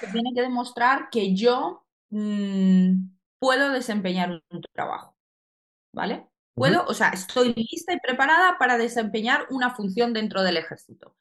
se 0.00 0.06
tiene 0.08 0.30
que 0.34 0.42
demostrar 0.42 1.10
que 1.10 1.34
yo 1.34 1.86
mm, 2.10 3.10
puedo 3.38 3.70
desempeñar 3.70 4.42
un 4.50 4.60
trabajo. 4.72 5.16
¿Vale? 5.94 6.28
Puedo, 6.58 6.84
o 6.86 6.94
sea, 6.94 7.08
estoy 7.10 7.54
lista 7.54 7.92
y 7.92 8.00
preparada 8.00 8.58
para 8.58 8.76
desempeñar 8.76 9.46
una 9.50 9.70
función 9.70 10.12
dentro 10.12 10.42
del 10.42 10.56
ejército. 10.56 11.16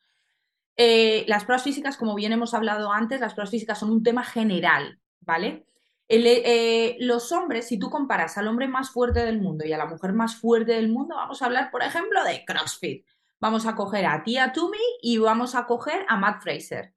Eh, 0.75 1.25
las 1.27 1.43
pruebas 1.45 1.63
físicas, 1.63 1.97
como 1.97 2.15
bien 2.15 2.31
hemos 2.31 2.53
hablado 2.53 2.91
antes, 2.91 3.19
las 3.19 3.33
pruebas 3.33 3.51
físicas 3.51 3.79
son 3.79 3.91
un 3.91 4.03
tema 4.03 4.23
general, 4.23 4.99
¿vale? 5.21 5.65
Eh, 6.09 6.95
los 6.99 7.31
hombres, 7.31 7.67
si 7.67 7.77
tú 7.77 7.89
comparas 7.89 8.37
al 8.37 8.47
hombre 8.47 8.67
más 8.67 8.91
fuerte 8.91 9.25
del 9.25 9.41
mundo 9.41 9.65
y 9.65 9.73
a 9.73 9.77
la 9.77 9.87
mujer 9.87 10.13
más 10.13 10.35
fuerte 10.35 10.73
del 10.73 10.89
mundo, 10.89 11.15
vamos 11.15 11.41
a 11.41 11.45
hablar, 11.45 11.71
por 11.71 11.83
ejemplo, 11.83 12.23
de 12.23 12.45
CrossFit. 12.45 13.05
Vamos 13.39 13.65
a 13.65 13.75
coger 13.75 14.05
a 14.05 14.23
Tia 14.23 14.51
Toomey 14.53 14.79
y 15.01 15.17
vamos 15.17 15.55
a 15.55 15.65
coger 15.65 16.05
a 16.07 16.15
Matt 16.15 16.41
Fraser. 16.41 16.93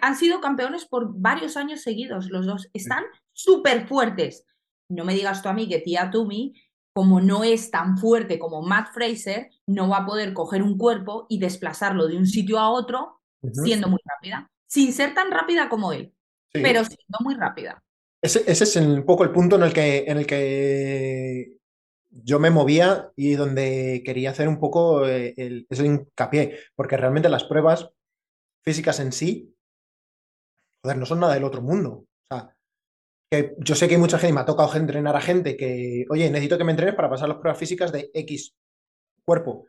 han 0.00 0.16
sido 0.16 0.40
campeones 0.40 0.86
por 0.86 1.12
varios 1.14 1.56
años 1.56 1.82
seguidos, 1.82 2.30
los 2.30 2.46
dos. 2.46 2.68
Están 2.72 3.04
súper 3.32 3.86
fuertes. 3.86 4.44
No 4.88 5.04
me 5.04 5.14
digas 5.14 5.42
tú 5.42 5.48
a 5.48 5.52
mí 5.52 5.68
que 5.68 5.80
Tia 5.80 6.10
Toomey 6.10 6.54
como 6.96 7.20
no 7.20 7.44
es 7.44 7.70
tan 7.70 7.98
fuerte 7.98 8.38
como 8.38 8.62
Matt 8.62 8.94
Fraser, 8.94 9.50
no 9.66 9.86
va 9.86 9.98
a 9.98 10.06
poder 10.06 10.32
coger 10.32 10.62
un 10.62 10.78
cuerpo 10.78 11.26
y 11.28 11.38
desplazarlo 11.38 12.08
de 12.08 12.16
un 12.16 12.24
sitio 12.26 12.58
a 12.58 12.70
otro 12.70 13.20
siendo 13.52 13.88
muy 13.88 13.98
rápida, 14.02 14.50
sin 14.66 14.94
ser 14.94 15.12
tan 15.12 15.30
rápida 15.30 15.68
como 15.68 15.92
él, 15.92 16.14
pero 16.54 16.82
siendo 16.84 17.18
muy 17.20 17.34
rápida. 17.34 17.84
Ese, 18.22 18.50
es 18.50 18.76
un 18.76 19.04
poco 19.04 19.24
el 19.24 19.30
punto 19.30 19.56
en 19.56 19.64
el, 19.64 19.74
que, 19.74 20.04
en 20.06 20.16
el 20.16 20.26
que 20.26 21.58
yo 22.08 22.38
me 22.38 22.48
movía 22.48 23.12
y 23.14 23.34
donde 23.34 24.02
quería 24.02 24.30
hacer 24.30 24.48
un 24.48 24.58
poco 24.58 25.06
eh, 25.06 25.34
el, 25.36 25.66
ese 25.68 25.84
hincapié, 25.84 26.58
porque 26.74 26.96
realmente 26.96 27.28
las 27.28 27.44
pruebas 27.44 27.90
físicas 28.64 29.00
en 29.00 29.12
sí, 29.12 29.54
joder, 30.82 30.96
no 30.96 31.04
son 31.04 31.20
nada 31.20 31.34
del 31.34 31.44
otro 31.44 31.60
mundo. 31.60 32.06
O 32.30 32.34
sea, 32.34 32.55
que 33.30 33.54
yo 33.58 33.74
sé 33.74 33.88
que 33.88 33.94
hay 33.94 34.00
mucha 34.00 34.18
gente, 34.18 34.30
y 34.30 34.34
me 34.34 34.40
ha 34.40 34.46
tocado 34.46 34.74
entrenar 34.76 35.16
a 35.16 35.20
gente 35.20 35.56
que, 35.56 36.06
oye, 36.10 36.30
necesito 36.30 36.58
que 36.58 36.64
me 36.64 36.72
entrenes 36.72 36.94
para 36.94 37.10
pasar 37.10 37.28
las 37.28 37.38
pruebas 37.38 37.58
físicas 37.58 37.92
de 37.92 38.10
X 38.14 38.54
cuerpo. 39.24 39.66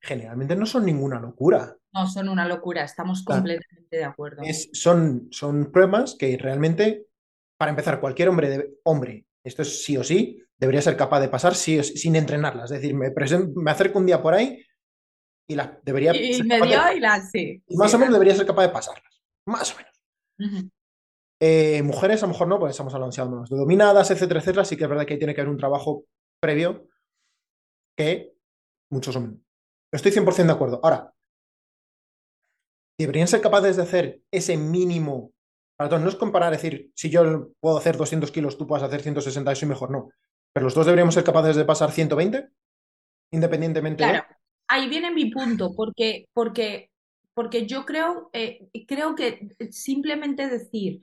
Generalmente 0.00 0.54
no 0.54 0.66
son 0.66 0.86
ninguna 0.86 1.18
locura. 1.18 1.76
No, 1.92 2.06
son 2.06 2.28
una 2.28 2.46
locura, 2.46 2.84
estamos 2.84 3.24
completamente 3.24 3.96
de 3.96 4.04
acuerdo. 4.04 4.42
son, 4.72 5.26
son 5.32 5.72
pruebas 5.72 6.14
que 6.16 6.36
realmente, 6.38 7.06
para 7.56 7.70
empezar, 7.70 7.98
cualquier 7.98 8.28
hombre, 8.28 8.50
de, 8.50 8.74
hombre, 8.84 9.26
esto 9.42 9.62
es 9.62 9.84
sí 9.84 9.96
o 9.96 10.04
sí, 10.04 10.40
debería 10.56 10.80
ser 10.80 10.96
capaz 10.96 11.20
de 11.20 11.28
pasar 11.28 11.56
sí 11.56 11.82
sin 11.82 12.14
entrenarlas. 12.14 12.70
Es 12.70 12.80
decir, 12.80 12.94
me, 12.94 13.12
me 13.56 13.70
acerco 13.72 13.98
un 13.98 14.06
día 14.06 14.22
por 14.22 14.34
ahí 14.34 14.64
y 15.48 15.56
las 15.56 15.70
debería. 15.82 16.14
Y, 16.14 16.42
me 16.44 16.60
dio 16.60 16.80
y 16.94 17.00
las 17.00 17.30
sí. 17.30 17.62
más 17.70 17.92
o 17.94 17.98
menos 17.98 18.14
debería 18.14 18.36
ser 18.36 18.46
capaz 18.46 18.62
de 18.62 18.68
pasarlas. 18.68 19.22
Más 19.46 19.74
o 19.74 19.76
menos. 19.76 20.70
Eh, 21.40 21.82
mujeres 21.82 22.22
a 22.22 22.26
lo 22.26 22.32
mejor 22.32 22.48
no, 22.48 22.58
porque 22.58 22.72
estamos 22.72 22.92
hablando 22.94 23.44
de 23.44 23.56
dominadas, 23.56 24.10
etcétera, 24.10 24.40
etcétera. 24.40 24.64
Sí 24.64 24.76
que 24.76 24.84
es 24.84 24.90
verdad 24.90 25.06
que 25.06 25.16
tiene 25.16 25.34
que 25.34 25.40
haber 25.40 25.52
un 25.52 25.58
trabajo 25.58 26.04
previo 26.40 26.88
que 27.96 28.34
muchos 28.90 29.14
hombres. 29.16 29.40
Estoy 29.92 30.12
100% 30.12 30.46
de 30.46 30.52
acuerdo. 30.52 30.80
Ahora, 30.82 31.12
deberían 32.98 33.28
ser 33.28 33.40
capaces 33.40 33.76
de 33.76 33.82
hacer 33.82 34.22
ese 34.30 34.56
mínimo 34.56 35.32
Para 35.76 35.90
todos, 35.90 36.02
no 36.02 36.08
es 36.08 36.16
comparar, 36.16 36.50
decir, 36.50 36.90
si 36.94 37.08
yo 37.08 37.52
puedo 37.60 37.78
hacer 37.78 37.96
200 37.96 38.32
kilos, 38.32 38.58
tú 38.58 38.66
puedes 38.66 38.82
hacer 38.82 39.00
160, 39.00 39.52
eso 39.52 39.64
y 39.64 39.68
mejor 39.68 39.90
no. 39.90 40.10
Pero 40.52 40.64
los 40.64 40.74
dos 40.74 40.86
deberíamos 40.86 41.14
ser 41.14 41.22
capaces 41.22 41.54
de 41.54 41.64
pasar 41.64 41.92
120, 41.92 42.48
independientemente 43.30 44.04
ahí 44.68 44.88
viene 44.88 45.10
mi 45.10 45.30
punto, 45.30 45.74
porque, 45.74 46.28
porque, 46.32 46.90
porque 47.34 47.66
yo 47.66 47.84
creo, 47.84 48.30
eh, 48.32 48.68
creo 48.86 49.14
que 49.14 49.48
simplemente 49.70 50.48
decir 50.48 51.00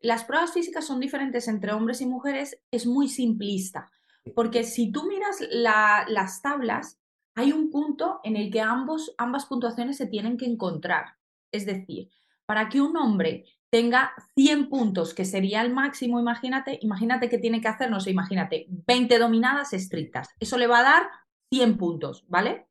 las 0.00 0.24
pruebas 0.24 0.52
físicas 0.52 0.86
son 0.86 1.00
diferentes 1.00 1.48
entre 1.48 1.72
hombres 1.72 2.00
y 2.00 2.06
mujeres 2.06 2.60
es 2.70 2.86
muy 2.86 3.08
simplista, 3.08 3.90
porque 4.34 4.64
si 4.64 4.92
tú 4.92 5.06
miras 5.06 5.38
las 5.50 6.42
tablas, 6.42 6.98
hay 7.34 7.52
un 7.52 7.70
punto 7.70 8.20
en 8.24 8.36
el 8.36 8.50
que 8.50 8.60
ambos, 8.60 9.14
ambas 9.16 9.46
puntuaciones 9.46 9.96
se 9.96 10.06
tienen 10.06 10.36
que 10.36 10.46
encontrar. 10.46 11.16
Es 11.52 11.66
decir, 11.66 12.10
para 12.46 12.68
que 12.68 12.80
un 12.80 12.96
hombre 12.96 13.44
tenga 13.70 14.12
100 14.34 14.68
puntos, 14.68 15.14
que 15.14 15.24
sería 15.24 15.60
el 15.62 15.72
máximo, 15.72 16.18
imagínate, 16.18 16.78
imagínate 16.82 17.28
que 17.28 17.38
tiene 17.38 17.60
que 17.60 17.68
hacer, 17.68 17.90
no 17.90 18.00
sé, 18.00 18.10
imagínate, 18.10 18.66
20 18.68 19.18
dominadas 19.18 19.72
estrictas. 19.72 20.28
Eso 20.40 20.56
le 20.56 20.66
va 20.66 20.80
a 20.80 20.82
dar 20.82 21.10
100 21.52 21.76
puntos, 21.76 22.24
¿vale? 22.28 22.66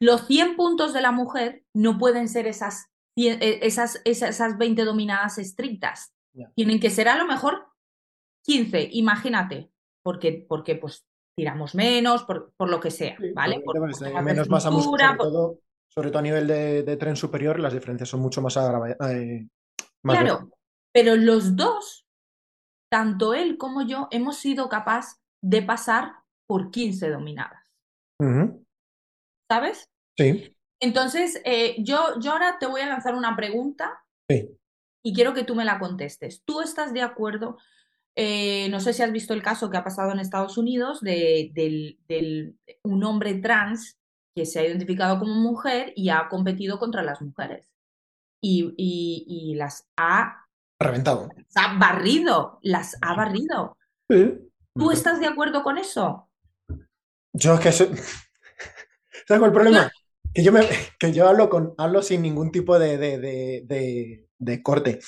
Los 0.00 0.26
100 0.26 0.56
puntos 0.56 0.92
de 0.92 1.02
la 1.02 1.12
mujer 1.12 1.64
no 1.74 1.98
pueden 1.98 2.28
ser 2.28 2.46
esas, 2.46 2.86
eh, 3.16 3.60
esas, 3.62 4.00
esas 4.04 4.58
20 4.58 4.84
dominadas 4.84 5.38
estrictas. 5.38 6.11
Tienen 6.54 6.80
que 6.80 6.90
ser 6.90 7.08
a 7.08 7.16
lo 7.16 7.26
mejor 7.26 7.66
15, 8.44 8.88
imagínate, 8.92 9.70
porque, 10.02 10.44
porque 10.48 10.76
pues 10.76 11.06
tiramos 11.36 11.74
menos, 11.74 12.24
por, 12.24 12.52
por 12.56 12.68
lo 12.68 12.80
que 12.80 12.90
sea, 12.90 13.16
¿vale? 13.34 13.62
menos 14.22 14.48
masa 14.48 14.70
muscular, 14.70 15.16
sobre, 15.16 15.30
todo, 15.30 15.58
sobre 15.88 16.10
todo 16.10 16.18
a 16.18 16.22
nivel 16.22 16.46
de, 16.46 16.96
tren 16.96 17.16
superior, 17.16 17.58
las 17.58 17.72
diferencias 17.72 18.08
son 18.08 18.20
mucho 18.20 18.42
más 18.42 18.56
agravadas. 18.56 18.96
Eh, 19.10 19.48
claro, 20.02 20.50
pero 20.92 21.16
los 21.16 21.56
dos, 21.56 22.06
tanto 22.90 23.34
él 23.34 23.56
como 23.56 23.82
yo, 23.86 24.08
hemos 24.10 24.38
sido 24.38 24.68
capaz 24.68 25.20
de 25.42 25.62
pasar 25.62 26.12
por 26.46 26.70
15 26.70 27.10
dominadas. 27.10 27.62
¿Sabes? 29.50 29.88
Sí. 30.16 30.56
Entonces, 30.80 31.40
eh, 31.44 31.76
yo, 31.78 32.20
yo 32.20 32.32
ahora 32.32 32.58
te 32.58 32.66
voy 32.66 32.80
a 32.80 32.86
lanzar 32.86 33.14
una 33.14 33.34
pregunta. 33.34 34.04
Sí. 34.28 34.48
Y 35.02 35.14
quiero 35.14 35.34
que 35.34 35.44
tú 35.44 35.54
me 35.54 35.64
la 35.64 35.78
contestes. 35.78 36.42
¿Tú 36.44 36.60
estás 36.60 36.92
de 36.92 37.02
acuerdo 37.02 37.56
eh, 38.14 38.68
no 38.68 38.80
sé 38.80 38.92
si 38.92 39.02
has 39.02 39.12
visto 39.12 39.32
el 39.32 39.42
caso 39.42 39.70
que 39.70 39.78
ha 39.78 39.84
pasado 39.84 40.12
en 40.12 40.20
Estados 40.20 40.58
Unidos 40.58 41.00
de, 41.00 41.96
un 42.82 43.04
hombre 43.04 43.34
trans 43.34 43.98
que 44.34 44.44
se 44.44 44.60
ha 44.60 44.66
identificado 44.66 45.18
como 45.18 45.34
mujer 45.34 45.92
y 45.96 46.10
ha 46.10 46.28
competido 46.28 46.78
contra 46.78 47.02
las 47.02 47.22
mujeres. 47.22 47.66
Y, 48.44 49.54
las 49.56 49.88
ha 49.96 50.46
reventado. 50.80 51.28
Las 51.36 51.56
ha 51.56 51.78
barrido, 51.78 52.58
las 52.62 52.96
ha 53.00 53.14
barrido. 53.14 53.76
¿Tú 54.08 54.90
estás 54.90 55.20
de 55.20 55.26
acuerdo 55.26 55.62
con 55.62 55.78
eso? 55.78 56.28
Yo 57.32 57.54
es 57.54 57.60
que 57.60 57.72
¿Sabes 57.72 57.96
cuál 59.26 59.44
el 59.44 59.52
problema? 59.52 59.92
Que 60.34 60.42
yo, 60.42 60.50
me, 60.50 60.66
que 60.98 61.12
yo 61.12 61.28
hablo, 61.28 61.48
con, 61.48 61.74
hablo 61.78 62.02
sin 62.02 62.22
ningún 62.22 62.50
tipo 62.50 62.78
de, 62.78 62.98
de 62.98 64.26
corte. 64.62 65.00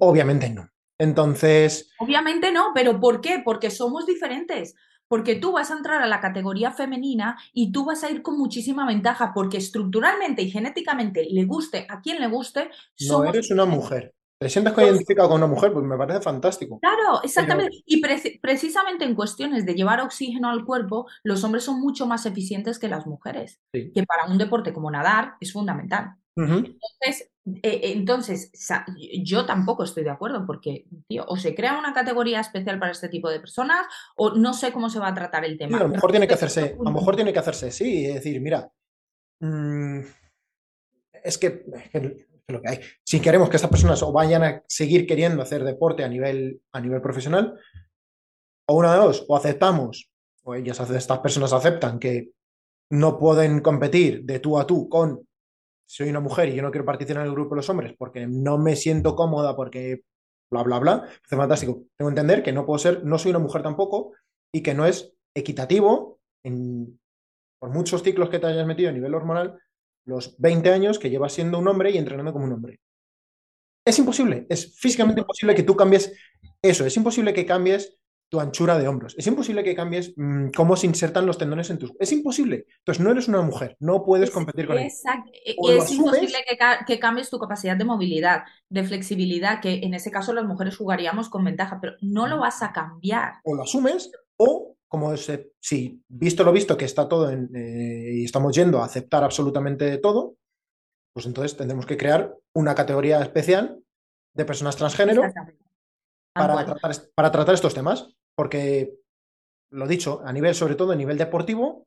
obviamente 0.00 0.50
no. 0.50 0.68
Entonces. 0.98 1.90
Obviamente 1.98 2.52
no, 2.52 2.72
pero 2.74 3.00
¿por 3.00 3.20
qué? 3.20 3.42
Porque 3.44 3.70
somos 3.70 4.06
diferentes. 4.06 4.74
Porque 5.08 5.36
tú 5.36 5.52
vas 5.52 5.70
a 5.70 5.76
entrar 5.76 6.02
a 6.02 6.06
la 6.06 6.20
categoría 6.20 6.72
femenina 6.72 7.38
y 7.52 7.70
tú 7.70 7.84
vas 7.84 8.02
a 8.02 8.10
ir 8.10 8.22
con 8.22 8.36
muchísima 8.36 8.86
ventaja, 8.86 9.32
porque 9.32 9.58
estructuralmente 9.58 10.42
y 10.42 10.50
genéticamente 10.50 11.26
le 11.30 11.44
guste 11.44 11.86
a 11.88 12.00
quien 12.00 12.20
le 12.20 12.26
guste. 12.26 12.70
No 13.08 13.24
eres 13.24 13.50
una 13.50 13.66
mujer. 13.66 14.14
¿Te 14.38 14.50
sientes 14.50 14.74
pues 14.74 14.86
identificado 14.86 15.30
con 15.30 15.38
una 15.38 15.46
mujer? 15.46 15.72
Pues 15.72 15.84
me 15.84 15.96
parece 15.96 16.20
fantástico. 16.20 16.78
Claro, 16.80 17.22
exactamente. 17.22 17.78
Y 17.86 18.02
precisamente 18.40 19.04
en 19.04 19.14
cuestiones 19.14 19.64
de 19.64 19.74
llevar 19.74 20.00
oxígeno 20.00 20.50
al 20.50 20.64
cuerpo, 20.64 21.06
los 21.22 21.42
hombres 21.44 21.64
son 21.64 21.80
mucho 21.80 22.06
más 22.06 22.26
eficientes 22.26 22.78
que 22.78 22.88
las 22.88 23.06
mujeres, 23.06 23.60
que 23.72 24.04
para 24.06 24.30
un 24.30 24.36
deporte 24.36 24.74
como 24.74 24.90
nadar 24.90 25.36
es 25.40 25.52
fundamental. 25.52 26.16
Entonces, 26.36 27.30
yo 29.22 29.46
tampoco 29.46 29.84
estoy 29.84 30.02
de 30.02 30.10
acuerdo 30.10 30.44
porque, 30.44 30.86
tío, 31.06 31.24
o 31.28 31.36
se 31.36 31.54
crea 31.54 31.78
una 31.78 31.92
categoría 31.92 32.40
especial 32.40 32.78
para 32.78 32.90
este 32.90 33.08
tipo 33.08 33.30
de 33.30 33.38
personas 33.38 33.86
o 34.16 34.32
no 34.34 34.52
sé 34.52 34.72
cómo 34.72 34.90
se 34.90 34.98
va 34.98 35.08
a 35.08 35.14
tratar 35.14 35.44
el 35.44 35.56
tema. 35.56 35.78
a 35.78 35.82
lo 35.84 35.88
mejor 35.88 36.10
tiene 36.10 36.26
que 36.26 36.34
hacerse, 36.34 36.76
a 36.78 36.82
lo 36.82 36.90
mejor 36.90 37.14
tiene 37.14 37.32
que 37.32 37.38
hacerse, 37.38 37.70
sí, 37.70 38.06
es 38.06 38.14
decir, 38.14 38.40
mira, 38.40 38.68
mm, 39.40 40.00
es 41.22 41.38
que, 41.38 41.64
lo 42.48 42.60
que 42.60 42.68
hay. 42.68 42.80
Si 43.04 43.20
queremos 43.20 43.48
que 43.48 43.56
estas 43.56 43.70
personas 43.70 44.02
o 44.02 44.12
vayan 44.12 44.42
a 44.42 44.62
seguir 44.66 45.06
queriendo 45.06 45.42
hacer 45.42 45.62
deporte 45.62 46.02
a 46.02 46.08
nivel, 46.08 46.62
a 46.72 46.80
nivel 46.80 47.00
profesional, 47.00 47.58
o 48.68 48.74
una 48.74 48.92
de 48.92 48.98
dos, 48.98 49.24
o 49.28 49.36
aceptamos, 49.36 50.10
o 50.42 50.54
ellas, 50.54 50.78
estas 50.90 51.18
personas 51.20 51.52
aceptan 51.52 51.98
que 51.98 52.30
no 52.90 53.18
pueden 53.18 53.60
competir 53.60 54.24
de 54.24 54.40
tú 54.40 54.58
a 54.58 54.66
tú 54.66 54.88
con 54.88 55.26
soy 55.86 56.10
una 56.10 56.20
mujer 56.20 56.48
y 56.48 56.54
yo 56.54 56.62
no 56.62 56.70
quiero 56.70 56.84
participar 56.84 57.22
en 57.22 57.28
el 57.28 57.34
grupo 57.34 57.54
de 57.54 57.60
los 57.60 57.70
hombres 57.70 57.94
porque 57.96 58.26
no 58.26 58.58
me 58.58 58.76
siento 58.76 59.14
cómoda, 59.14 59.54
porque 59.56 60.02
bla, 60.50 60.62
bla, 60.62 60.78
bla, 60.78 61.04
es 61.06 61.36
fantástico. 61.36 61.84
Tengo 61.96 62.08
que 62.10 62.20
entender 62.20 62.42
que 62.42 62.52
no 62.52 62.66
puedo 62.66 62.78
ser, 62.78 63.04
no 63.04 63.18
soy 63.18 63.30
una 63.30 63.38
mujer 63.38 63.62
tampoco 63.62 64.12
y 64.52 64.62
que 64.62 64.74
no 64.74 64.86
es 64.86 65.14
equitativo 65.34 66.20
en, 66.44 66.98
por 67.58 67.70
muchos 67.70 68.02
ciclos 68.02 68.28
que 68.28 68.38
te 68.38 68.46
hayas 68.46 68.66
metido 68.66 68.90
a 68.90 68.92
nivel 68.92 69.14
hormonal, 69.14 69.58
los 70.04 70.36
20 70.38 70.70
años 70.70 70.98
que 70.98 71.10
llevas 71.10 71.32
siendo 71.32 71.58
un 71.58 71.68
hombre 71.68 71.90
y 71.90 71.98
entrenando 71.98 72.32
como 72.32 72.44
un 72.44 72.52
hombre. 72.52 72.80
Es 73.84 73.98
imposible, 73.98 74.46
es 74.48 74.76
físicamente 74.78 75.20
imposible 75.20 75.54
que 75.54 75.62
tú 75.62 75.76
cambies 75.76 76.12
eso, 76.60 76.84
es 76.84 76.96
imposible 76.96 77.32
que 77.32 77.46
cambies 77.46 77.96
tu 78.28 78.40
anchura 78.40 78.78
de 78.78 78.88
hombros. 78.88 79.14
Es 79.16 79.26
imposible 79.26 79.62
que 79.62 79.74
cambies 79.74 80.12
mm, 80.16 80.48
cómo 80.54 80.76
se 80.76 80.86
insertan 80.86 81.26
los 81.26 81.38
tendones 81.38 81.70
en 81.70 81.78
tus... 81.78 81.92
Es 81.98 82.12
imposible. 82.12 82.66
Entonces 82.78 83.02
no 83.02 83.10
eres 83.10 83.28
una 83.28 83.42
mujer, 83.42 83.76
no 83.80 84.04
puedes 84.04 84.30
competir 84.30 84.66
con 84.66 84.78
Exacto. 84.78 85.30
E, 85.32 85.54
es 85.76 85.90
imposible 85.92 86.38
que, 86.86 86.98
cambies 86.98 87.30
tu 87.30 87.38
capacidad 87.38 87.76
de 87.76 87.84
movilidad, 87.84 88.44
de 88.68 88.84
flexibilidad, 88.84 89.60
que 89.60 89.74
en 89.82 89.94
ese 89.94 90.10
caso 90.10 90.32
las 90.32 90.44
mujeres 90.44 90.76
jugaríamos 90.76 91.28
con 91.28 91.44
ventaja, 91.44 91.78
pero 91.80 91.94
no 92.00 92.26
lo 92.26 92.38
vas 92.38 92.62
a 92.62 92.72
cambiar. 92.72 93.34
O 93.44 93.54
lo 93.54 93.62
asumes 93.62 94.10
o, 94.38 94.76
como 94.88 95.16
si 95.16 96.02
visto 96.08 96.44
lo 96.44 96.52
visto 96.52 96.76
que 96.76 96.84
está 96.84 97.08
todo 97.08 97.30
en, 97.30 97.54
eh, 97.54 98.10
y 98.14 98.24
estamos 98.24 98.54
yendo 98.54 98.80
a 98.80 98.86
aceptar 98.86 99.22
absolutamente 99.22 99.98
todo, 99.98 100.36
pues 101.14 101.26
entonces 101.26 101.56
tendremos 101.56 101.86
que 101.86 101.96
crear 101.96 102.34
una 102.54 102.74
categoría 102.74 103.20
especial 103.22 103.80
de 104.34 104.44
personas 104.44 104.76
transgénero 104.76 105.22
para 106.34 107.32
tratar, 107.32 107.54
estos 107.54 107.74
temas, 107.74 108.14
porque, 108.36 108.98
lo 109.72 109.88
dicho, 109.88 110.20
a 110.24 110.32
nivel, 110.32 110.54
sobre 110.54 110.74
todo 110.74 110.92
a 110.92 110.96
nivel 110.96 111.18
deportivo, 111.18 111.86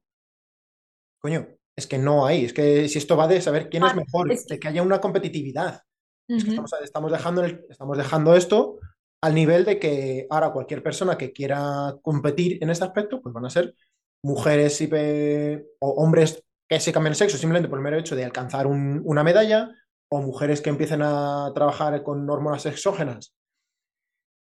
coño, 1.22 1.48
es 1.78 1.88
que 1.88 1.98
no 1.98 2.26
hay, 2.26 2.46
es 2.46 2.54
que 2.54 2.90
si 2.90 2.98
esto 2.98 3.16
va 3.16 3.28
de 3.28 3.42
saber 3.42 3.70
quién 3.70 3.86
es 3.86 3.96
mejor, 3.96 4.28
de 4.28 4.60
que 4.60 4.68
haya 4.68 4.82
una 4.82 5.00
competitividad. 5.00 5.82
es 6.28 6.44
que 6.44 6.60
estamos, 6.84 7.12
dejando 7.12 7.46
estamos 7.46 7.98
dejando 7.98 8.36
esto 8.36 8.80
al 9.22 9.34
nivel 9.34 9.66
de 9.66 9.80
que 9.80 10.28
ahora 10.30 10.52
cualquier 10.52 10.84
persona 10.84 11.18
que 11.18 11.32
quiera 11.32 11.96
competir 12.02 12.62
en 12.62 12.70
este 12.70 12.86
aspecto, 12.86 13.22
pues 13.22 13.34
van 13.34 13.46
a 13.46 13.50
ser 13.50 13.76
mujeres 14.24 14.82
y 14.82 14.90
o 15.80 15.90
hombres 16.04 16.44
que 16.70 16.80
se 16.80 16.92
cambien 16.92 17.12
el 17.12 17.18
sexo 17.18 17.38
simplemente 17.38 17.70
por 17.70 17.80
el 17.80 17.84
mero 17.84 17.98
hecho 17.98 18.16
de 18.16 18.26
alcanzar 18.26 18.68
una 18.68 19.24
medalla, 19.24 19.72
o 20.12 20.22
mujeres 20.22 20.62
que 20.62 20.70
empiecen 20.70 21.02
a 21.04 21.52
trabajar 21.54 22.02
con 22.04 22.30
hormonas 22.30 22.66
exógenas 22.66 23.34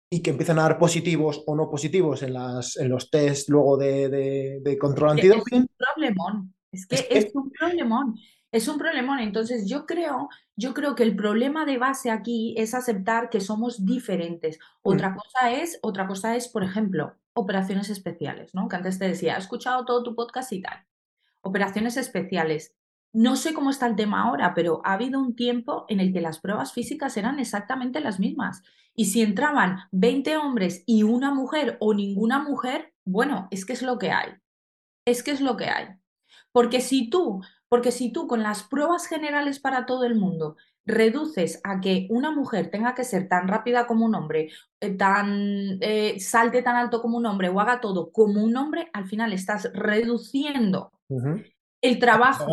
y 0.09 0.21
que 0.21 0.31
empiezan 0.31 0.59
a 0.59 0.63
dar 0.63 0.77
positivos 0.77 1.43
o 1.45 1.55
no 1.55 1.69
positivos 1.69 2.23
en, 2.23 2.33
las, 2.33 2.77
en 2.77 2.89
los 2.89 3.09
test 3.09 3.49
luego 3.49 3.77
de, 3.77 4.61
de, 4.61 4.77
control 4.77 5.11
antidoping. 5.11 5.57
Es 5.57 5.61
un 5.61 5.69
problemón, 5.77 6.53
es 6.71 6.87
que 6.87 7.07
es, 7.09 7.31
un 7.33 7.51
problemón, 7.51 8.15
es 8.51 8.67
un 8.67 8.77
problemón. 8.77 9.19
Entonces 9.19 9.67
yo 9.67 9.85
creo, 9.85 10.29
yo 10.55 10.73
creo 10.73 10.95
que 10.95 11.03
el 11.03 11.15
problema 11.15 11.65
de 11.65 11.77
base 11.77 12.11
aquí 12.11 12.53
es 12.57 12.73
aceptar 12.73 13.29
que 13.29 13.41
somos 13.41 13.85
diferentes. 13.85 14.57
Mm. 14.57 14.89
Otra 14.89 15.15
cosa 15.15 15.51
es, 15.51 15.79
otra 15.81 16.07
cosa 16.07 16.35
es, 16.35 16.47
por 16.47 16.63
ejemplo, 16.63 17.15
operaciones 17.33 17.89
especiales, 17.89 18.53
¿no? 18.53 18.67
Que 18.69 18.75
antes 18.77 18.99
te 18.99 19.07
decía, 19.07 19.35
he 19.35 19.39
escuchado 19.39 19.85
todo 19.85 20.03
tu 20.03 20.15
podcast 20.15 20.51
y 20.53 20.61
tal. 20.61 20.85
Operaciones 21.41 21.97
especiales. 21.97 22.75
No 23.15 23.37
sé 23.37 23.53
cómo 23.53 23.69
está 23.69 23.87
el 23.87 23.95
tema 23.95 24.23
ahora, 24.23 24.53
pero 24.53 24.81
ha 24.83 24.91
habido 24.91 25.21
un 25.21 25.37
tiempo 25.37 25.85
en 25.87 26.01
el 26.01 26.11
que 26.11 26.19
las 26.19 26.39
pruebas 26.39 26.73
físicas 26.73 27.15
eran 27.15 27.39
exactamente 27.39 28.01
las 28.01 28.19
mismas. 28.19 28.61
Y 28.93 29.05
si 29.05 29.21
entraban 29.21 29.77
20 29.93 30.35
hombres 30.35 30.83
y 30.85 31.03
una 31.03 31.33
mujer 31.33 31.77
o 31.79 31.93
ninguna 31.93 32.39
mujer, 32.39 32.93
bueno, 33.05 33.47
es 33.51 33.65
que 33.65 33.71
es 33.71 33.83
lo 33.83 33.97
que 33.99 34.11
hay. 34.11 34.33
Es 35.05 35.23
que 35.23 35.31
es 35.31 35.39
lo 35.39 35.55
que 35.55 35.69
hay. 35.69 35.95
Porque 36.51 36.81
si 36.81 37.09
tú, 37.09 37.41
porque 37.69 37.93
si 37.93 38.11
tú 38.11 38.27
con 38.27 38.43
las 38.43 38.63
pruebas 38.63 39.07
generales 39.07 39.61
para 39.61 39.85
todo 39.85 40.03
el 40.03 40.15
mundo 40.15 40.57
reduces 40.83 41.61
a 41.63 41.79
que 41.79 42.07
una 42.09 42.31
mujer 42.31 42.69
tenga 42.69 42.95
que 42.95 43.05
ser 43.05 43.29
tan 43.29 43.47
rápida 43.47 43.87
como 43.87 44.03
un 44.03 44.15
hombre, 44.15 44.49
eh, 44.81 44.89
tan 44.91 45.77
eh, 45.79 46.19
salte 46.19 46.61
tan 46.63 46.75
alto 46.75 47.01
como 47.01 47.15
un 47.15 47.25
hombre 47.27 47.47
o 47.47 47.61
haga 47.61 47.79
todo 47.79 48.11
como 48.11 48.43
un 48.43 48.57
hombre, 48.57 48.89
al 48.91 49.05
final 49.05 49.31
estás 49.31 49.71
reduciendo 49.73 50.91
el 51.87 51.99
trabajo, 51.99 52.47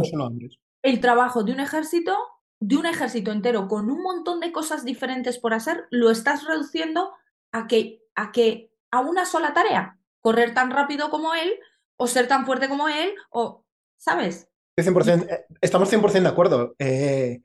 el 0.82 1.00
trabajo 1.00 1.42
de 1.42 1.52
un 1.52 1.60
ejército 1.60 2.16
de 2.62 2.76
un 2.76 2.86
ejército 2.86 3.32
entero 3.32 3.66
con 3.66 3.90
un 3.90 4.02
montón 4.02 4.38
de 4.38 4.52
cosas 4.52 4.84
diferentes 4.84 5.36
por 5.36 5.52
hacer, 5.52 5.86
lo 5.90 6.12
estás 6.12 6.46
reduciendo 6.46 7.10
a 7.50 7.66
que, 7.66 8.04
a 8.14 8.30
que 8.30 8.70
a 8.92 9.00
una 9.00 9.26
sola 9.26 9.52
tarea, 9.52 9.98
correr 10.20 10.54
tan 10.54 10.70
rápido 10.70 11.10
como 11.10 11.34
él, 11.34 11.54
o 11.96 12.06
ser 12.06 12.28
tan 12.28 12.46
fuerte 12.46 12.68
como 12.68 12.88
él, 12.88 13.14
o, 13.30 13.64
¿sabes? 13.96 14.48
100%, 14.78 15.28
eh, 15.28 15.44
estamos 15.60 15.92
100% 15.92 16.22
de 16.22 16.28
acuerdo. 16.28 16.76
Eh, 16.78 17.42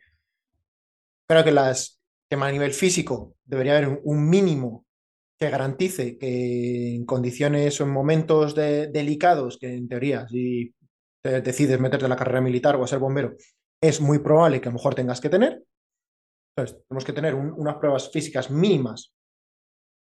creo 1.28 1.44
que, 1.44 1.52
las, 1.52 2.00
que 2.30 2.36
a 2.36 2.52
nivel 2.52 2.74
físico 2.74 3.36
debería 3.44 3.76
haber 3.76 4.00
un 4.04 4.30
mínimo 4.30 4.86
que 5.40 5.50
garantice 5.50 6.20
que 6.20 6.94
en 6.94 7.06
condiciones 7.06 7.82
o 7.82 7.86
en 7.86 7.90
momentos 7.90 8.54
delicados, 8.54 9.58
que 9.58 9.74
en 9.74 9.88
teoría, 9.88 10.28
si 10.28 10.76
te 11.32 11.42
decides 11.42 11.80
meterte 11.80 12.06
en 12.06 12.10
la 12.10 12.16
carrera 12.16 12.42
militar 12.42 12.76
o 12.76 12.84
a 12.84 12.88
ser 12.88 13.00
bombero, 13.00 13.36
es 13.82 14.02
muy 14.02 14.20
probable 14.20 14.62
que 14.62 14.70
a 14.70 14.72
lo 14.72 14.78
mejor 14.78 14.96
tengas 14.96 15.22
que 15.22 15.30
tener. 15.30 15.64
Entonces, 16.56 16.84
tenemos 16.88 17.06
que 17.06 17.14
tener 17.14 17.36
unas 17.36 17.76
pruebas 17.76 18.10
físicas 18.12 18.50
mínimas 18.50 19.14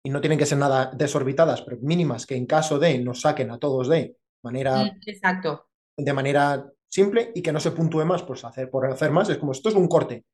y 0.05 0.11
no 0.11 0.21
tienen 0.21 0.39
que 0.39 0.47
ser 0.47 0.59
nada 0.59 0.91
desorbitadas, 0.95 1.63
pero 1.63 1.79
mínimas 1.83 2.27
que 2.27 2.37
en 2.37 2.47
caso 2.47 2.79
de 2.79 2.99
nos 2.99 3.21
saquen 3.21 3.51
a 3.51 3.59
todos 3.59 3.89
de 3.89 4.17
manera, 4.45 4.85
mm, 4.85 5.01
Exacto. 5.07 5.69
de 5.99 6.13
manera 6.13 6.65
simple 6.89 7.33
y 7.35 7.43
que 7.43 7.53
no 7.53 7.61
se 7.61 7.73
puntúe 7.73 8.05
más 8.05 8.23
pues 8.23 8.45
hacer, 8.45 8.71
por 8.71 8.87
hacer 8.87 9.11
más. 9.11 9.29
Es 9.29 9.39
como 9.39 9.53
esto 9.53 9.69
es 9.69 9.75
un 9.75 9.89
corte. 9.89 10.25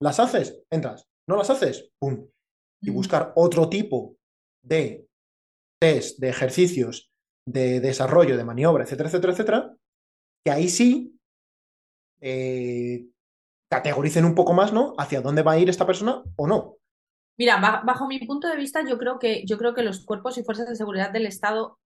¿Las 0.00 0.20
haces? 0.20 0.62
Entras. 0.70 1.08
¿No 1.28 1.36
las 1.36 1.50
haces? 1.50 1.90
¡Pum! 1.98 2.28
Y 2.82 2.90
mm. 2.90 2.94
buscar 2.94 3.32
otro 3.34 3.68
tipo 3.68 4.16
de 4.62 5.06
test, 5.80 6.18
de 6.20 6.28
ejercicios, 6.28 7.10
de 7.48 7.80
desarrollo, 7.80 8.36
de 8.36 8.44
maniobra, 8.44 8.84
etcétera, 8.84 9.08
etcétera, 9.08 9.32
etcétera, 9.32 9.76
que 10.44 10.50
ahí 10.50 10.68
sí 10.68 11.18
eh, 12.20 13.06
categoricen 13.68 14.24
un 14.24 14.34
poco 14.34 14.52
más, 14.52 14.72
¿no? 14.72 14.94
Hacia 14.98 15.20
dónde 15.20 15.42
va 15.42 15.52
a 15.52 15.58
ir 15.58 15.68
esta 15.68 15.86
persona 15.86 16.22
o 16.36 16.46
no. 16.46 16.76
Mira, 17.38 17.58
bajo 17.84 18.06
mi 18.06 18.18
punto 18.20 18.48
de 18.48 18.56
vista, 18.56 18.86
yo 18.86 18.98
creo 18.98 19.18
que, 19.18 19.44
yo 19.46 19.56
creo 19.58 19.74
que 19.74 19.82
los 19.82 20.04
cuerpos 20.04 20.36
y 20.38 20.44
fuerzas 20.44 20.68
de 20.68 20.76
seguridad 20.76 21.10
del 21.10 21.26
Estado, 21.26 21.78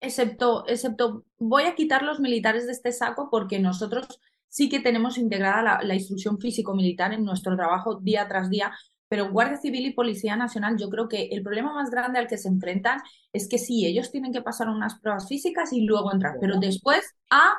excepto, 0.00 0.66
excepto, 0.66 1.24
voy 1.38 1.64
a 1.64 1.74
quitar 1.74 2.02
los 2.02 2.20
militares 2.20 2.66
de 2.66 2.72
este 2.72 2.92
saco 2.92 3.28
porque 3.30 3.58
nosotros 3.58 4.20
sí 4.48 4.68
que 4.68 4.80
tenemos 4.80 5.18
integrada 5.18 5.82
la, 5.82 5.94
instrucción 5.94 6.38
físico-militar 6.38 7.12
en 7.12 7.24
nuestro 7.24 7.54
trabajo 7.54 7.96
día 7.96 8.26
tras 8.26 8.48
día, 8.48 8.72
pero 9.08 9.30
Guardia 9.30 9.58
Civil 9.58 9.86
y 9.86 9.92
Policía 9.92 10.36
Nacional, 10.36 10.76
yo 10.78 10.88
creo 10.88 11.08
que 11.08 11.26
el 11.26 11.42
problema 11.42 11.74
más 11.74 11.90
grande 11.90 12.18
al 12.18 12.26
que 12.26 12.38
se 12.38 12.48
enfrentan 12.48 13.00
es 13.32 13.48
que 13.48 13.58
sí, 13.58 13.86
ellos 13.86 14.10
tienen 14.10 14.32
que 14.32 14.42
pasar 14.42 14.68
unas 14.68 14.98
pruebas 14.98 15.28
físicas 15.28 15.72
y 15.72 15.82
luego 15.82 16.12
entrar, 16.12 16.36
pero 16.40 16.58
después 16.58 17.14
a 17.30 17.58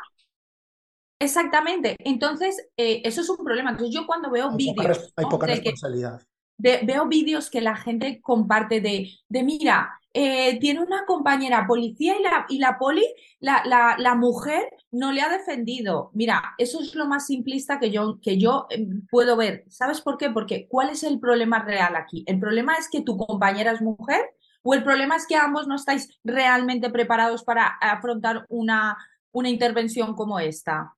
Exactamente. 1.19 1.95
Entonces, 1.99 2.69
eh, 2.77 3.01
eso 3.03 3.21
es 3.21 3.29
un 3.29 3.43
problema. 3.43 3.71
Entonces, 3.71 3.93
yo 3.93 4.07
cuando 4.07 4.31
veo 4.31 4.55
vídeos. 4.55 5.11
Hay 5.15 5.25
poca 5.25 5.47
responsabilidad. 5.47 6.21
veo 6.57 7.07
vídeos 7.07 7.49
que 7.49 7.61
la 7.61 7.75
gente 7.75 8.21
comparte 8.21 8.79
de, 8.79 9.09
de 9.27 9.43
mira, 9.43 9.99
eh, 10.13 10.59
tiene 10.59 10.79
una 10.79 11.05
compañera 11.05 11.67
policía 11.67 12.17
y 12.19 12.23
la, 12.23 12.45
y 12.49 12.57
la 12.57 12.79
poli, 12.79 13.05
la, 13.39 13.61
la, 13.65 13.95
la, 13.99 14.15
mujer 14.15 14.67
no 14.91 15.11
le 15.11 15.21
ha 15.21 15.29
defendido. 15.29 16.09
Mira, 16.13 16.55
eso 16.57 16.81
es 16.81 16.95
lo 16.95 17.05
más 17.05 17.27
simplista 17.27 17.79
que 17.79 17.91
yo, 17.91 18.19
que 18.19 18.39
yo 18.39 18.65
em, 18.71 19.05
puedo 19.11 19.37
ver. 19.37 19.65
¿Sabes 19.69 20.01
por 20.01 20.17
qué? 20.17 20.31
Porque 20.31 20.67
¿cuál 20.67 20.89
es 20.89 21.03
el 21.03 21.19
problema 21.19 21.63
real 21.63 21.95
aquí? 21.95 22.23
¿El 22.25 22.39
problema 22.39 22.75
es 22.75 22.89
que 22.89 23.01
tu 23.01 23.17
compañera 23.17 23.71
es 23.71 23.81
mujer? 23.81 24.21
¿O 24.63 24.73
el 24.73 24.83
problema 24.83 25.15
es 25.15 25.27
que 25.27 25.35
ambos 25.35 25.67
no 25.67 25.75
estáis 25.75 26.09
realmente 26.23 26.89
preparados 26.89 27.43
para 27.43 27.67
afrontar 27.67 28.45
una, 28.49 28.97
una 29.31 29.49
intervención 29.49 30.15
como 30.15 30.39
esta? 30.39 30.95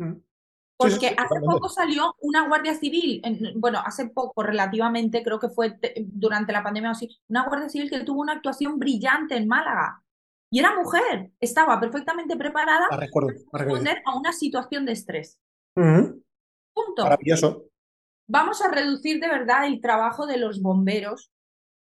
Mm. 0.00 0.22
Porque 0.76 1.08
hace 1.08 1.40
poco 1.44 1.68
salió 1.68 2.16
una 2.20 2.48
guardia 2.48 2.74
civil, 2.74 3.20
bueno, 3.56 3.82
hace 3.84 4.08
poco 4.08 4.42
relativamente, 4.42 5.22
creo 5.22 5.38
que 5.38 5.50
fue 5.50 5.78
durante 6.06 6.54
la 6.54 6.62
pandemia 6.62 6.88
o 6.88 6.92
así, 6.92 7.20
una 7.28 7.44
guardia 7.46 7.68
civil 7.68 7.90
que 7.90 8.00
tuvo 8.00 8.22
una 8.22 8.32
actuación 8.32 8.78
brillante 8.78 9.36
en 9.36 9.46
Málaga. 9.46 10.02
Y 10.50 10.58
era 10.58 10.74
mujer, 10.74 11.32
estaba 11.38 11.78
perfectamente 11.78 12.34
preparada 12.34 12.88
para 12.88 13.06
responder 13.52 14.02
a 14.06 14.16
una 14.16 14.32
situación 14.32 14.86
de 14.86 14.92
estrés. 14.92 15.38
Punto. 15.74 17.02
Maravilloso. 17.02 17.66
Vamos 18.26 18.62
a 18.62 18.70
reducir 18.70 19.20
de 19.20 19.28
verdad 19.28 19.66
el 19.66 19.82
trabajo 19.82 20.26
de 20.26 20.38
los 20.38 20.62
bomberos 20.62 21.30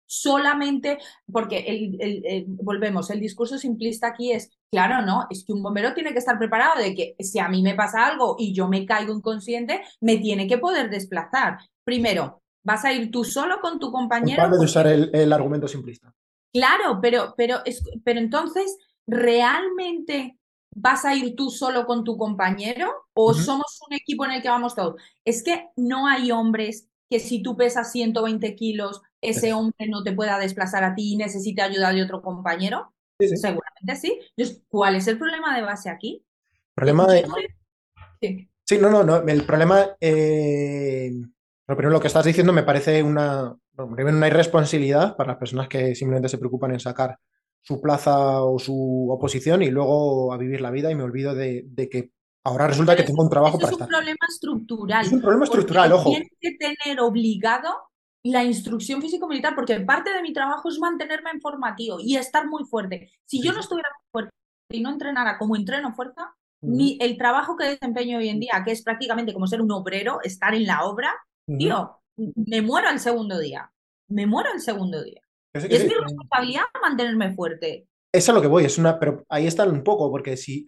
solamente 0.05 0.97
porque 1.31 1.59
el, 1.67 2.45
volvemos, 2.47 3.09
el 3.09 3.19
discurso 3.19 3.57
simplista 3.57 4.07
aquí 4.07 4.31
es, 4.31 4.51
claro, 4.71 5.05
no, 5.05 5.27
es 5.29 5.43
que 5.45 5.53
un 5.53 5.63
bombero 5.63 5.93
tiene 5.93 6.13
que 6.13 6.19
estar 6.19 6.37
preparado 6.37 6.81
de 6.81 6.93
que 6.93 7.15
si 7.19 7.39
a 7.39 7.49
mí 7.49 7.61
me 7.61 7.75
pasa 7.75 8.05
algo 8.05 8.35
y 8.37 8.53
yo 8.53 8.67
me 8.67 8.85
caigo 8.85 9.13
inconsciente, 9.13 9.81
me 10.01 10.17
tiene 10.17 10.47
que 10.47 10.57
poder 10.57 10.89
desplazar. 10.89 11.57
Primero, 11.83 12.41
vas 12.63 12.85
a 12.85 12.93
ir 12.93 13.11
tú 13.11 13.23
solo 13.23 13.59
con 13.61 13.79
tu 13.79 13.91
compañero. 13.91 14.49
de 14.49 14.65
usar 14.65 14.87
el, 14.87 15.33
argumento 15.33 15.67
simplista. 15.67 16.13
Claro, 16.53 16.99
pero, 17.01 17.33
pero, 17.35 17.59
es, 17.65 17.83
pero 18.03 18.19
entonces, 18.19 18.77
¿realmente 19.05 20.37
vas 20.73 21.05
a 21.05 21.15
ir 21.15 21.35
tú 21.35 21.49
solo 21.49 21.85
con 21.85 22.03
tu 22.03 22.17
compañero 22.17 22.91
o 23.13 23.33
somos 23.33 23.79
un 23.87 23.95
equipo 23.95 24.25
en 24.25 24.31
el 24.31 24.41
que 24.41 24.49
vamos 24.49 24.75
todos? 24.75 25.01
Es 25.23 25.43
que 25.43 25.69
no 25.75 26.07
hay 26.07 26.31
hombres 26.31 26.87
que 27.09 27.19
si 27.19 27.41
tú 27.41 27.55
pesas 27.55 27.91
120 27.91 28.55
kilos 28.55 29.01
ese 29.21 29.53
hombre 29.53 29.87
no 29.87 30.03
te 30.03 30.13
pueda 30.13 30.39
desplazar 30.39 30.83
a 30.83 30.95
ti 30.95 31.13
y 31.13 31.17
necesite 31.17 31.61
ayuda 31.61 31.91
de 31.91 32.03
otro 32.03 32.21
compañero? 32.21 32.93
Seguramente 33.19 33.95
sí. 33.95 34.19
Entonces, 34.35 34.63
¿cuál 34.67 34.95
es 34.95 35.07
el 35.07 35.17
problema 35.17 35.55
de 35.55 35.63
base 35.63 35.89
aquí? 35.89 36.25
Problema 36.73 37.07
de... 37.07 37.25
Sí. 38.21 38.49
sí, 38.63 38.77
no, 38.77 38.89
no, 38.89 39.03
no. 39.03 39.17
El 39.27 39.43
problema, 39.45 39.95
eh... 39.99 41.11
primero 41.65 41.89
lo 41.89 41.99
que 41.99 42.07
estás 42.07 42.25
diciendo 42.25 42.53
me 42.53 42.63
parece 42.63 43.01
una, 43.01 43.55
una 43.77 44.27
irresponsabilidad 44.27 45.15
para 45.15 45.31
las 45.31 45.37
personas 45.37 45.67
que 45.67 45.95
simplemente 45.95 46.29
se 46.29 46.37
preocupan 46.37 46.71
en 46.71 46.79
sacar 46.79 47.17
su 47.61 47.81
plaza 47.81 48.43
o 48.43 48.59
su 48.59 49.09
oposición 49.09 49.63
y 49.63 49.71
luego 49.71 50.31
a 50.33 50.37
vivir 50.37 50.61
la 50.61 50.71
vida 50.71 50.91
y 50.91 50.95
me 50.95 51.03
olvido 51.03 51.33
de, 51.33 51.63
de 51.65 51.89
que 51.89 52.11
ahora 52.45 52.67
resulta 52.67 52.95
que 52.95 53.03
tengo 53.03 53.23
un 53.23 53.29
trabajo 53.29 53.57
para 53.57 53.71
estar. 53.71 53.87
Es 53.87 53.91
un 53.91 53.97
problema 53.97 54.25
estructural. 54.29 55.05
Es 55.05 55.11
un 55.11 55.21
problema 55.21 55.43
estructural, 55.45 55.91
ojo. 55.91 56.09
Tienes 56.09 56.29
que 56.39 56.51
tener 56.57 56.99
obligado 57.01 57.69
la 58.23 58.43
instrucción 58.43 59.01
físico-militar, 59.01 59.53
porque 59.55 59.79
parte 59.81 60.13
de 60.13 60.21
mi 60.21 60.33
trabajo 60.33 60.69
es 60.69 60.79
mantenerme 60.79 61.31
en 61.31 61.41
formativo 61.41 61.97
y 61.99 62.15
estar 62.15 62.47
muy 62.47 62.63
fuerte. 62.63 63.11
Si 63.25 63.41
yo 63.41 63.51
no 63.51 63.59
estuviera 63.59 63.89
fuerte 64.11 64.31
y 64.71 64.81
no 64.81 64.89
entrenara 64.89 65.37
como 65.37 65.55
entreno 65.55 65.93
fuerza, 65.93 66.33
ni 66.61 66.97
el 67.01 67.17
trabajo 67.17 67.55
que 67.55 67.65
desempeño 67.65 68.17
hoy 68.17 68.29
en 68.29 68.39
día, 68.39 68.63
que 68.65 68.71
es 68.71 68.81
prácticamente 68.81 69.33
como 69.33 69.45
ser 69.45 69.61
un 69.61 69.71
obrero, 69.71 70.19
estar 70.23 70.55
en 70.55 70.65
la 70.65 70.85
obra, 70.85 71.13
tío, 71.57 71.99
me 72.17 72.61
muero 72.61 72.87
al 72.87 72.99
segundo 72.99 73.37
día. 73.39 73.71
Me 74.09 74.25
muero 74.25 74.49
al 74.51 74.61
segundo 74.61 75.03
día. 75.03 75.21
es 75.53 75.69
mi 75.69 75.93
responsabilidad 75.93 76.63
mantenerme 76.81 77.33
fuerte. 77.33 77.87
Eso 78.11 78.31
es 78.31 78.35
lo 78.35 78.41
que 78.41 78.47
voy, 78.47 78.65
es 78.65 78.77
una, 78.77 78.97
pero 78.97 79.25
ahí 79.29 79.45
está 79.45 79.65
un 79.65 79.83
poco, 79.83 80.09
porque 80.09 80.37
si 80.37 80.65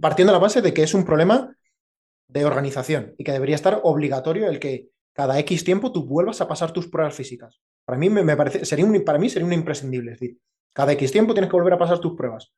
partiendo 0.00 0.32
de 0.32 0.38
la 0.38 0.42
base 0.42 0.62
de 0.62 0.72
que 0.74 0.82
es 0.82 0.94
un 0.94 1.04
problema 1.04 1.56
de 2.28 2.44
organización 2.44 3.14
y 3.18 3.24
que 3.24 3.32
debería 3.32 3.54
estar 3.54 3.80
obligatorio 3.82 4.48
el 4.48 4.58
que 4.58 4.88
cada 5.14 5.38
X 5.38 5.64
tiempo 5.64 5.92
tú 5.92 6.04
vuelvas 6.04 6.40
a 6.40 6.48
pasar 6.48 6.72
tus 6.72 6.88
pruebas 6.88 7.14
físicas. 7.14 7.60
Para 7.86 7.98
mí, 7.98 8.10
me, 8.10 8.36
parece, 8.36 8.64
sería 8.64 8.84
un, 8.84 9.04
para 9.04 9.18
mí 9.18 9.28
sería 9.28 9.46
un 9.46 9.52
imprescindible. 9.52 10.12
Es 10.12 10.20
decir, 10.20 10.38
cada 10.74 10.92
X 10.92 11.12
tiempo 11.12 11.34
tienes 11.34 11.50
que 11.50 11.56
volver 11.56 11.74
a 11.74 11.78
pasar 11.78 12.00
tus 12.00 12.16
pruebas. 12.16 12.52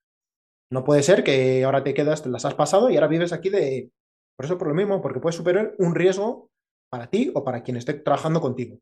No 0.71 0.83
puede 0.83 1.03
ser 1.03 1.23
que 1.23 1.65
ahora 1.65 1.85
te 1.85 1.95
quedas, 1.95 2.25
las 2.27 2.45
has 2.45 2.55
pasado 2.55 2.91
y 2.91 2.97
ahora 2.97 3.09
vives 3.09 3.33
aquí 3.33 3.51
de... 3.51 3.91
Por 4.37 4.47
eso 4.47 4.59
por 4.59 4.69
lo 4.69 4.75
mismo, 4.75 5.01
porque 5.01 5.21
puedes 5.21 5.37
superar 5.37 5.75
un 5.79 5.95
riesgo 5.95 6.51
para 6.91 7.09
ti 7.09 7.31
o 7.35 7.45
para 7.45 7.63
quien 7.63 7.77
esté 7.77 7.95
trabajando 7.95 8.41
contigo. 8.41 8.79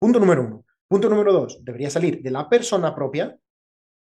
Punto 0.00 0.18
número 0.18 0.42
uno. 0.42 0.64
Punto 0.88 1.08
número 1.08 1.32
dos, 1.32 1.64
debería 1.64 1.90
salir 1.90 2.22
de 2.22 2.30
la 2.30 2.48
persona 2.48 2.94
propia. 2.94 3.38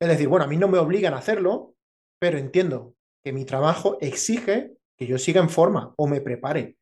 Es 0.00 0.08
decir, 0.08 0.28
bueno, 0.28 0.44
a 0.44 0.48
mí 0.48 0.56
no 0.56 0.68
me 0.68 0.78
obligan 0.78 1.14
a 1.14 1.18
hacerlo, 1.18 1.74
pero 2.18 2.38
entiendo 2.38 2.94
que 3.28 3.32
mi 3.34 3.44
trabajo 3.44 3.98
exige 4.00 4.72
que 4.96 5.06
yo 5.06 5.18
siga 5.18 5.42
en 5.42 5.50
forma 5.50 5.92
o 5.98 6.06
me 6.06 6.22
prepare. 6.22 6.78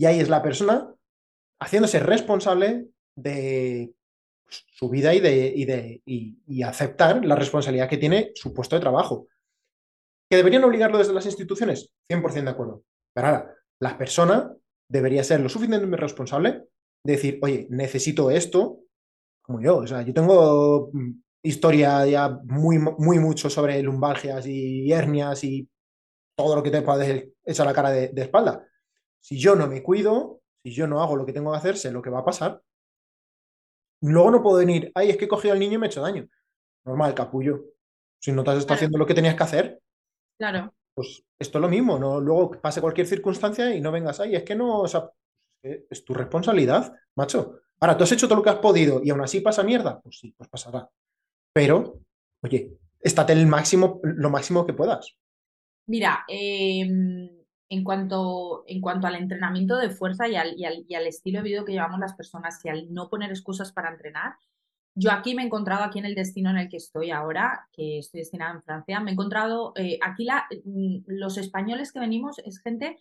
Y 0.00 0.06
ahí 0.06 0.18
es 0.18 0.30
la 0.30 0.40
persona 0.40 0.90
haciéndose 1.60 2.00
responsable 2.00 2.86
de 3.14 3.92
su 4.48 4.88
vida 4.88 5.12
y, 5.12 5.20
de, 5.20 6.02
y, 6.06 6.62
aceptar 6.62 7.22
la 7.22 7.36
responsabilidad 7.36 7.90
que 7.90 7.98
tiene 7.98 8.32
su 8.34 8.54
puesto 8.54 8.76
de 8.76 8.80
trabajo. 8.80 9.28
¿Que 10.30 10.38
deberían 10.38 10.64
obligarlo 10.64 10.96
desde 10.96 11.12
las 11.12 11.26
instituciones? 11.26 11.92
100% 12.10 12.44
de 12.44 12.50
acuerdo. 12.50 12.82
Pero 13.14 13.26
ahora, 13.26 13.54
la 13.78 13.98
persona 13.98 14.56
debería 14.90 15.22
ser 15.22 15.40
lo 15.40 15.50
suficientemente 15.50 15.98
responsable 15.98 16.62
de 17.04 17.12
decir, 17.12 17.38
oye, 17.42 17.66
necesito 17.68 18.30
esto, 18.30 18.78
como 19.42 19.60
yo. 19.60 19.76
O 19.76 19.86
sea, 19.86 20.00
yo 20.00 20.14
tengo 20.14 20.88
mm, 20.94 21.10
historia 21.42 22.06
ya 22.06 22.40
muy, 22.44 22.78
muy 22.78 23.18
mucho 23.18 23.50
sobre 23.50 23.82
lumbalgias 23.82 24.46
y 24.46 24.90
hernias 24.90 25.44
y 25.44 25.68
todo 26.36 26.56
lo 26.56 26.62
que 26.62 26.70
te 26.70 26.82
puede 26.82 27.34
echar 27.44 27.66
la 27.66 27.72
cara 27.72 27.90
de 27.90 28.12
espalda. 28.16 28.66
Si 29.20 29.38
yo 29.38 29.54
no 29.54 29.66
me 29.66 29.82
cuido, 29.82 30.40
si 30.62 30.72
yo 30.72 30.86
no 30.86 31.02
hago 31.02 31.16
lo 31.16 31.24
que 31.24 31.32
tengo 31.32 31.50
que 31.52 31.58
hacer, 31.58 31.76
sé 31.76 31.90
lo 31.90 32.02
que 32.02 32.10
va 32.10 32.20
a 32.20 32.24
pasar. 32.24 32.62
Luego 34.02 34.30
no 34.30 34.42
puedo 34.42 34.58
venir, 34.58 34.92
ay, 34.94 35.10
es 35.10 35.16
que 35.16 35.24
he 35.24 35.28
cogido 35.28 35.52
al 35.52 35.60
niño 35.60 35.74
y 35.74 35.78
me 35.78 35.86
he 35.86 35.88
hecho 35.88 36.02
daño. 36.02 36.28
Normal, 36.84 37.14
capullo. 37.14 37.64
Si 38.20 38.32
no 38.32 38.44
te 38.44 38.50
has 38.50 38.58
estado 38.58 38.74
haciendo 38.74 38.98
lo 38.98 39.06
que 39.06 39.14
tenías 39.14 39.34
que 39.34 39.42
hacer. 39.42 39.80
Claro. 40.38 40.74
Pues 40.94 41.24
esto 41.38 41.58
es 41.58 41.62
lo 41.62 41.68
mismo, 41.68 41.98
¿no? 41.98 42.20
Luego 42.20 42.50
pase 42.60 42.80
cualquier 42.80 43.06
circunstancia 43.06 43.74
y 43.74 43.80
no 43.80 43.92
vengas 43.92 44.20
ahí. 44.20 44.34
Es 44.34 44.42
que 44.42 44.54
no, 44.54 44.80
o 44.80 44.88
sea, 44.88 45.10
es 45.62 46.04
tu 46.04 46.14
responsabilidad, 46.14 46.94
macho. 47.16 47.60
Ahora, 47.80 47.96
tú 47.96 48.04
has 48.04 48.12
hecho 48.12 48.26
todo 48.26 48.36
lo 48.36 48.42
que 48.42 48.50
has 48.50 48.58
podido 48.58 49.00
y 49.02 49.10
aún 49.10 49.22
así 49.22 49.40
pasa 49.40 49.62
mierda. 49.62 50.00
Pues 50.00 50.18
sí, 50.18 50.34
pues 50.36 50.48
pasará. 50.48 50.88
Pero, 51.52 52.00
oye, 52.42 52.76
estate 53.00 53.32
el 53.32 53.46
máximo, 53.46 54.00
lo 54.02 54.30
máximo 54.30 54.66
que 54.66 54.74
puedas. 54.74 55.16
Mira, 55.86 56.24
em, 56.28 57.28
en, 57.68 57.84
cuanto, 57.84 58.64
en 58.66 58.80
cuanto 58.80 59.06
al 59.06 59.16
entrenamiento 59.16 59.76
de 59.76 59.90
fuerza 59.90 60.28
y 60.28 60.36
al, 60.36 60.54
y 60.56 60.94
al, 60.94 61.06
estilo 61.06 61.38
de 61.38 61.44
vida 61.44 61.64
que 61.64 61.72
llevamos 61.72 62.00
las 62.00 62.14
personas 62.14 62.64
y 62.64 62.68
al 62.68 62.92
no 62.92 63.08
poner 63.10 63.30
excusas 63.30 63.72
para 63.72 63.90
entrenar, 63.90 64.34
yo 64.94 65.10
aquí 65.10 65.34
me 65.34 65.42
he 65.42 65.46
encontrado, 65.46 65.84
aquí 65.84 65.98
en 65.98 66.04
el 66.06 66.14
destino 66.14 66.50
en 66.50 66.58
el 66.58 66.68
que 66.68 66.76
estoy 66.76 67.10
ahora, 67.10 67.68
que 67.72 67.98
estoy 67.98 68.20
destinada 68.20 68.54
en 68.54 68.62
Francia, 68.62 69.00
me 69.00 69.10
he 69.10 69.14
encontrado, 69.14 69.72
eh, 69.76 69.98
aquí 70.02 70.26
mm, 70.64 70.98
los 71.06 71.36
españoles 71.36 71.92
que 71.92 72.00
venimos 72.00 72.38
es 72.38 72.60
gente 72.60 72.98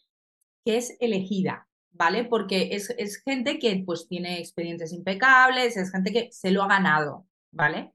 que 0.65 0.77
es 0.77 0.97
elegida, 0.99 1.67
¿vale? 1.91 2.25
Porque 2.25 2.69
es, 2.71 2.89
es, 2.97 3.21
gente 3.23 3.59
que 3.59 3.83
pues 3.85 4.07
tiene 4.07 4.39
expedientes 4.39 4.91
impecables, 4.91 5.77
es 5.77 5.91
gente 5.91 6.11
que 6.11 6.31
se 6.31 6.51
lo 6.51 6.63
ha 6.63 6.67
ganado, 6.67 7.27
¿vale? 7.51 7.93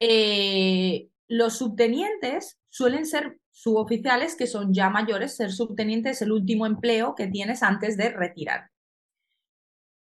Eh, 0.00 1.08
los 1.28 1.58
subtenientes 1.58 2.58
suelen 2.68 3.06
ser 3.06 3.38
suboficiales 3.52 4.34
que 4.34 4.46
son 4.46 4.74
ya 4.74 4.90
mayores, 4.90 5.36
ser 5.36 5.52
subteniente 5.52 6.10
es 6.10 6.22
el 6.22 6.32
último 6.32 6.66
empleo 6.66 7.14
que 7.14 7.28
tienes 7.28 7.62
antes 7.62 7.96
de 7.96 8.08
retirar. 8.08 8.70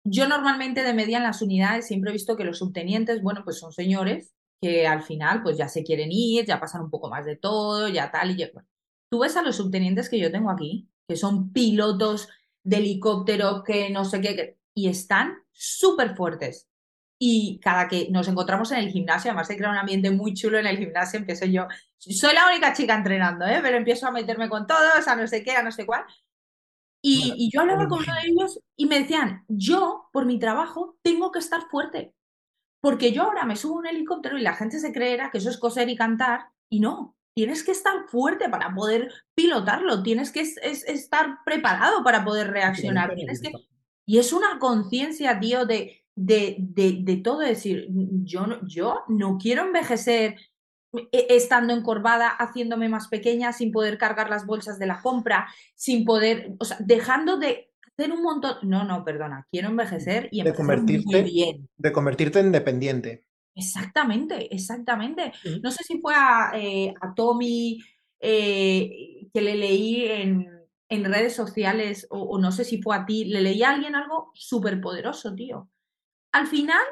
Yo 0.05 0.26
normalmente 0.26 0.82
de 0.82 0.94
media 0.94 1.18
en 1.18 1.24
las 1.24 1.42
unidades 1.42 1.86
siempre 1.86 2.11
he 2.11 2.14
visto 2.14 2.36
que 2.36 2.44
los 2.44 2.59
subtenientes, 2.59 3.22
bueno, 3.22 3.42
pues 3.44 3.59
son 3.59 3.72
señores 3.72 4.32
que 4.62 4.86
al 4.86 5.03
final 5.03 5.42
pues 5.42 5.59
ya 5.59 5.68
se 5.68 5.82
quieren 5.82 6.11
ir, 6.11 6.46
ya 6.46 6.61
pasan 6.61 6.82
un 6.82 6.90
poco 6.90 7.11
más 7.11 7.24
de 7.24 7.36
todo, 7.36 7.88
ya 7.88 8.11
tal 8.11 8.30
y 8.30 8.36
ya. 8.36 8.51
Tú 9.11 9.18
ves 9.18 9.36
a 9.36 9.42
los 9.42 9.57
subtenientes 9.57 10.09
que 10.09 10.18
yo 10.18 10.30
tengo 10.30 10.51
aquí, 10.51 10.88
que 11.09 11.16
son 11.16 11.53
pilotos 11.53 12.28
de 12.62 12.76
helicóptero, 12.76 13.62
que 13.64 13.90
no 13.90 14.05
sé 14.05 14.20
qué, 14.20 14.59
y 14.74 14.88
están 14.88 15.34
súper 15.53 16.14
fuertes. 16.14 16.70
Y 17.23 17.61
cada 17.62 17.87
que 17.87 18.09
nos 18.11 18.29
encontramos 18.29 18.73
en 18.73 18.79
el 18.79 18.89
gimnasio, 18.89 19.31
además 19.31 19.47
se 19.47 19.57
crea 19.57 19.71
un 19.71 19.77
ambiente 19.77 20.11
muy 20.11 20.33
chulo 20.33 20.59
en 20.59 20.66
el 20.66 20.79
gimnasio, 20.79 21.18
empiezo 21.18 21.45
yo, 21.45 21.66
soy 21.99 22.33
la 22.35 22.47
única 22.49 22.73
chica 22.73 22.95
entrenando, 22.95 23.45
¿eh? 23.47 23.61
pero 23.62 23.77
empiezo 23.77 24.07
a 24.07 24.11
meterme 24.11 24.49
con 24.49 24.66
todos, 24.66 25.07
a 25.07 25.16
no 25.16 25.27
sé 25.27 25.45
qué, 25.45 25.53
a 25.53 25.62
no 25.62 25.71
sé 25.71 25.85
cuál. 25.85 26.05
Y, 27.03 27.35
y 27.37 27.51
yo 27.51 27.61
hablaba 27.61 27.89
con 27.89 27.99
uno 27.99 28.14
de 28.14 28.29
ellos 28.29 28.61
y 28.75 28.87
me 28.87 29.01
decían, 29.01 29.45
yo, 29.49 30.09
por 30.12 30.25
mi 30.25 30.39
trabajo, 30.39 30.99
tengo 31.03 31.31
que 31.31 31.41
estar 31.41 31.68
fuerte. 31.68 32.14
Porque 32.81 33.12
yo 33.12 33.25
ahora 33.25 33.45
me 33.45 33.57
subo 33.57 33.77
a 33.77 33.79
un 33.81 33.87
helicóptero 33.87 34.39
y 34.39 34.43
la 34.43 34.55
gente 34.55 34.79
se 34.79 34.93
creerá 34.93 35.31
que 35.31 35.39
eso 35.39 35.51
es 35.51 35.59
coser 35.59 35.91
y 35.91 35.97
cantar, 35.97 36.47
y 36.71 36.81
no, 36.81 37.16
tienes 37.35 37.62
que 37.62 37.73
estar 37.73 38.07
fuerte 38.09 38.49
para 38.49 38.75
poder 38.75 39.12
pilotarlo, 39.35 40.03
tienes 40.03 40.33
que 40.33 40.41
estar 40.41 41.39
preparado 41.45 42.03
para 42.03 42.25
poder 42.25 42.51
reaccionar. 42.51 43.14
Y 44.07 44.18
es 44.18 44.33
una 44.33 44.59
conciencia, 44.59 45.39
tío, 45.39 45.66
de, 45.66 45.99
de, 46.16 46.56
de, 46.58 47.16
todo. 47.18 47.40
decir, 47.40 47.86
yo, 47.88 48.46
yo 48.66 49.00
no 49.08 49.38
quiero 49.38 49.62
envejecer 49.62 50.36
e, 50.92 51.26
estando 51.30 51.74
encorvada, 51.74 52.28
haciéndome 52.28 52.88
más 52.88 53.08
pequeña, 53.08 53.52
sin 53.52 53.72
poder 53.72 53.98
cargar 53.98 54.30
las 54.30 54.46
bolsas 54.46 54.78
de 54.78 54.86
la 54.86 55.00
compra, 55.00 55.48
sin 55.74 56.04
poder, 56.04 56.54
o 56.58 56.64
sea, 56.64 56.76
dejando 56.80 57.38
de 57.38 57.70
hacer 57.86 58.12
un 58.12 58.22
montón. 58.22 58.56
No, 58.62 58.84
no, 58.84 59.04
perdona, 59.04 59.46
quiero 59.50 59.68
envejecer 59.68 60.28
y 60.30 60.42
de 60.42 60.54
convertirte, 60.54 61.22
bien. 61.22 61.68
De 61.76 61.92
convertirte 61.92 62.40
en 62.40 62.52
dependiente. 62.52 63.26
Exactamente, 63.54 64.54
exactamente. 64.54 65.32
No 65.62 65.70
sé 65.70 65.84
si 65.84 66.00
fue 66.00 66.14
a, 66.14 66.52
eh, 66.54 66.94
Tommy 67.14 67.78
eh, 68.20 69.28
que 69.32 69.42
le 69.42 69.56
leí 69.56 70.04
en, 70.04 70.48
en 70.90 71.04
redes 71.04 71.34
sociales 71.34 72.06
o, 72.11 72.38
no 72.38 72.52
sé 72.52 72.64
si 72.64 72.82
fue 72.82 72.96
a 72.96 73.06
ti, 73.06 73.24
le 73.24 73.40
leí 73.40 73.62
a 73.62 73.70
alguien 73.70 73.94
algo 73.94 74.30
súper 74.34 74.80
poderoso, 74.80 75.34
tío. 75.34 75.68
Al 76.33 76.47
final, 76.47 76.83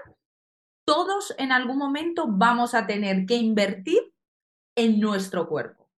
todos 0.87 1.35
en 1.39 1.53
algún 1.53 1.79
momento 1.79 2.27
vamos 2.29 2.75
a 2.75 2.87
tener 2.87 3.27
que 3.27 3.37
invertir 3.37 4.13
en 4.77 5.01
nuestro 5.01 5.49
cuerpo. 5.49 5.89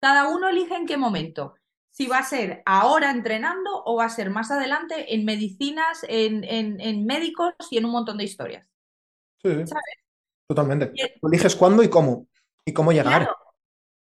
Cada 0.00 0.28
uno 0.28 0.48
elige 0.48 0.74
en 0.74 0.86
qué 0.86 0.96
momento. 0.96 1.54
Si 1.92 2.06
va 2.06 2.18
a 2.18 2.24
ser 2.24 2.62
ahora 2.64 3.10
entrenando 3.10 3.82
o 3.84 3.96
va 3.96 4.04
a 4.04 4.10
ser 4.10 4.30
más 4.30 4.50
adelante 4.50 5.14
en 5.14 5.24
medicinas, 5.24 6.04
en, 6.08 6.44
en 6.44 7.04
médicos 7.04 7.52
y 7.70 7.78
en 7.78 7.84
un 7.84 7.90
montón 7.90 8.16
de 8.16 8.24
historias. 8.24 8.66
Sí, 9.42 9.64
Totalmente. 10.50 10.92
Tú 11.20 11.28
eliges 11.28 11.54
cuándo 11.54 11.80
y 11.80 11.88
cómo. 11.88 12.26
Y 12.66 12.72
cómo 12.72 12.90
llegar. 12.90 13.30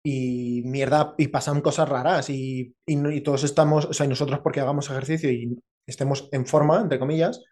Y 0.05 0.61
mierda, 0.67 1.15
y 1.17 1.29
pasan 1.29 1.63
cosas 1.63 1.89
raras. 1.89 2.29
Y, 2.29 2.77
y, 2.87 3.21
todos 3.23 3.45
estamos, 3.45 3.87
o 3.87 3.95
sea, 3.95 4.05
y 4.05 4.11
nosotros 4.11 4.41
porque 4.41 4.61
hagamos 4.61 4.91
ejercicio 4.91 5.31
y 5.31 5.59
estemos 5.87 6.29
en 6.33 6.45
forma, 6.45 6.83
entre 6.83 6.99
comillas, 6.99 7.43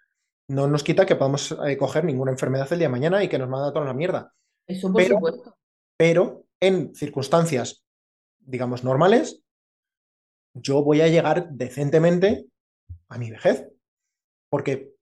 no 0.52 0.66
nos 0.66 0.84
quita 0.84 1.06
que 1.06 1.16
podamos 1.16 1.56
eh, 1.66 1.76
coger 1.76 2.04
ninguna 2.04 2.30
enfermedad 2.30 2.70
el 2.70 2.78
día 2.78 2.88
de 2.88 2.92
mañana 2.92 3.24
y 3.24 3.28
que 3.28 3.38
nos 3.38 3.48
manda 3.48 3.72
toda 3.72 3.86
la 3.86 3.94
mierda. 3.94 4.32
Eso 4.66 4.92
por 4.92 5.02
supuesto. 5.02 5.56
Pero 5.96 6.44
en 6.60 6.94
circunstancias, 6.94 7.84
digamos, 8.38 8.84
normales, 8.84 9.42
yo 10.54 10.82
voy 10.82 11.00
a 11.00 11.08
llegar 11.08 11.48
decentemente 11.50 12.46
a 13.08 13.18
mi 13.18 13.30
vejez. 13.30 13.66
Porque 14.50 14.92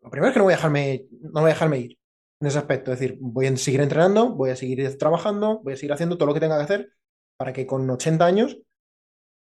lo 0.00 0.10
primero 0.10 0.28
es 0.28 0.32
que 0.32 0.38
no 0.40 0.44
voy 0.44 0.54
a 0.54 0.56
dejarme, 0.56 1.06
no 1.20 1.40
voy 1.40 1.50
a 1.50 1.54
dejarme 1.54 1.78
ir 1.78 1.98
en 2.40 2.48
ese 2.48 2.58
aspecto. 2.58 2.92
Es 2.92 2.98
decir, 2.98 3.16
voy 3.20 3.46
a 3.46 3.56
seguir 3.56 3.80
entrenando, 3.80 4.34
voy 4.34 4.50
a 4.50 4.56
seguir 4.56 4.98
trabajando, 4.98 5.60
voy 5.62 5.74
a 5.74 5.76
seguir 5.76 5.92
haciendo 5.92 6.18
todo 6.18 6.26
lo 6.26 6.34
que 6.34 6.40
tenga 6.40 6.56
que 6.58 6.64
hacer 6.64 6.92
para 7.38 7.52
que 7.52 7.66
con 7.66 7.88
80 7.88 8.26
años 8.26 8.58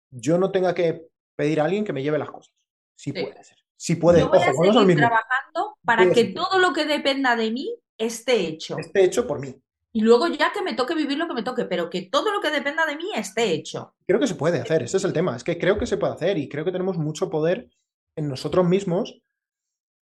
yo 0.10 0.38
no 0.40 0.52
tenga 0.52 0.74
que 0.74 1.08
pedir 1.36 1.62
a 1.62 1.66
alguien 1.66 1.86
que 1.86 1.94
me 1.94 2.02
lleve 2.02 2.18
las 2.18 2.32
cosas. 2.32 2.54
Sí, 2.96 3.12
puede 3.12 3.44
ser. 3.44 3.61
Sí 3.82 3.96
puede. 3.96 4.20
Yo 4.20 4.30
voy 4.30 4.38
a 4.38 4.74
seguir 4.74 4.96
trabajando 4.96 5.76
para 5.84 6.12
que 6.12 6.26
todo 6.26 6.60
lo 6.60 6.72
que 6.72 6.86
dependa 6.86 7.36
de 7.36 7.50
mí 7.50 7.76
esté 7.98 8.42
hecho. 8.42 8.78
Esté 8.78 9.06
hecho 9.06 9.26
por 9.26 9.40
mí. 9.40 9.56
Y 9.92 10.02
luego 10.02 10.28
ya 10.28 10.52
que 10.54 10.62
me 10.62 10.76
toque 10.76 10.94
vivir 10.94 11.18
lo 11.18 11.28
que 11.28 11.34
me 11.34 11.42
toque, 11.42 11.66
pero 11.66 11.90
que 11.90 12.04
todo 12.04 12.32
lo 12.32 12.42
que 12.42 12.52
dependa 12.52 12.86
de 12.86 12.96
mí 12.96 13.06
esté 13.16 13.52
hecho. 13.52 13.96
Creo 14.06 14.20
que 14.20 14.28
se 14.28 14.36
puede 14.36 14.62
hacer, 14.62 14.84
ese 14.84 14.98
es 14.98 15.04
el 15.04 15.14
tema. 15.14 15.36
Es 15.36 15.44
que 15.44 15.58
creo 15.58 15.80
que 15.80 15.88
se 15.88 15.98
puede 15.98 16.14
hacer 16.14 16.38
y 16.38 16.48
creo 16.48 16.64
que 16.64 16.72
tenemos 16.72 17.00
mucho 17.00 17.32
poder 17.32 17.72
en 18.16 18.28
nosotros 18.30 18.68
mismos 18.68 19.20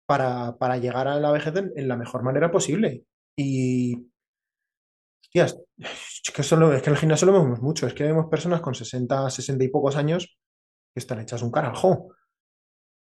para, 0.07 0.77
llegar 0.77 1.07
a 1.07 1.19
la 1.19 1.31
vejez 1.31 1.53
en, 1.55 1.87
la 1.87 1.95
mejor 1.95 2.23
manera 2.23 2.49
posible. 2.49 3.03
Y. 3.37 4.07
Hostias, 5.21 5.59
es 5.77 6.31
que, 6.33 6.41
solo, 6.41 6.73
es 6.73 6.81
que 6.81 6.89
en 6.89 6.95
el 6.95 6.99
gimnasio 6.99 7.27
lo 7.27 7.33
vemos 7.33 7.61
mucho. 7.61 7.85
Es 7.85 7.93
que 7.93 8.03
vemos 8.03 8.25
personas 8.31 8.61
con 8.61 8.73
60, 8.73 9.29
60 9.29 9.63
y 9.63 9.67
pocos 9.67 9.95
años 9.95 10.39
que 10.91 10.99
están 10.99 11.19
hechas 11.19 11.43
un 11.43 11.51
carajo. 11.51 12.15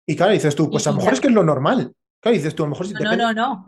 Y 0.08 0.16
claro, 0.16 0.34
dices 0.34 0.56
tú, 0.56 0.70
pues 0.70 0.86
a 0.88 0.92
lo 0.92 0.98
mejor 0.98 1.14
es 1.14 1.22
que 1.22 1.28
es 1.28 1.34
lo 1.34 1.44
normal. 1.44 1.94
Claro, 2.22 2.36
dices 2.36 2.56
tú, 2.56 2.64
a 2.64 2.68
lo 2.68 2.72
mejor 2.72 2.88
si 2.88 2.94
te 2.94 3.04
No, 3.04 3.16
no, 3.16 3.34
no. 3.34 3.66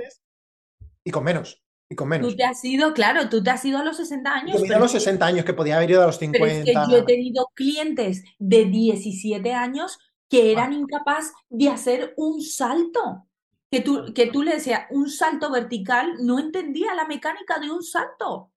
Y 1.03 1.11
con 1.11 1.23
menos. 1.23 1.61
Y 1.89 1.95
con 1.95 2.09
menos. 2.09 2.29
Tú 2.29 2.35
te 2.35 2.43
has 2.43 2.63
ido, 2.63 2.93
claro, 2.93 3.29
tú 3.29 3.41
te 3.41 3.49
has 3.49 3.63
ido 3.63 3.79
a 3.79 3.83
los 3.83 3.97
60 3.97 4.29
años. 4.29 4.57
Yo 4.57 4.63
he 4.63 4.67
ido 4.67 4.75
a 4.75 4.79
los 4.79 4.91
60 4.91 5.25
años, 5.25 5.45
que 5.45 5.53
podía 5.53 5.77
haber 5.77 5.91
ido 5.91 6.03
a 6.03 6.07
los 6.07 6.17
50. 6.19 6.45
Pero 6.45 6.59
es 6.59 6.65
que 6.65 6.91
yo 6.91 6.97
he 6.97 7.03
tenido 7.03 7.47
clientes 7.53 8.23
de 8.37 8.65
17 8.65 9.53
años 9.53 9.97
que 10.29 10.51
eran 10.51 10.73
ah. 10.73 10.75
incapaces 10.75 11.33
de 11.49 11.69
hacer 11.69 12.13
un 12.17 12.41
salto 12.41 13.27
que 13.71 13.81
tú, 13.81 14.13
que 14.13 14.27
tú 14.27 14.43
le 14.43 14.55
decías 14.55 14.85
un 14.91 15.09
salto 15.09 15.51
vertical, 15.51 16.15
no 16.19 16.39
entendía 16.39 16.93
la 16.95 17.05
mecánica 17.05 17.59
de 17.59 17.69
un 17.69 17.83
salto. 17.83 18.51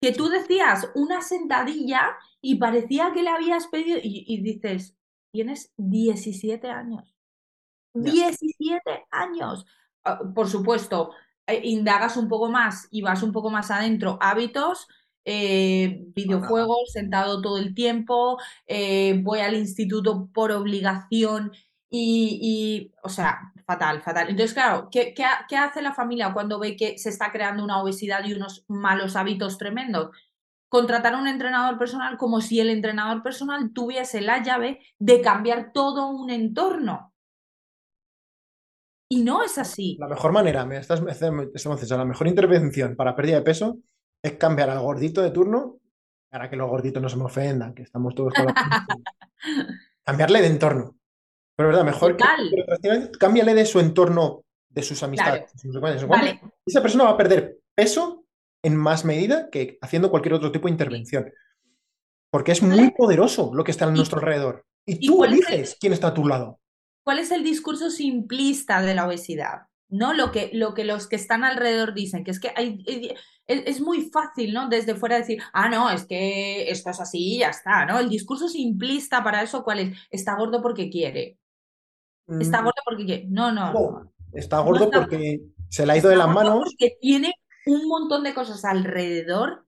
Que 0.00 0.12
tú 0.12 0.28
decías 0.28 0.90
una 0.94 1.20
sentadilla 1.20 2.16
y 2.40 2.56
parecía 2.56 3.12
que 3.12 3.22
le 3.22 3.30
habías 3.30 3.66
pedido 3.68 3.98
y, 4.02 4.40
dices, 4.42 4.96
tienes 5.34 5.72
17 5.78 6.70
años. 6.70 7.12
17 7.92 8.80
años. 9.10 9.66
Ah, 10.04 10.20
por 10.32 10.48
supuesto, 10.48 11.10
eh, 11.48 11.60
indagas 11.64 12.16
un 12.16 12.28
poco 12.28 12.48
más 12.48 12.86
y 12.92 13.02
vas 13.02 13.20
un 13.24 13.32
poco 13.32 13.50
más 13.50 13.72
adentro, 13.72 14.16
hábitos, 14.20 14.86
eh, 15.24 16.04
videojuegos, 16.14 16.92
sentado 16.92 17.42
todo 17.42 17.58
el 17.58 17.74
tiempo, 17.74 18.38
eh, 18.68 19.18
voy 19.24 19.40
al 19.40 19.56
instituto 19.56 20.28
por 20.32 20.52
obligación 20.52 21.50
y, 21.90 22.92
o 23.02 23.08
sea, 23.08 23.52
fatal, 23.66 24.02
fatal. 24.02 24.28
Entonces, 24.28 24.54
claro, 24.54 24.88
¿qué, 24.90 25.14
¿qué, 25.14 25.56
hace 25.56 25.82
la 25.82 25.94
familia 25.94 26.32
cuando 26.32 26.60
ve 26.60 26.76
que 26.76 26.98
se 26.98 27.08
está 27.08 27.32
creando 27.32 27.64
una 27.64 27.80
obesidad 27.82 28.24
y 28.24 28.34
unos 28.34 28.64
malos 28.68 29.16
hábitos 29.16 29.58
tremendos? 29.58 30.10
Contratar 30.74 31.14
a 31.14 31.18
un 31.18 31.28
entrenador 31.28 31.78
personal 31.78 32.16
como 32.16 32.40
si 32.40 32.58
el 32.58 32.68
entrenador 32.68 33.22
personal 33.22 33.70
tuviese 33.72 34.20
la 34.20 34.42
llave 34.42 34.80
de 34.98 35.20
cambiar 35.20 35.70
todo 35.72 36.08
un 36.08 36.30
entorno. 36.30 37.14
Y 39.08 39.22
no 39.22 39.44
es 39.44 39.56
así. 39.56 39.96
La 40.00 40.08
mejor 40.08 40.32
manera, 40.32 40.66
me 40.66 40.78
estás, 40.78 41.00
estamos 41.54 41.88
la 41.88 42.04
mejor 42.04 42.26
intervención 42.26 42.96
para 42.96 43.14
pérdida 43.14 43.36
de 43.36 43.42
peso 43.42 43.78
es 44.20 44.32
cambiar 44.32 44.68
al 44.68 44.80
gordito 44.80 45.22
de 45.22 45.30
turno, 45.30 45.78
para 46.28 46.50
que 46.50 46.56
los 46.56 46.68
gorditos 46.68 47.00
no 47.00 47.08
se 47.08 47.18
me 47.18 47.26
ofendan, 47.26 47.72
que 47.72 47.84
estamos 47.84 48.12
todos 48.16 48.34
con 48.34 48.46
la... 48.46 48.54
Cambiarle 50.04 50.40
de 50.40 50.48
entorno. 50.48 50.96
Pero 51.54 51.68
verdad, 51.68 51.84
mejor 51.84 52.16
que 52.16 52.24
cámbiale 53.16 53.54
de 53.54 53.64
su 53.64 53.78
entorno, 53.78 54.42
de 54.68 54.82
sus 54.82 55.00
amistades. 55.04 55.52
Esa 56.66 56.82
persona 56.82 57.04
va 57.04 57.10
a 57.10 57.16
perder 57.16 57.60
peso 57.76 58.23
en 58.64 58.76
más 58.76 59.04
medida 59.04 59.48
que 59.50 59.78
haciendo 59.80 60.10
cualquier 60.10 60.34
otro 60.34 60.50
tipo 60.52 60.66
de 60.66 60.72
intervención. 60.72 61.30
Porque 62.30 62.52
es 62.52 62.62
muy 62.62 62.90
poderoso 62.90 63.52
lo 63.54 63.62
que 63.64 63.70
está 63.70 63.86
a 63.86 63.90
¿Y- 63.90 63.94
nuestro 63.94 64.18
alrededor. 64.18 64.66
Y 64.86 65.04
y 65.04 65.06
tú 65.06 65.16
cuál 65.18 65.34
es 65.34 65.38
el- 65.48 65.54
eliges 65.54 65.76
quién 65.80 65.92
está 65.92 66.08
a 66.08 66.14
tu 66.14 66.26
lado. 66.26 66.60
¿Cuál 67.04 67.18
es 67.18 67.30
el 67.30 67.44
discurso 67.44 67.90
simplista 67.90 68.82
de 68.82 68.94
la 68.94 69.06
obesidad? 69.06 69.62
¿No? 69.90 70.12
Lo 70.14 70.32
que, 70.32 70.50
lo 70.54 70.74
que 70.74 70.84
los 70.84 71.06
que 71.06 71.16
están 71.16 71.44
alrededor 71.44 71.94
dicen, 71.94 72.24
que 72.24 72.30
es 72.32 72.40
que 72.40 72.50
hay, 72.56 72.82
es, 72.86 73.62
es 73.66 73.80
muy 73.80 74.10
fácil, 74.10 74.52
¿no? 74.54 74.68
Desde 74.68 74.94
fuera 74.94 75.16
decir, 75.18 75.40
ah, 75.52 75.68
no, 75.68 75.90
es 75.90 76.06
que 76.06 76.70
esto 76.70 76.90
es 76.90 77.00
así 77.00 77.34
y 77.36 77.38
ya 77.40 77.50
está, 77.50 77.84
¿no? 77.84 78.00
El 78.00 78.08
discurso 78.08 78.48
simplista 78.48 79.22
para 79.22 79.42
eso, 79.42 79.62
¿cuál 79.62 79.80
es? 79.80 79.98
Está 80.10 80.34
gordo 80.36 80.60
porque 80.62 80.88
quiere. 80.90 81.38
Está 82.40 82.62
Mm, 82.62 82.64
gordo 82.64 82.82
porque 82.84 83.04
quiere. 83.04 83.26
No, 83.28 83.52
no, 83.52 83.72
no. 83.72 83.90
no, 83.90 84.12
está 84.32 84.60
gordo 84.60 84.90
porque 84.90 85.40
se 85.68 85.84
le 85.86 85.92
ha 85.92 85.96
ido 85.98 86.08
de 86.08 86.16
las 86.16 86.28
manos. 86.28 86.64
Porque 86.64 86.96
tiene 87.00 87.32
un 87.66 87.88
montón 87.88 88.24
de 88.24 88.34
cosas 88.34 88.64
alrededor 88.64 89.66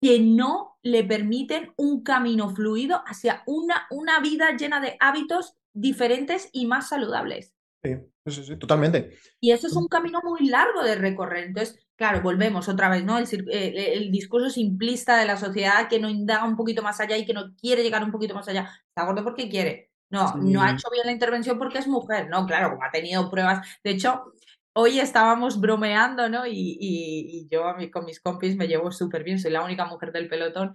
que 0.00 0.20
no 0.20 0.78
le 0.82 1.04
permiten 1.04 1.72
un 1.76 2.02
camino 2.02 2.50
fluido 2.54 3.02
hacia 3.06 3.42
una, 3.46 3.86
una 3.90 4.20
vida 4.20 4.56
llena 4.56 4.80
de 4.80 4.96
hábitos 5.00 5.56
diferentes 5.72 6.48
y 6.52 6.66
más 6.66 6.88
saludables. 6.88 7.52
Sí, 7.82 7.94
sí, 8.26 8.44
sí, 8.44 8.56
totalmente. 8.56 9.16
Y 9.40 9.52
eso 9.52 9.66
es 9.68 9.76
un 9.76 9.88
camino 9.88 10.20
muy 10.24 10.48
largo 10.48 10.82
de 10.82 10.96
recorrer. 10.96 11.44
Entonces, 11.44 11.78
claro, 11.96 12.22
volvemos 12.22 12.68
otra 12.68 12.88
vez, 12.88 13.04
¿no? 13.04 13.18
El, 13.18 13.26
cir- 13.26 13.48
el- 13.50 13.76
el 13.76 14.10
discurso 14.10 14.50
simplista 14.50 15.16
de 15.16 15.26
la 15.26 15.36
sociedad 15.36 15.88
que 15.88 16.00
no 16.00 16.08
indaga 16.08 16.44
un 16.44 16.56
poquito 16.56 16.82
más 16.82 17.00
allá 17.00 17.16
y 17.16 17.24
que 17.24 17.34
no 17.34 17.54
quiere 17.56 17.82
llegar 17.82 18.02
un 18.04 18.12
poquito 18.12 18.34
más 18.34 18.48
allá. 18.48 18.68
Está 18.88 19.04
gordo 19.04 19.22
porque 19.24 19.48
quiere. 19.48 19.90
No, 20.10 20.28
Sí. 20.28 20.38
no 20.42 20.62
ha 20.62 20.72
hecho 20.72 20.88
bien 20.90 21.06
la 21.06 21.12
intervención 21.12 21.58
porque 21.58 21.78
es 21.78 21.86
mujer. 21.86 22.28
No, 22.28 22.46
claro, 22.46 22.70
como 22.70 22.84
ha 22.84 22.90
tenido 22.90 23.30
pruebas. 23.30 23.66
De 23.84 23.90
hecho, 23.90 24.32
hoy 24.80 25.00
estábamos 25.00 25.60
bromeando, 25.60 26.28
¿no? 26.28 26.46
Y, 26.46 26.52
y- 26.80 27.40
y 27.40 27.48
yo 27.50 27.66
a 27.66 27.74
mí- 27.76 27.90
con 27.90 28.04
mis 28.04 28.20
compis 28.20 28.56
me 28.56 28.68
llevo 28.68 28.90
súper 28.92 29.24
bien. 29.24 29.38
Soy 29.38 29.50
la 29.50 29.64
única 29.64 29.84
mujer 29.86 30.12
del 30.12 30.28
pelotón. 30.28 30.74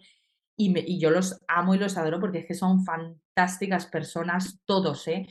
Y, 0.58 0.70
me- 0.70 0.84
y 0.86 1.00
yo 1.00 1.10
los 1.12 1.42
amo 1.48 1.74
y 1.76 1.80
los 1.80 1.98
adoro 1.98 2.20
porque 2.20 2.40
es 2.40 2.46
que 2.48 2.54
son 2.54 2.86
fantásticas 2.86 3.88
personas 3.88 4.60
todos, 4.66 5.08
¿eh? 5.08 5.26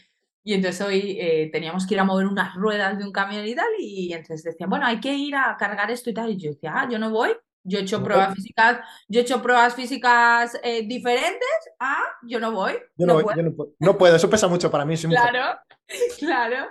Y 0.45 0.55
entonces 0.55 0.81
hoy 0.85 1.17
eh, 1.21 1.51
teníamos 1.53 1.87
que 1.87 1.95
ir 1.95 2.01
a 2.01 2.05
mover 2.05 2.27
unas 2.27 2.55
ruedas 2.57 2.99
de 2.99 3.05
un 3.05 3.13
camión 3.13 3.47
y 3.47 3.55
tal, 3.55 3.69
y 3.79 4.13
entonces 4.13 4.43
decían, 4.43 4.69
bueno, 4.71 4.87
hay 4.87 4.99
que 5.01 5.15
ir 5.15 5.37
a 5.37 5.57
cargar 5.59 5.91
esto 5.93 6.11
y 6.11 6.15
tal. 6.15 6.31
Y 6.31 6.37
yo 6.39 6.51
decía, 6.51 6.73
ah, 6.75 6.89
yo 6.91 6.99
no 6.99 7.11
voy, 7.11 7.31
yo 7.63 7.79
he 7.79 7.83
hecho 7.83 7.99
No 8.01 8.05
pruebas 8.07 8.29
voy. 8.29 8.37
físicas, 8.37 8.81
yo 9.09 9.21
he 9.21 9.23
hecho 9.23 9.41
pruebas 9.43 9.75
físicas 9.77 10.59
eh, 10.65 10.83
diferentes, 10.89 11.49
ah, 11.79 12.03
yo 12.25 12.41
no 12.41 12.51
voy, 12.51 12.73
Yo 12.97 13.07
no 13.07 13.15
no, 13.15 13.21
puedo. 13.23 13.37
yo 13.37 13.43
no 13.45 13.53
puedo. 13.55 13.71
No 13.79 13.97
puedo, 13.99 14.17
eso 14.17 14.29
pesa 14.29 14.49
mucho 14.49 14.69
para 14.71 14.85
mí. 14.85 14.97
soy 14.97 15.11
mujer. 15.11 15.31
Claro, 15.31 15.59
claro. 16.19 16.67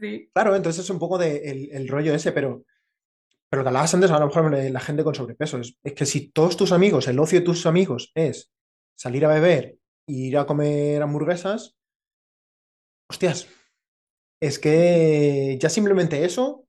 Sí. 0.00 0.30
Claro, 0.32 0.56
entonces 0.56 0.84
es 0.84 0.90
un 0.90 0.98
poco 0.98 1.18
de 1.18 1.50
el, 1.50 1.70
el 1.72 1.88
rollo 1.88 2.14
ese, 2.14 2.32
pero, 2.32 2.64
pero 3.50 3.62
que 3.62 3.68
hablabas 3.68 3.94
antes, 3.94 4.10
a 4.10 4.18
lo 4.18 4.26
mejor 4.26 4.52
la 4.52 4.80
gente 4.80 5.04
con 5.04 5.14
sobrepeso. 5.14 5.58
Es, 5.58 5.76
es 5.82 5.92
que 5.92 6.06
si 6.06 6.30
todos 6.30 6.56
tus 6.56 6.72
amigos, 6.72 7.08
el 7.08 7.18
ocio 7.18 7.40
de 7.40 7.44
tus 7.44 7.66
amigos 7.66 8.10
es 8.14 8.50
salir 8.96 9.24
a 9.24 9.28
beber 9.28 9.78
e 10.06 10.12
ir 10.12 10.38
a 10.38 10.46
comer 10.46 11.02
hamburguesas, 11.02 11.76
hostias, 13.08 13.48
es 14.40 14.58
que 14.58 15.58
ya 15.60 15.68
simplemente 15.68 16.24
eso, 16.24 16.66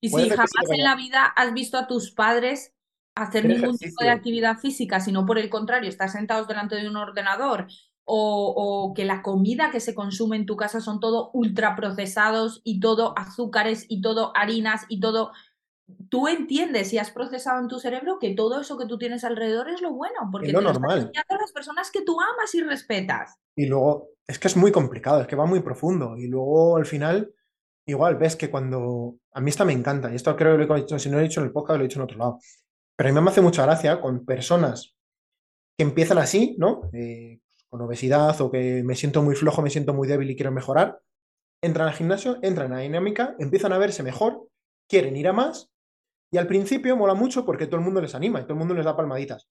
Y 0.00 0.10
si 0.10 0.28
jamás 0.28 0.50
en 0.70 0.84
la 0.84 0.94
vida 0.94 1.24
has 1.24 1.54
visto 1.54 1.78
a 1.78 1.86
tus 1.86 2.10
padres 2.10 2.74
hacer 3.14 3.46
ningún 3.46 3.78
tipo 3.78 4.04
de 4.04 4.10
actividad 4.10 4.58
física, 4.58 5.00
sino 5.00 5.24
por 5.24 5.38
el 5.38 5.48
contrario, 5.48 5.88
estar 5.88 6.10
sentados 6.10 6.46
delante 6.46 6.76
de 6.76 6.86
un 6.86 6.96
ordenador, 6.96 7.66
o, 8.06 8.54
o 8.56 8.94
que 8.94 9.04
la 9.04 9.20
comida 9.20 9.70
que 9.70 9.80
se 9.80 9.94
consume 9.94 10.36
en 10.36 10.46
tu 10.46 10.56
casa 10.56 10.80
son 10.80 11.00
todo 11.00 11.30
ultraprocesados 11.34 12.62
y 12.64 12.80
todo 12.80 13.12
azúcares 13.18 13.84
y 13.88 14.00
todo 14.00 14.32
harinas 14.34 14.86
y 14.88 15.00
todo... 15.00 15.32
Tú 16.08 16.26
entiendes 16.26 16.92
y 16.92 16.98
has 16.98 17.12
procesado 17.12 17.60
en 17.60 17.68
tu 17.68 17.78
cerebro 17.78 18.18
que 18.18 18.34
todo 18.34 18.60
eso 18.60 18.76
que 18.76 18.86
tú 18.86 18.98
tienes 18.98 19.22
alrededor 19.22 19.68
es 19.68 19.80
lo 19.80 19.92
bueno, 19.92 20.16
porque 20.32 20.48
Es 20.48 20.52
lo 20.52 20.58
te 20.58 20.64
lo 20.64 20.72
normal. 20.72 20.98
enseñando 20.98 21.34
a 21.34 21.38
las 21.38 21.52
personas 21.52 21.92
que 21.92 22.02
tú 22.02 22.16
amas 22.20 22.52
y 22.56 22.60
respetas. 22.62 23.36
Y 23.56 23.66
luego, 23.66 24.08
es 24.26 24.38
que 24.40 24.48
es 24.48 24.56
muy 24.56 24.72
complicado, 24.72 25.20
es 25.20 25.28
que 25.28 25.36
va 25.36 25.46
muy 25.46 25.60
profundo. 25.60 26.16
Y 26.16 26.26
luego 26.26 26.76
al 26.76 26.86
final, 26.86 27.32
igual 27.86 28.16
ves 28.16 28.34
que 28.34 28.50
cuando. 28.50 29.14
A 29.32 29.40
mí 29.40 29.50
esta 29.50 29.64
me 29.64 29.74
encanta, 29.74 30.10
y 30.10 30.16
esto 30.16 30.34
creo 30.34 30.58
que 30.58 30.64
lo 30.66 30.76
he 30.76 30.80
dicho, 30.80 30.98
si 30.98 31.08
no 31.08 31.16
lo 31.16 31.20
he 31.20 31.28
dicho 31.28 31.38
en 31.40 31.46
el 31.46 31.52
podcast, 31.52 31.78
lo 31.78 31.84
he 31.84 31.88
dicho 31.88 32.00
en 32.00 32.04
otro 32.04 32.18
lado. 32.18 32.38
Pero 32.96 33.10
a 33.10 33.12
mí 33.12 33.20
me 33.20 33.30
hace 33.30 33.40
mucha 33.42 33.62
gracia 33.62 34.00
con 34.00 34.24
personas 34.24 34.96
que 35.78 35.84
empiezan 35.84 36.18
así, 36.18 36.56
¿no? 36.58 36.90
Eh, 36.94 37.38
con 37.68 37.80
obesidad 37.80 38.40
o 38.40 38.50
que 38.50 38.82
me 38.84 38.94
siento 38.94 39.22
muy 39.22 39.34
flojo, 39.34 39.62
me 39.62 39.70
siento 39.70 39.94
muy 39.94 40.08
débil 40.08 40.30
y 40.30 40.36
quiero 40.36 40.52
mejorar. 40.52 41.00
Entran 41.62 41.88
al 41.88 41.94
gimnasio, 41.94 42.38
entran 42.42 42.72
a 42.72 42.76
la 42.76 42.82
dinámica, 42.82 43.34
empiezan 43.38 43.72
a 43.72 43.78
verse 43.78 44.02
mejor, 44.02 44.48
quieren 44.88 45.16
ir 45.16 45.28
a 45.28 45.32
más. 45.32 45.70
Y 46.32 46.38
al 46.38 46.46
principio 46.46 46.96
mola 46.96 47.14
mucho 47.14 47.44
porque 47.44 47.66
todo 47.66 47.76
el 47.76 47.84
mundo 47.84 48.00
les 48.00 48.14
anima 48.14 48.40
y 48.40 48.42
todo 48.42 48.54
el 48.54 48.58
mundo 48.58 48.74
les 48.74 48.84
da 48.84 48.96
palmaditas. 48.96 49.48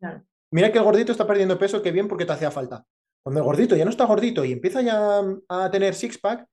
Claro. 0.00 0.24
Mira 0.50 0.70
que 0.72 0.78
el 0.78 0.84
gordito 0.84 1.12
está 1.12 1.26
perdiendo 1.26 1.58
peso, 1.58 1.82
qué 1.82 1.90
bien 1.92 2.08
porque 2.08 2.24
te 2.24 2.32
hacía 2.32 2.50
falta. 2.50 2.84
Cuando 3.22 3.40
el 3.40 3.44
gordito 3.44 3.76
ya 3.76 3.84
no 3.84 3.90
está 3.90 4.04
gordito 4.04 4.44
y 4.44 4.52
empieza 4.52 4.82
ya 4.82 5.20
a 5.48 5.70
tener 5.70 5.94
six-pack, 5.94 6.46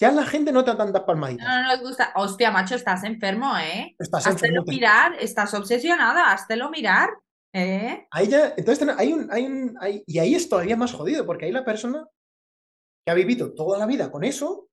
ya 0.00 0.12
la 0.12 0.24
gente 0.24 0.52
no 0.52 0.62
te 0.62 0.70
da 0.70 0.76
tantas 0.76 1.02
palmaditas. 1.02 1.46
No, 1.46 1.62
no 1.62 1.68
nos 1.68 1.80
gusta. 1.80 2.12
Hostia, 2.14 2.50
macho, 2.50 2.74
estás 2.76 3.02
enfermo, 3.04 3.56
¿eh? 3.58 3.96
Estás 3.98 4.26
Háztelo 4.26 4.60
enfermo. 4.60 4.72
mirar, 4.72 5.14
estás 5.18 5.54
obsesionada, 5.54 6.30
háztelo 6.30 6.70
mirar, 6.70 7.10
¿eh? 7.52 8.06
Ahí 8.10 8.28
ya, 8.28 8.54
entonces 8.56 8.88
hay 8.96 9.12
un, 9.12 9.30
hay 9.30 9.46
un, 9.46 9.76
hay- 9.80 10.04
y 10.06 10.18
ahí 10.18 10.34
es 10.34 10.48
todavía 10.48 10.76
más 10.76 10.92
jodido, 10.92 11.26
porque 11.26 11.46
ahí 11.46 11.52
la 11.52 11.64
persona 11.64 12.06
que 13.06 13.10
ha 13.12 13.14
vivido 13.14 13.54
toda 13.54 13.78
la 13.78 13.86
vida 13.86 14.10
con 14.10 14.24
eso, 14.24 14.68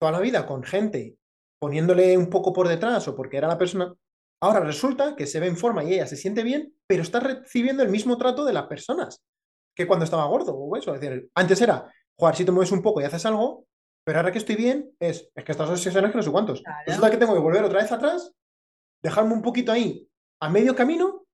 toda 0.00 0.12
la 0.12 0.20
vida 0.20 0.46
con 0.46 0.62
gente 0.62 1.16
poniéndole 1.60 2.16
un 2.16 2.30
poco 2.30 2.52
por 2.52 2.68
detrás 2.68 3.08
o 3.08 3.16
porque 3.16 3.36
era 3.36 3.48
la 3.48 3.58
persona, 3.58 3.92
ahora 4.40 4.60
resulta 4.60 5.16
que 5.16 5.26
se 5.26 5.40
ve 5.40 5.48
en 5.48 5.56
forma 5.56 5.82
y 5.82 5.94
ella 5.94 6.06
se 6.06 6.16
siente 6.16 6.42
bien, 6.44 6.74
pero 6.86 7.02
está 7.02 7.20
recibiendo 7.20 7.82
el 7.82 7.88
mismo 7.88 8.16
trato 8.16 8.44
de 8.44 8.52
las 8.52 8.66
personas 8.66 9.24
que 9.76 9.86
cuando 9.86 10.04
estaba 10.04 10.26
gordo 10.26 10.54
o 10.54 10.76
eso. 10.76 10.94
Es 10.94 11.00
decir, 11.00 11.28
antes 11.34 11.60
era, 11.60 11.92
jugar 12.16 12.36
si 12.36 12.44
te 12.44 12.52
mueves 12.52 12.72
un 12.72 12.82
poco 12.82 13.00
y 13.00 13.04
haces 13.04 13.26
algo, 13.26 13.66
pero 14.04 14.18
ahora 14.20 14.30
que 14.32 14.38
estoy 14.38 14.56
bien, 14.56 14.92
es, 15.00 15.28
es 15.34 15.44
que 15.44 15.52
estas 15.52 15.68
obsesiones 15.68 16.10
que 16.10 16.16
no 16.16 16.22
sé 16.22 16.30
cuántos. 16.30 16.62
Claro. 16.62 16.78
Resulta 16.86 17.10
que 17.10 17.16
tengo 17.16 17.34
que 17.34 17.40
volver 17.40 17.64
otra 17.64 17.82
vez 17.82 17.90
atrás, 17.90 18.32
dejarme 19.02 19.34
un 19.34 19.42
poquito 19.42 19.72
ahí 19.72 20.08
a 20.40 20.48
medio 20.48 20.74
camino 20.76 21.26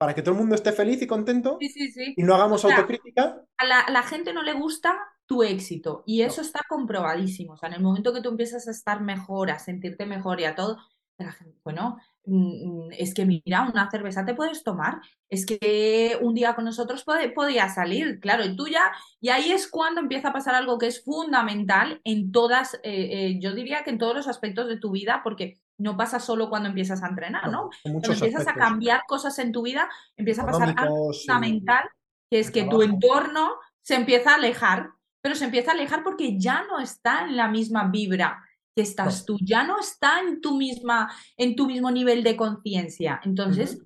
para 0.00 0.14
que 0.14 0.22
todo 0.22 0.32
el 0.32 0.40
mundo 0.40 0.54
esté 0.54 0.72
feliz 0.72 1.02
y 1.02 1.06
contento 1.06 1.58
Sí, 1.60 1.68
sí, 1.68 1.92
sí. 1.92 2.14
y 2.16 2.22
no 2.22 2.34
hagamos 2.34 2.64
O 2.64 2.68
sea, 2.68 2.78
autocrítica. 2.78 3.44
A 3.58 3.66
la, 3.66 3.80
a 3.80 3.90
la 3.90 4.02
gente 4.02 4.32
no 4.32 4.42
le 4.42 4.54
gusta 4.54 4.98
tu 5.26 5.42
éxito 5.42 6.04
y 6.06 6.22
eso 6.22 6.40
está 6.40 6.60
comprobadísimo. 6.66 7.52
O 7.52 7.56
sea, 7.58 7.68
en 7.68 7.74
el 7.74 7.82
momento 7.82 8.14
que 8.14 8.22
tú 8.22 8.30
empiezas 8.30 8.66
a 8.66 8.70
estar 8.70 9.02
mejor, 9.02 9.50
a 9.50 9.58
sentirte 9.58 10.06
mejor 10.06 10.40
y 10.40 10.44
a 10.46 10.54
todo, 10.54 10.78
la 11.18 11.32
gente, 11.32 11.60
bueno, 11.64 11.98
mm, 12.24 12.92
es 12.92 13.12
que 13.12 13.26
mira, 13.26 13.68
una 13.70 13.90
cerveza 13.90 14.24
te 14.24 14.34
puedes 14.34 14.64
tomar, 14.64 15.02
es 15.28 15.44
que 15.44 16.18
un 16.22 16.34
día 16.34 16.54
con 16.54 16.64
nosotros 16.64 17.04
puede, 17.04 17.30
podía 17.30 17.68
salir, 17.68 18.20
claro, 18.20 18.42
y 18.42 18.56
tú 18.56 18.68
ya, 18.68 18.90
y 19.20 19.28
ahí 19.28 19.52
es 19.52 19.68
cuando 19.68 20.00
empieza 20.00 20.28
a 20.28 20.32
pasar 20.32 20.54
algo 20.54 20.78
que 20.78 20.86
es 20.86 21.04
fundamental 21.04 22.00
en 22.04 22.32
todas, 22.32 22.74
eh, 22.76 22.80
eh, 22.84 23.38
yo 23.38 23.54
diría 23.54 23.84
que 23.84 23.90
en 23.90 23.98
todos 23.98 24.16
los 24.16 24.28
aspectos 24.28 24.66
de 24.66 24.78
tu 24.78 24.92
vida, 24.92 25.20
porque 25.22 25.58
no 25.80 25.96
pasa 25.96 26.20
solo 26.20 26.48
cuando 26.50 26.68
empiezas 26.68 27.02
a 27.02 27.08
entrenar, 27.08 27.50
¿no? 27.50 27.70
Cuando 27.82 28.12
empiezas 28.12 28.46
a 28.46 28.54
cambiar 28.54 29.02
cosas 29.08 29.38
en 29.38 29.50
tu 29.50 29.62
vida, 29.62 29.88
empieza 30.16 30.42
a 30.42 30.46
pasar 30.46 30.74
algo 30.76 31.12
fundamental, 31.12 31.88
que 32.30 32.40
es 32.40 32.50
que 32.50 32.64
tu 32.64 32.82
entorno 32.82 33.54
se 33.82 33.94
empieza 33.94 34.32
a 34.32 34.34
alejar, 34.34 34.90
pero 35.22 35.34
se 35.34 35.46
empieza 35.46 35.70
a 35.70 35.74
alejar 35.74 36.02
porque 36.02 36.38
ya 36.38 36.64
no 36.64 36.78
está 36.78 37.24
en 37.24 37.36
la 37.36 37.48
misma 37.48 37.88
vibra 37.88 38.44
que 38.76 38.82
estás 38.82 39.24
tú, 39.24 39.38
ya 39.42 39.64
no 39.64 39.80
está 39.80 40.20
en 40.20 40.40
tu 40.40 40.56
misma, 40.56 41.10
en 41.36 41.56
tu 41.56 41.66
mismo 41.66 41.90
nivel 41.90 42.22
de 42.22 42.36
conciencia. 42.36 43.20
Entonces, 43.24 43.82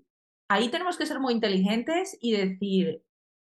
ahí 0.51 0.69
tenemos 0.69 0.97
que 0.99 1.07
ser 1.07 1.21
muy 1.21 1.33
inteligentes 1.33 2.19
y 2.21 2.33
decir, 2.33 3.03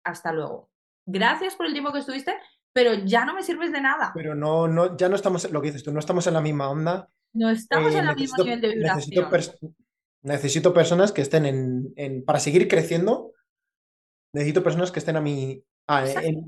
hasta 0.06 0.34
luego. 0.34 0.70
Gracias 1.08 1.56
por 1.56 1.66
el 1.66 1.74
tiempo 1.74 1.92
que 1.92 2.00
estuviste, 2.00 2.38
pero 2.74 2.94
ya 2.94 3.26
no 3.26 3.34
me 3.34 3.44
sirves 3.44 3.72
de 3.72 3.82
nada. 3.82 4.12
Pero 4.14 4.36
no, 4.36 4.68
no, 4.68 4.98
ya 4.98 5.08
no 5.08 5.16
estamos, 5.16 5.50
lo 5.50 5.62
que 5.62 5.68
dices 5.68 5.84
tú, 5.84 5.94
no 5.94 6.00
estamos 6.00 6.28
en 6.28 6.34
la 6.34 6.42
misma 6.42 6.70
onda. 6.70 7.10
No 7.34 7.50
estamos 7.50 7.94
Eh, 7.94 8.00
en 8.00 8.08
el 8.08 8.16
mismo 8.16 8.38
necesito, 8.38 8.44
nivel 8.44 8.62
de 8.62 8.68
necesito, 8.76 9.22
vibración. 9.22 9.30
pers- 9.32 9.74
necesito 10.24 10.74
personas 10.74 11.12
que 11.12 11.22
estén 11.22 11.46
en, 11.46 11.94
en- 11.96 12.24
para 12.26 12.40
seguir 12.40 12.68
creciendo, 12.68 13.32
necesito 14.34 14.64
personas 14.64 14.92
que 14.92 15.00
estén 15.00 15.16
a 15.16 15.22
mi, 15.22 15.64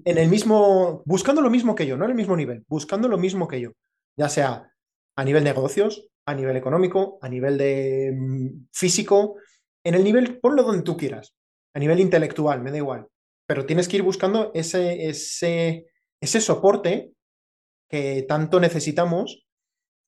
en 0.05 0.17
el 0.17 0.29
mismo, 0.29 1.03
buscando 1.05 1.41
lo 1.41 1.49
mismo 1.49 1.75
que 1.75 1.85
yo, 1.85 1.97
no 1.97 2.05
en 2.05 2.11
el 2.11 2.17
mismo 2.17 2.35
nivel, 2.35 2.63
buscando 2.67 3.07
lo 3.07 3.17
mismo 3.17 3.47
que 3.47 3.61
yo, 3.61 3.71
ya 4.17 4.29
sea 4.29 4.71
a 5.17 5.23
nivel 5.23 5.43
negocios, 5.43 6.07
a 6.25 6.33
nivel 6.33 6.57
económico, 6.57 7.19
a 7.21 7.29
nivel 7.29 7.57
de 7.57 8.11
mm, 8.15 8.67
físico, 8.73 9.35
en 9.83 9.95
el 9.95 10.03
nivel, 10.03 10.39
ponlo 10.39 10.63
donde 10.63 10.83
tú 10.83 10.97
quieras, 10.97 11.35
a 11.73 11.79
nivel 11.79 11.99
intelectual, 11.99 12.61
me 12.61 12.71
da 12.71 12.77
igual, 12.77 13.07
pero 13.47 13.65
tienes 13.65 13.87
que 13.87 13.97
ir 13.97 14.03
buscando 14.03 14.51
ese, 14.53 15.07
ese, 15.07 15.85
ese 16.19 16.41
soporte 16.41 17.11
que 17.89 18.25
tanto 18.27 18.59
necesitamos 18.59 19.44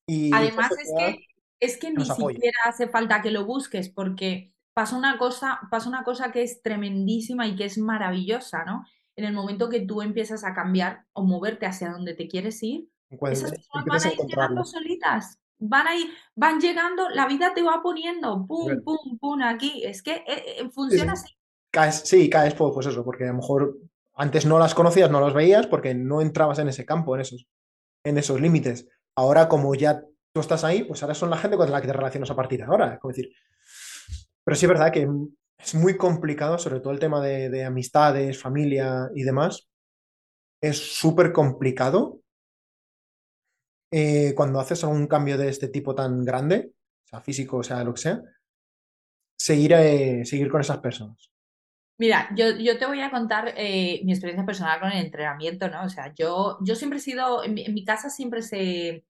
y 0.08 0.32
Además, 0.32 0.72
es 0.72 0.94
que, 0.98 1.26
es 1.60 1.78
que 1.78 1.92
ni 1.92 2.04
apoye. 2.10 2.36
siquiera 2.36 2.58
hace 2.66 2.88
falta 2.90 3.22
que 3.22 3.32
lo 3.32 3.46
busques, 3.46 3.90
porque 3.90 4.54
pasa 4.74 4.96
una 4.98 5.18
cosa, 5.18 5.60
pasa 5.72 5.90
una 5.90 6.04
cosa 6.04 6.32
que 6.32 6.44
es 6.44 6.62
tremendísima 6.62 7.48
y 7.48 7.56
que 7.56 7.66
es 7.66 7.78
maravillosa, 7.78 8.64
¿no? 8.66 8.86
En 9.16 9.26
el 9.26 9.34
momento 9.34 9.70
que 9.70 9.82
tú 9.82 10.02
empiezas 10.02 10.44
a 10.44 10.54
cambiar 10.54 11.06
o 11.14 11.24
moverte 11.24 11.66
hacia 11.66 11.92
donde 11.92 12.14
te 12.14 12.28
quieres 12.28 12.62
ir, 12.64 12.88
Encuent- 13.10 13.34
esas 13.34 13.52
personas 13.52 13.86
van 13.88 14.04
a 14.06 14.14
ir 14.14 14.20
llegando 14.28 14.64
solitas. 14.64 15.40
Van 15.60 15.88
a 15.88 15.96
ir, 15.96 16.08
van 16.36 16.60
llegando, 16.62 17.10
la 17.10 17.26
vida 17.28 17.54
te 17.56 17.64
va 17.64 17.82
poniendo, 17.82 18.46
pum, 18.48 18.84
pum, 18.84 19.18
pum, 19.20 19.42
aquí. 19.42 19.84
Es 19.84 20.04
que 20.04 20.18
eh, 20.18 20.24
eh, 20.60 20.70
Sí, 20.70 20.72
funciona 20.72 21.14
sí. 21.14 21.14
así. 21.14 21.34
caes, 21.72 22.02
sí, 22.06 22.30
caes, 22.30 22.54
pues, 22.56 22.72
pues 22.74 22.88
eso, 22.88 23.04
porque 23.04 23.26
a 23.26 23.28
lo 23.28 23.36
mejor 23.36 23.78
antes 24.16 24.46
no 24.46 24.60
las 24.60 24.76
conocías, 24.76 25.12
no 25.12 25.22
las 25.22 25.34
veías 25.34 25.68
porque 25.68 25.94
no 25.94 26.22
entrabas 26.22 26.60
en 26.60 26.70
ese 26.70 26.86
campo, 26.86 27.16
en 27.16 27.22
esos, 27.22 27.48
en 28.04 28.18
esos 28.18 28.42
límites. 28.42 28.88
Ahora, 29.18 29.50
como 29.50 29.74
ya 29.74 30.04
tú 30.32 30.42
estás 30.42 30.64
ahí, 30.64 30.84
pues 30.84 31.02
ahora 31.02 31.16
son 31.16 31.32
la 31.32 31.38
gente 31.38 31.58
con 31.58 31.72
la 31.72 31.82
que 31.82 31.88
te 31.88 31.94
relacionas 31.94 32.30
a 32.30 32.36
partir 32.36 32.60
de 32.60 32.66
ahora. 32.66 32.94
Es 32.94 33.00
como 33.00 33.12
decir. 33.12 33.32
Pero 34.44 34.56
sí 34.56 34.66
es 34.66 34.70
verdad 34.70 34.92
que 34.92 35.08
es 35.58 35.74
muy 35.74 35.98
complicado, 35.98 36.60
sobre 36.60 36.80
todo 36.80 36.94
el 36.94 37.00
tema 37.00 37.20
de, 37.20 37.66
amistades, 37.66 38.40
familia 38.40 39.10
y 39.16 39.24
demás. 39.24 39.68
Es 40.62 40.78
súper 40.78 41.34
complicado 41.34 42.20
eh, 43.92 44.34
cuando 44.36 44.60
haces 44.60 44.84
algún 44.84 45.08
cambio 45.08 45.38
de 45.38 45.50
este 45.50 45.70
tipo 45.70 45.96
tan 45.96 46.24
grande, 46.24 46.74
sea 47.04 47.22
físico, 47.22 47.58
o 47.58 47.64
sea 47.64 47.84
lo 47.84 47.94
que 47.96 48.02
sea, 48.02 48.22
seguir, 49.36 49.74
eh, 49.74 50.26
seguir 50.26 50.50
con 50.50 50.62
esas 50.62 50.78
personas. 50.78 51.32
Mira, 52.00 52.30
yo, 52.36 52.56
yo 52.58 52.78
te 52.78 52.86
voy 52.86 53.02
a 53.02 53.10
contar 53.10 53.54
eh, 53.58 54.02
mi 54.04 54.12
experiencia 54.12 54.46
personal 54.46 54.80
con 54.80 54.92
el 54.92 55.04
entrenamiento, 55.04 55.68
¿no? 55.70 55.84
O 55.84 55.90
sea, 55.90 56.14
yo, 56.14 56.60
yo 56.62 56.76
siempre 56.76 57.00
he 57.00 57.02
sido, 57.02 57.44
en 57.44 57.56
mi, 57.56 57.84
casa 57.84 58.10
siempre 58.10 58.44
se, 58.44 59.04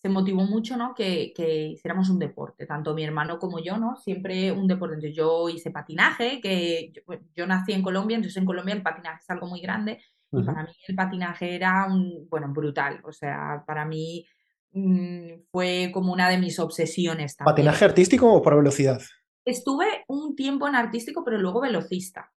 se 0.00 0.08
motivó 0.08 0.42
mucho, 0.42 0.76
¿no? 0.76 0.94
Que, 0.94 1.32
que, 1.34 1.68
hiciéramos 1.70 2.10
un 2.10 2.20
deporte, 2.20 2.66
tanto 2.66 2.94
mi 2.94 3.02
hermano 3.02 3.40
como 3.40 3.58
yo, 3.58 3.78
¿no? 3.78 3.96
Siempre 3.96 4.52
un 4.52 4.68
deporte. 4.68 4.94
Entonces 4.94 5.16
yo 5.16 5.48
hice 5.48 5.72
patinaje, 5.72 6.40
que 6.40 6.92
yo, 7.34 7.46
nací 7.48 7.72
en 7.72 7.82
Colombia, 7.82 8.16
entonces 8.16 8.36
en 8.36 8.46
Colombia 8.46 8.74
el 8.76 8.82
patinaje 8.82 9.18
es 9.20 9.30
algo 9.30 9.48
muy 9.48 9.60
grande 9.60 10.00
y 10.30 10.42
para 10.42 10.62
mí 10.62 10.72
el 10.86 10.94
patinaje 10.94 11.54
era 11.54 11.86
un, 11.86 12.28
bueno, 12.28 12.52
brutal. 12.52 13.00
O 13.04 13.12
sea, 13.12 13.64
para 13.66 13.84
mí 13.84 14.24
mm, 14.72 15.46
fue 15.50 15.90
como 15.92 16.12
una 16.12 16.28
de 16.28 16.38
mis 16.38 16.60
obsesiones 16.60 17.36
también. 17.36 17.54
¿Patinaje 17.54 17.84
artístico 17.84 18.32
o 18.32 18.40
por 18.40 18.56
velocidad? 18.56 19.00
Estuve 19.44 20.04
un 20.08 20.34
tiempo 20.34 20.66
en 20.68 20.74
artístico, 20.74 21.24
pero 21.24 21.38
luego 21.38 21.60
velocista. 21.60 22.32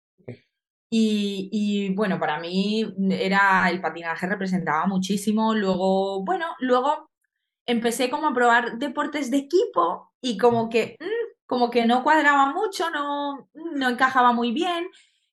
Y, 0.89 1.49
y, 1.53 1.95
bueno, 1.95 2.19
para 2.19 2.39
mí 2.39 2.85
era 3.11 3.69
el 3.69 3.81
patinaje 3.81 4.27
representaba 4.27 4.87
muchísimo. 4.87 5.55
Luego, 5.55 6.25
bueno, 6.25 6.47
luego 6.61 7.11
empecé 7.67 8.09
como 8.11 8.29
a 8.29 8.35
probar 8.35 8.79
deportes 8.79 9.31
de 9.31 9.39
equipo 9.39 10.13
y 10.21 10.39
como 10.39 10.69
que, 10.69 10.97
mm, 11.01 11.45
como 11.47 11.71
que 11.71 11.87
no 11.87 12.03
cuadraba 12.03 12.53
mucho, 12.53 12.91
no, 12.91 13.49
no 13.55 13.89
encajaba 13.89 14.33
muy 14.33 14.53
bien. 14.53 14.89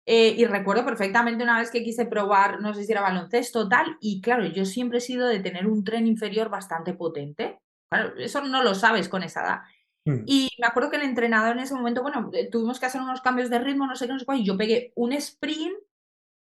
Eh, 0.05 0.35
y 0.37 0.45
recuerdo 0.45 0.83
perfectamente 0.83 1.43
una 1.43 1.59
vez 1.59 1.71
que 1.71 1.83
quise 1.83 2.05
probar, 2.05 2.59
no 2.59 2.73
sé 2.73 2.83
si 2.83 2.91
era 2.91 3.01
baloncesto 3.01 3.69
tal, 3.69 3.97
y 4.01 4.19
claro, 4.21 4.45
yo 4.45 4.65
siempre 4.65 4.97
he 4.97 5.01
sido 5.01 5.27
de 5.27 5.39
tener 5.39 5.65
un 5.65 5.83
tren 5.85 6.07
inferior 6.07 6.49
bastante 6.49 6.93
potente. 6.93 7.59
Claro, 7.89 8.13
eso 8.17 8.41
no 8.41 8.63
lo 8.63 8.75
sabes 8.75 9.07
con 9.07 9.23
esa 9.23 9.41
edad. 9.43 9.59
Mm. 10.05 10.23
Y 10.25 10.49
me 10.59 10.67
acuerdo 10.67 10.89
que 10.89 10.97
el 10.97 11.03
entrenador 11.03 11.55
en 11.55 11.63
ese 11.63 11.73
momento, 11.73 12.01
bueno, 12.01 12.29
eh, 12.33 12.49
tuvimos 12.49 12.79
que 12.79 12.85
hacer 12.85 13.01
unos 13.01 13.21
cambios 13.21 13.49
de 13.49 13.59
ritmo, 13.59 13.87
no 13.87 13.95
sé 13.95 14.05
qué, 14.05 14.13
no 14.13 14.19
sé 14.19 14.25
cuál, 14.25 14.39
y 14.39 14.45
yo 14.45 14.57
pegué 14.57 14.91
un 14.95 15.13
sprint 15.13 15.75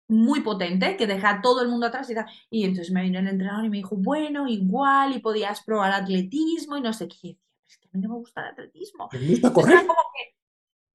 muy 0.08 0.42
potente 0.42 0.98
que 0.98 1.08
dejé 1.08 1.26
a 1.26 1.42
todo 1.42 1.62
el 1.62 1.70
mundo 1.70 1.88
atrás 1.88 2.10
y 2.10 2.16
tal. 2.16 2.26
Y 2.50 2.66
entonces 2.66 2.92
me 2.92 3.02
vino 3.02 3.20
el 3.20 3.28
entrenador 3.28 3.66
y 3.66 3.70
me 3.70 3.78
dijo, 3.78 3.96
bueno, 3.96 4.48
igual, 4.48 5.16
y 5.16 5.20
podías 5.20 5.64
probar 5.64 5.94
atletismo 5.94 6.78
y 6.78 6.82
no 6.82 6.94
sé 6.94 7.08
qué. 7.08 7.38
es 7.68 7.78
que 7.78 7.88
a 7.88 7.92
mí 7.94 8.02
no 8.02 8.10
me 8.10 8.16
gusta 8.16 8.42
el 8.42 8.48
atletismo. 8.48 9.10
Como 9.12 9.96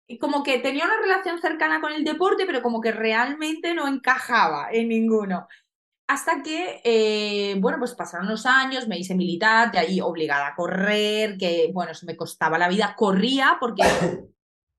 que, 0.07 0.19
como 0.19 0.43
que 0.43 0.59
tenía 0.59 0.85
una 0.85 1.01
relación 1.01 1.41
cercana 1.41 1.81
con 1.81 1.93
el 1.93 2.05
deporte, 2.05 2.45
pero 2.47 2.63
como 2.63 2.81
que 2.81 2.93
realmente 2.93 3.75
no 3.75 3.89
encajaba 3.89 4.69
en 4.71 4.89
ninguno. 4.89 5.49
Hasta 6.09 6.43
que, 6.43 6.81
eh, 6.85 7.57
bueno, 7.59 7.79
pues 7.79 7.95
pasaron 7.95 8.29
los 8.29 8.47
años, 8.47 8.87
me 8.87 8.99
hice 8.99 9.17
militar, 9.17 9.73
de 9.73 9.79
ahí 9.79 10.01
obligada 10.01 10.49
a 10.49 10.55
correr, 10.55 11.37
que, 11.37 11.71
bueno, 11.73 11.95
se 11.95 12.07
me 12.07 12.17
costaba 12.17 12.59
la 12.59 12.69
vida. 12.69 12.95
Corría 12.97 13.57
porque 13.59 13.83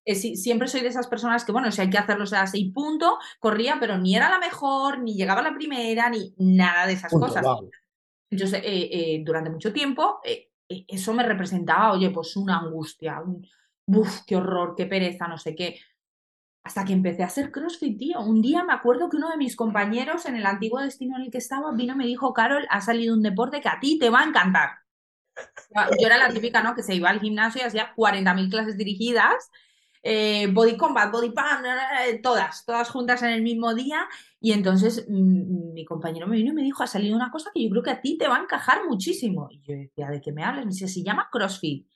eh, 0.05 0.15
siempre 0.15 0.69
soy 0.69 0.81
de 0.81 0.87
esas 0.87 1.07
personas 1.07 1.43
que, 1.43 1.51
bueno, 1.51 1.69
si 1.71 1.81
hay 1.81 1.89
que 1.89 1.97
hacerlo, 1.97 2.23
o 2.23 2.27
sea, 2.27 2.43
así 2.43 2.71
punto, 2.71 3.17
corría, 3.39 3.77
pero 3.79 3.97
ni 3.97 4.15
era 4.15 4.29
la 4.29 4.39
mejor, 4.39 4.99
ni 4.99 5.15
llegaba 5.15 5.41
a 5.41 5.43
la 5.43 5.53
primera, 5.53 6.09
ni 6.09 6.33
nada 6.37 6.87
de 6.87 6.93
esas 6.93 7.11
cosas. 7.11 7.45
Entonces, 8.29 8.61
eh, 8.63 8.89
eh, 8.91 9.21
durante 9.25 9.49
mucho 9.49 9.73
tiempo, 9.73 10.21
eso 10.69 11.13
me 11.13 11.23
representaba, 11.23 11.91
oye, 11.91 12.09
pues 12.09 12.37
una 12.37 12.59
angustia, 12.59 13.21
un, 13.21 13.45
uf, 13.87 14.21
qué 14.25 14.35
horror, 14.37 14.75
qué 14.77 14.85
pereza, 14.85 15.27
no 15.27 15.37
sé 15.37 15.55
qué. 15.55 15.77
Hasta 16.67 16.83
que 16.83 16.91
empecé 16.91 17.23
a 17.23 17.27
hacer 17.27 17.51
CrossFit, 17.51 17.97
tío. 17.97 18.19
Un 18.19 18.41
día 18.41 18.63
me 18.63 18.73
acuerdo 18.73 19.09
que 19.09 19.15
uno 19.15 19.29
de 19.29 19.37
mis 19.37 19.55
compañeros 19.55 20.25
en 20.25 20.35
el 20.35 20.45
antiguo 20.45 20.81
destino 20.81 21.15
en 21.15 21.23
el 21.23 21.31
que 21.31 21.37
estaba 21.37 21.71
vino 21.71 21.93
y 21.93 21.97
me 21.97 22.05
dijo, 22.05 22.33
Carol, 22.33 22.67
ha 22.69 22.81
salido 22.81 23.13
un 23.13 23.23
deporte 23.23 23.61
que 23.61 23.69
a 23.69 23.79
ti 23.79 23.97
te 23.97 24.09
va 24.09 24.19
a 24.19 24.25
encantar. 24.25 24.69
Yo 25.99 26.07
era 26.07 26.17
la 26.17 26.29
típica, 26.29 26.61
¿no? 26.61 26.75
Que 26.75 26.83
se 26.83 26.93
iba 26.93 27.09
al 27.09 27.21
gimnasio 27.21 27.61
y 27.61 27.65
hacía 27.65 27.93
40.000 27.95 28.49
clases 28.49 28.77
dirigidas 28.77 29.49
eh, 30.03 30.47
body 30.47 30.77
combat, 30.77 31.11
body 31.11 31.31
pump, 31.31 32.21
todas, 32.21 32.65
todas 32.65 32.89
juntas 32.89 33.21
en 33.23 33.29
el 33.29 33.41
mismo 33.41 33.73
día. 33.73 34.07
Y 34.39 34.53
entonces 34.53 35.05
mm, 35.07 35.73
mi 35.73 35.83
compañero 35.85 36.27
me 36.27 36.37
vino 36.37 36.51
y 36.51 36.55
me 36.55 36.63
dijo, 36.63 36.83
ha 36.83 36.87
salido 36.87 37.15
una 37.15 37.31
cosa 37.31 37.51
que 37.53 37.63
yo 37.63 37.69
creo 37.69 37.83
que 37.83 37.91
a 37.91 38.01
ti 38.01 38.17
te 38.17 38.27
va 38.27 38.37
a 38.37 38.41
encajar 38.41 38.85
muchísimo. 38.87 39.49
Y 39.51 39.61
yo 39.61 39.75
decía, 39.75 40.09
¿de 40.09 40.21
qué 40.21 40.31
me 40.31 40.43
hablas? 40.43 40.65
Me 40.65 40.71
decía, 40.71 40.87
se 40.87 41.03
llama 41.03 41.29
CrossFit. 41.31 41.87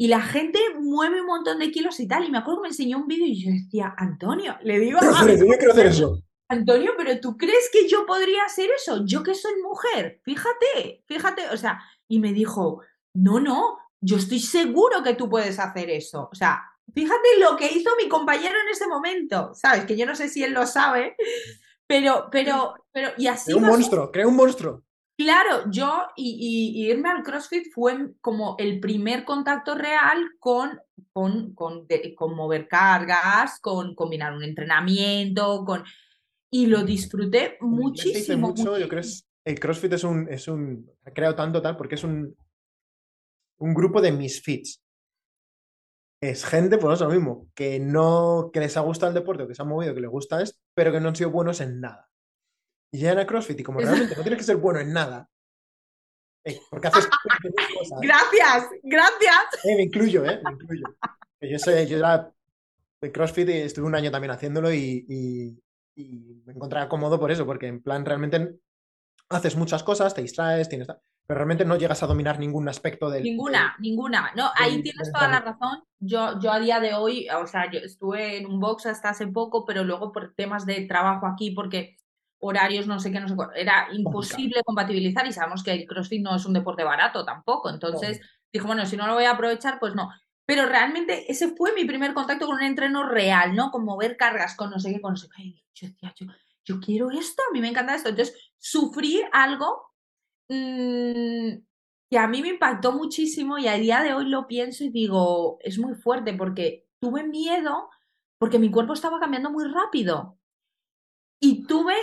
Y 0.00 0.08
la 0.08 0.22
gente 0.22 0.58
mueve 0.80 1.20
un 1.20 1.26
montón 1.26 1.58
de 1.58 1.70
kilos 1.70 2.00
y 2.00 2.08
tal. 2.08 2.24
Y 2.24 2.30
me 2.30 2.38
acuerdo 2.38 2.62
que 2.62 2.68
me 2.68 2.68
enseñó 2.68 2.96
un 2.96 3.06
vídeo 3.06 3.26
y 3.26 3.44
yo 3.44 3.50
decía, 3.50 3.94
Antonio, 3.98 4.56
le 4.62 4.78
digo... 4.78 4.98
quiero 4.98 5.72
hacer 5.72 5.86
eso. 5.88 6.22
Antonio, 6.48 6.92
pero 6.96 7.20
¿tú 7.20 7.36
crees 7.36 7.68
que 7.70 7.86
yo 7.86 8.06
podría 8.06 8.44
hacer 8.44 8.70
eso? 8.74 9.04
Yo 9.04 9.22
que 9.22 9.34
soy 9.34 9.52
mujer, 9.62 10.22
fíjate, 10.24 11.04
fíjate, 11.06 11.50
o 11.52 11.56
sea, 11.58 11.80
y 12.08 12.18
me 12.18 12.32
dijo, 12.32 12.80
no, 13.14 13.40
no, 13.40 13.76
yo 14.00 14.16
estoy 14.16 14.40
seguro 14.40 15.02
que 15.02 15.14
tú 15.14 15.28
puedes 15.28 15.58
hacer 15.58 15.90
eso. 15.90 16.30
O 16.32 16.34
sea, 16.34 16.62
Fíjate 16.94 17.38
lo 17.38 17.56
que 17.56 17.66
hizo 17.66 17.90
mi 18.02 18.08
compañero 18.08 18.54
en 18.64 18.68
ese 18.72 18.88
momento, 18.88 19.52
¿sabes? 19.54 19.84
Que 19.84 19.96
yo 19.96 20.06
no 20.06 20.16
sé 20.16 20.28
si 20.28 20.42
él 20.42 20.52
lo 20.52 20.66
sabe, 20.66 21.16
pero, 21.86 22.28
pero, 22.30 22.74
pero, 22.92 23.10
y 23.16 23.26
así. 23.26 23.52
Creo 23.52 23.58
un 23.58 23.66
monstruo, 23.66 24.10
creo 24.10 24.28
un 24.28 24.36
monstruo. 24.36 24.82
Claro, 25.22 25.70
yo 25.70 26.06
y, 26.16 26.88
irme 26.88 27.10
al 27.10 27.22
CrossFit 27.22 27.70
fue 27.74 28.14
como 28.22 28.56
el 28.58 28.80
primer 28.80 29.26
contacto 29.26 29.74
real 29.74 30.30
con, 30.38 30.80
con, 31.12 31.54
con, 31.54 31.86
con 32.16 32.34
mover 32.34 32.66
cargas, 32.66 33.60
con 33.60 33.94
combinar 33.94 34.32
un 34.32 34.42
entrenamiento, 34.42 35.62
con 35.66 35.84
y 36.50 36.64
lo 36.64 36.84
disfruté 36.84 37.58
muchísimo. 37.60 38.48
Mucho, 38.48 38.78
Yo 38.78 38.88
creo 38.88 39.02
que 39.02 39.08
el 39.44 39.60
CrossFit 39.60 39.92
es 39.92 40.04
un, 40.04 40.26
es 40.26 40.48
un, 40.48 40.90
ha 41.04 41.10
creado 41.10 41.34
tanto 41.34 41.60
tal 41.60 41.76
porque 41.76 41.96
es 41.96 42.04
un, 42.04 42.34
un 43.58 43.74
grupo 43.74 44.00
de 44.00 44.12
misfits 44.12 44.80
es 46.22 46.46
gente, 46.46 46.78
pues 46.78 46.94
eso 46.94 47.08
lo 47.08 47.14
mismo, 47.14 47.48
que 47.54 47.78
no, 47.78 48.50
que 48.52 48.60
les 48.60 48.74
ha 48.78 48.80
gustado 48.80 49.10
el 49.10 49.14
deporte, 49.14 49.46
que 49.46 49.54
se 49.54 49.60
ha 49.60 49.66
movido, 49.66 49.94
que 49.94 50.00
les 50.00 50.10
gusta 50.10 50.42
esto, 50.42 50.58
pero 50.74 50.92
que 50.92 51.00
no 51.00 51.08
han 51.08 51.16
sido 51.16 51.30
buenos 51.30 51.60
en 51.60 51.80
nada. 51.80 52.09
Y 52.92 52.98
llegan 52.98 53.18
a 53.18 53.26
CrossFit 53.26 53.60
y 53.60 53.62
como 53.62 53.80
realmente 53.80 54.16
no 54.16 54.22
tienes 54.22 54.38
que 54.38 54.44
ser 54.44 54.56
bueno 54.56 54.80
en 54.80 54.92
nada, 54.92 55.28
eh, 56.44 56.60
porque 56.70 56.88
haces 56.88 57.06
cosas. 57.78 58.00
Gracias, 58.00 58.68
gracias. 58.82 59.64
Eh, 59.64 59.76
me 59.76 59.82
incluyo, 59.84 60.24
eh, 60.24 60.40
me 60.42 60.52
incluyo. 60.52 60.84
Yo, 61.40 61.58
soy, 61.58 61.86
yo 61.86 61.98
era 61.98 62.32
de 63.00 63.12
CrossFit 63.12 63.48
y 63.48 63.52
estuve 63.58 63.86
un 63.86 63.94
año 63.94 64.10
también 64.10 64.32
haciéndolo 64.32 64.72
y, 64.72 65.06
y, 65.08 65.62
y, 65.94 66.42
me 66.44 66.52
encontraba 66.52 66.88
cómodo 66.88 67.18
por 67.18 67.30
eso, 67.30 67.46
porque 67.46 67.66
en 67.66 67.82
plan 67.82 68.04
realmente 68.04 68.58
haces 69.28 69.56
muchas 69.56 69.82
cosas, 69.82 70.14
te 70.14 70.22
distraes, 70.22 70.68
tienes 70.68 70.88
pero 71.30 71.38
realmente 71.38 71.64
no 71.64 71.76
llegas 71.76 72.02
a 72.02 72.08
dominar 72.08 72.40
ningún 72.40 72.68
aspecto 72.68 73.08
del... 73.08 73.22
Ninguna, 73.22 73.76
ninguna. 73.78 74.32
No, 74.34 74.50
ahí 74.56 74.82
tienes 74.82 75.12
toda 75.12 75.28
la 75.28 75.38
razón. 75.38 75.84
Yo, 76.00 76.40
yo 76.40 76.50
a 76.50 76.58
día 76.58 76.80
de 76.80 76.94
hoy, 76.94 77.28
o 77.28 77.46
sea, 77.46 77.70
yo 77.70 77.78
estuve 77.78 78.38
en 78.38 78.46
un 78.46 78.58
box 78.58 78.86
hasta 78.86 79.10
hace 79.10 79.28
poco, 79.28 79.64
pero 79.64 79.84
luego 79.84 80.10
por 80.10 80.34
temas 80.34 80.66
de 80.66 80.80
trabajo 80.86 81.28
aquí, 81.28 81.52
porque 81.52 81.99
horarios, 82.40 82.86
no 82.86 82.98
sé 82.98 83.12
qué, 83.12 83.20
no 83.20 83.28
sé 83.28 83.36
cuál, 83.36 83.50
era 83.54 83.88
imposible 83.92 84.62
compatibilizar 84.64 85.26
y 85.26 85.32
sabemos 85.32 85.62
que 85.62 85.72
el 85.72 85.86
CrossFit 85.86 86.22
no 86.22 86.36
es 86.36 86.44
un 86.46 86.54
deporte 86.54 86.84
barato 86.84 87.24
tampoco. 87.24 87.70
Entonces, 87.70 88.20
dijo, 88.52 88.66
bueno, 88.66 88.86
si 88.86 88.96
no 88.96 89.06
lo 89.06 89.14
voy 89.14 89.24
a 89.24 89.32
aprovechar, 89.32 89.78
pues 89.78 89.94
no. 89.94 90.10
Pero 90.46 90.66
realmente 90.66 91.30
ese 91.30 91.54
fue 91.54 91.72
mi 91.74 91.84
primer 91.84 92.12
contacto 92.14 92.46
con 92.46 92.56
un 92.56 92.62
entreno 92.62 93.08
real, 93.08 93.54
¿no? 93.54 93.70
Con 93.70 93.84
mover 93.84 94.16
cargas, 94.16 94.56
con 94.56 94.70
no 94.70 94.80
sé 94.80 94.92
qué, 94.92 95.00
con 95.00 95.12
no 95.12 95.16
sé 95.16 95.28
qué. 95.36 95.54
Yo 95.74 95.86
decía, 95.86 96.12
yo, 96.16 96.26
yo 96.64 96.80
quiero 96.80 97.10
esto, 97.10 97.42
a 97.48 97.52
mí 97.52 97.60
me 97.60 97.68
encanta 97.68 97.94
esto. 97.94 98.08
Entonces, 98.08 98.52
sufrí 98.58 99.22
algo 99.32 99.90
Mm, 100.50 101.62
que 102.10 102.18
a 102.18 102.26
mí 102.26 102.42
me 102.42 102.48
impactó 102.48 102.92
muchísimo 102.92 103.58
y 103.58 103.68
a 103.68 103.74
día 103.74 104.02
de 104.02 104.14
hoy 104.14 104.28
lo 104.28 104.48
pienso 104.48 104.82
y 104.82 104.90
digo, 104.90 105.58
es 105.60 105.78
muy 105.78 105.94
fuerte 105.94 106.34
porque 106.34 106.88
tuve 106.98 107.22
miedo 107.22 107.88
porque 108.36 108.58
mi 108.58 108.70
cuerpo 108.70 108.94
estaba 108.94 109.20
cambiando 109.20 109.50
muy 109.50 109.64
rápido. 109.68 110.38
Y 111.40 111.66
tuve, 111.66 111.94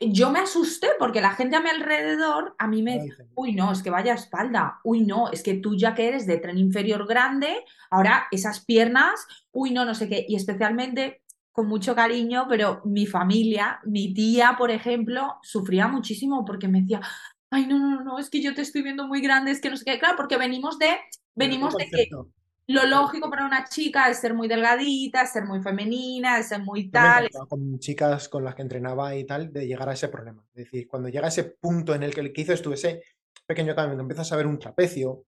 yo 0.00 0.30
me 0.30 0.40
asusté 0.40 0.88
porque 0.98 1.20
la 1.20 1.32
gente 1.32 1.56
a 1.56 1.60
mi 1.60 1.70
alrededor, 1.70 2.54
a 2.58 2.66
mí 2.66 2.82
me 2.82 3.00
dice, 3.00 3.26
uy, 3.34 3.54
no, 3.54 3.72
es 3.72 3.82
que 3.82 3.90
vaya 3.90 4.14
espalda, 4.14 4.80
uy, 4.84 5.02
no, 5.04 5.30
es 5.30 5.42
que 5.42 5.54
tú 5.54 5.74
ya 5.76 5.94
que 5.94 6.08
eres 6.08 6.26
de 6.26 6.36
tren 6.36 6.58
inferior 6.58 7.06
grande, 7.06 7.64
ahora 7.90 8.26
esas 8.30 8.64
piernas, 8.64 9.26
uy, 9.52 9.70
no, 9.70 9.84
no 9.84 9.94
sé 9.94 10.08
qué, 10.08 10.24
y 10.28 10.36
especialmente 10.36 11.22
con 11.50 11.66
mucho 11.66 11.94
cariño, 11.94 12.46
pero 12.48 12.82
mi 12.84 13.06
familia, 13.06 13.80
mi 13.84 14.12
tía, 14.12 14.56
por 14.58 14.70
ejemplo, 14.70 15.36
sufría 15.42 15.88
muchísimo 15.88 16.44
porque 16.44 16.68
me 16.68 16.82
decía, 16.82 17.00
ay, 17.50 17.66
no, 17.66 17.78
no, 17.78 18.02
no, 18.02 18.18
es 18.18 18.28
que 18.28 18.42
yo 18.42 18.54
te 18.54 18.62
estoy 18.62 18.82
viendo 18.82 19.06
muy 19.06 19.20
grande, 19.20 19.50
es 19.50 19.60
que 19.60 19.70
no 19.70 19.76
sé 19.76 19.84
qué, 19.84 19.98
claro, 19.98 20.16
porque 20.16 20.36
venimos 20.36 20.78
de, 20.78 20.98
venimos 21.34 21.74
de 21.76 21.88
que, 21.88 22.08
lo 22.66 22.86
lógico 22.86 23.28
para 23.28 23.44
una 23.44 23.64
chica 23.64 24.08
es 24.08 24.18
ser 24.18 24.32
muy 24.32 24.48
delgadita, 24.48 25.22
es 25.22 25.32
ser 25.32 25.44
muy 25.44 25.60
femenina, 25.60 26.38
es 26.38 26.48
ser 26.48 26.60
muy 26.60 26.90
tal. 26.90 27.28
con 27.48 27.78
chicas 27.78 28.28
con 28.28 28.42
las 28.44 28.54
que 28.54 28.62
entrenaba 28.62 29.14
y 29.14 29.24
tal, 29.24 29.52
de 29.52 29.66
llegar 29.66 29.88
a 29.88 29.92
ese 29.92 30.08
problema. 30.08 30.44
Es 30.54 30.64
decir, 30.64 30.88
cuando 30.88 31.08
llega 31.08 31.26
a 31.26 31.28
ese 31.28 31.44
punto 31.44 31.94
en 31.94 32.02
el 32.02 32.14
que, 32.14 32.20
el 32.20 32.32
estuve 32.34 32.74
ese 32.74 33.02
pequeño 33.46 33.74
cambio, 33.74 34.00
empiezas 34.00 34.32
a 34.32 34.36
ver 34.36 34.46
un 34.46 34.58
trapecio. 34.58 35.24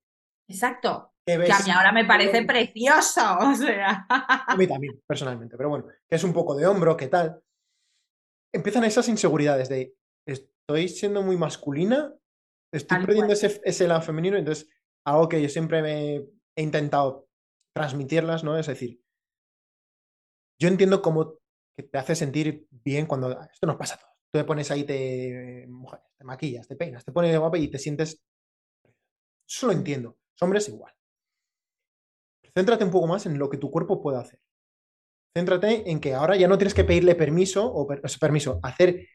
Exacto. 0.49 1.12
Que, 1.26 1.34
a 1.34 1.39
mí 1.39 1.70
ahora 1.70 1.93
me 1.93 2.05
parece 2.05 2.45
precioso. 2.45 3.20
O 3.41 3.55
sea. 3.55 4.07
A 4.09 4.57
mí 4.57 4.66
también, 4.66 5.03
personalmente. 5.07 5.57
Pero 5.57 5.68
bueno, 5.68 5.87
que 6.09 6.16
es 6.16 6.24
un 6.24 6.32
poco 6.32 6.55
de 6.55 6.66
hombro, 6.66 6.97
¿qué 6.97 7.09
tal? 7.09 7.43
Empiezan 8.55 8.84
esas 8.84 9.09
inseguridades 9.09 9.68
de 9.68 9.95
estoy 10.26 10.89
siendo 10.89 11.22
muy 11.22 11.37
masculina, 11.37 12.14
estoy 12.72 13.05
perdiendo 13.05 13.32
ese, 13.34 13.61
ese 13.64 13.87
lado 13.87 14.03
femenino, 14.03 14.37
entonces 14.37 14.68
algo 15.05 15.28
que 15.28 15.41
yo 15.41 15.49
siempre 15.49 15.82
me 15.82 16.16
he 16.57 16.62
intentado 16.62 17.26
transmitirlas, 17.77 18.43
¿no? 18.43 18.57
Es 18.57 18.66
decir, 18.66 19.03
yo 20.59 20.68
entiendo 20.68 21.03
cómo 21.03 21.35
te 21.77 21.99
hace 21.99 22.14
sentir 22.14 22.66
bien 22.70 23.05
cuando 23.05 23.39
esto 23.53 23.66
nos 23.66 23.77
pasa 23.77 23.97
a. 23.97 23.99
Tú 23.99 24.39
te 24.39 24.45
pones 24.45 24.70
ahí, 24.70 24.85
te, 24.85 25.68
te 26.16 26.24
maquillas, 26.24 26.66
te 26.66 26.74
peinas, 26.74 27.05
te 27.05 27.12
pones 27.12 27.39
guapa 27.39 27.59
y 27.59 27.68
te 27.68 27.79
sientes... 27.79 28.22
Eso 29.47 29.66
lo 29.66 29.74
entiendo. 29.74 30.16
Los 30.33 30.43
hombres 30.43 30.68
igual. 30.70 30.95
Céntrate 32.55 32.85
un 32.85 32.91
poco 32.91 33.07
más 33.07 33.27
en 33.27 33.39
lo 33.39 33.51
que 33.51 33.59
tu 33.59 33.70
cuerpo 33.70 34.01
puede 34.01 34.16
hacer. 34.16 34.41
Céntrate 35.37 35.91
en 35.91 36.01
que 36.01 36.14
ahora 36.14 36.35
ya 36.37 36.49
no 36.49 36.57
tienes 36.57 36.72
que 36.72 36.85
pedirle 36.85 37.14
permiso 37.14 37.70
o, 37.70 37.87
permiso, 38.18 38.59
hacer, 38.62 39.07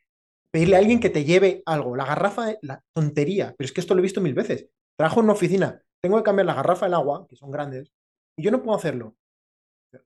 pedirle 0.51 0.75
a 0.75 0.79
alguien 0.79 0.99
que 0.99 1.09
te 1.09 1.23
lleve 1.23 1.63
algo. 1.65 1.95
La 1.95 2.05
garrafa, 2.05 2.53
la 2.61 2.83
tontería, 2.93 3.55
pero 3.57 3.65
es 3.65 3.71
que 3.71 3.81
esto 3.81 3.95
lo 3.95 4.01
he 4.01 4.03
visto 4.03 4.21
mil 4.21 4.35
veces. 4.35 4.69
Trabajo 4.95 5.19
en 5.19 5.23
una 5.23 5.33
oficina, 5.33 5.81
tengo 5.99 6.17
que 6.17 6.23
cambiar 6.23 6.45
la 6.45 6.53
garrafa 6.53 6.85
del 6.85 6.93
agua, 6.93 7.25
que 7.27 7.35
son 7.35 7.49
grandes, 7.49 7.91
y 8.37 8.43
yo 8.43 8.51
no 8.51 8.61
puedo 8.61 8.77
hacerlo. 8.77 9.15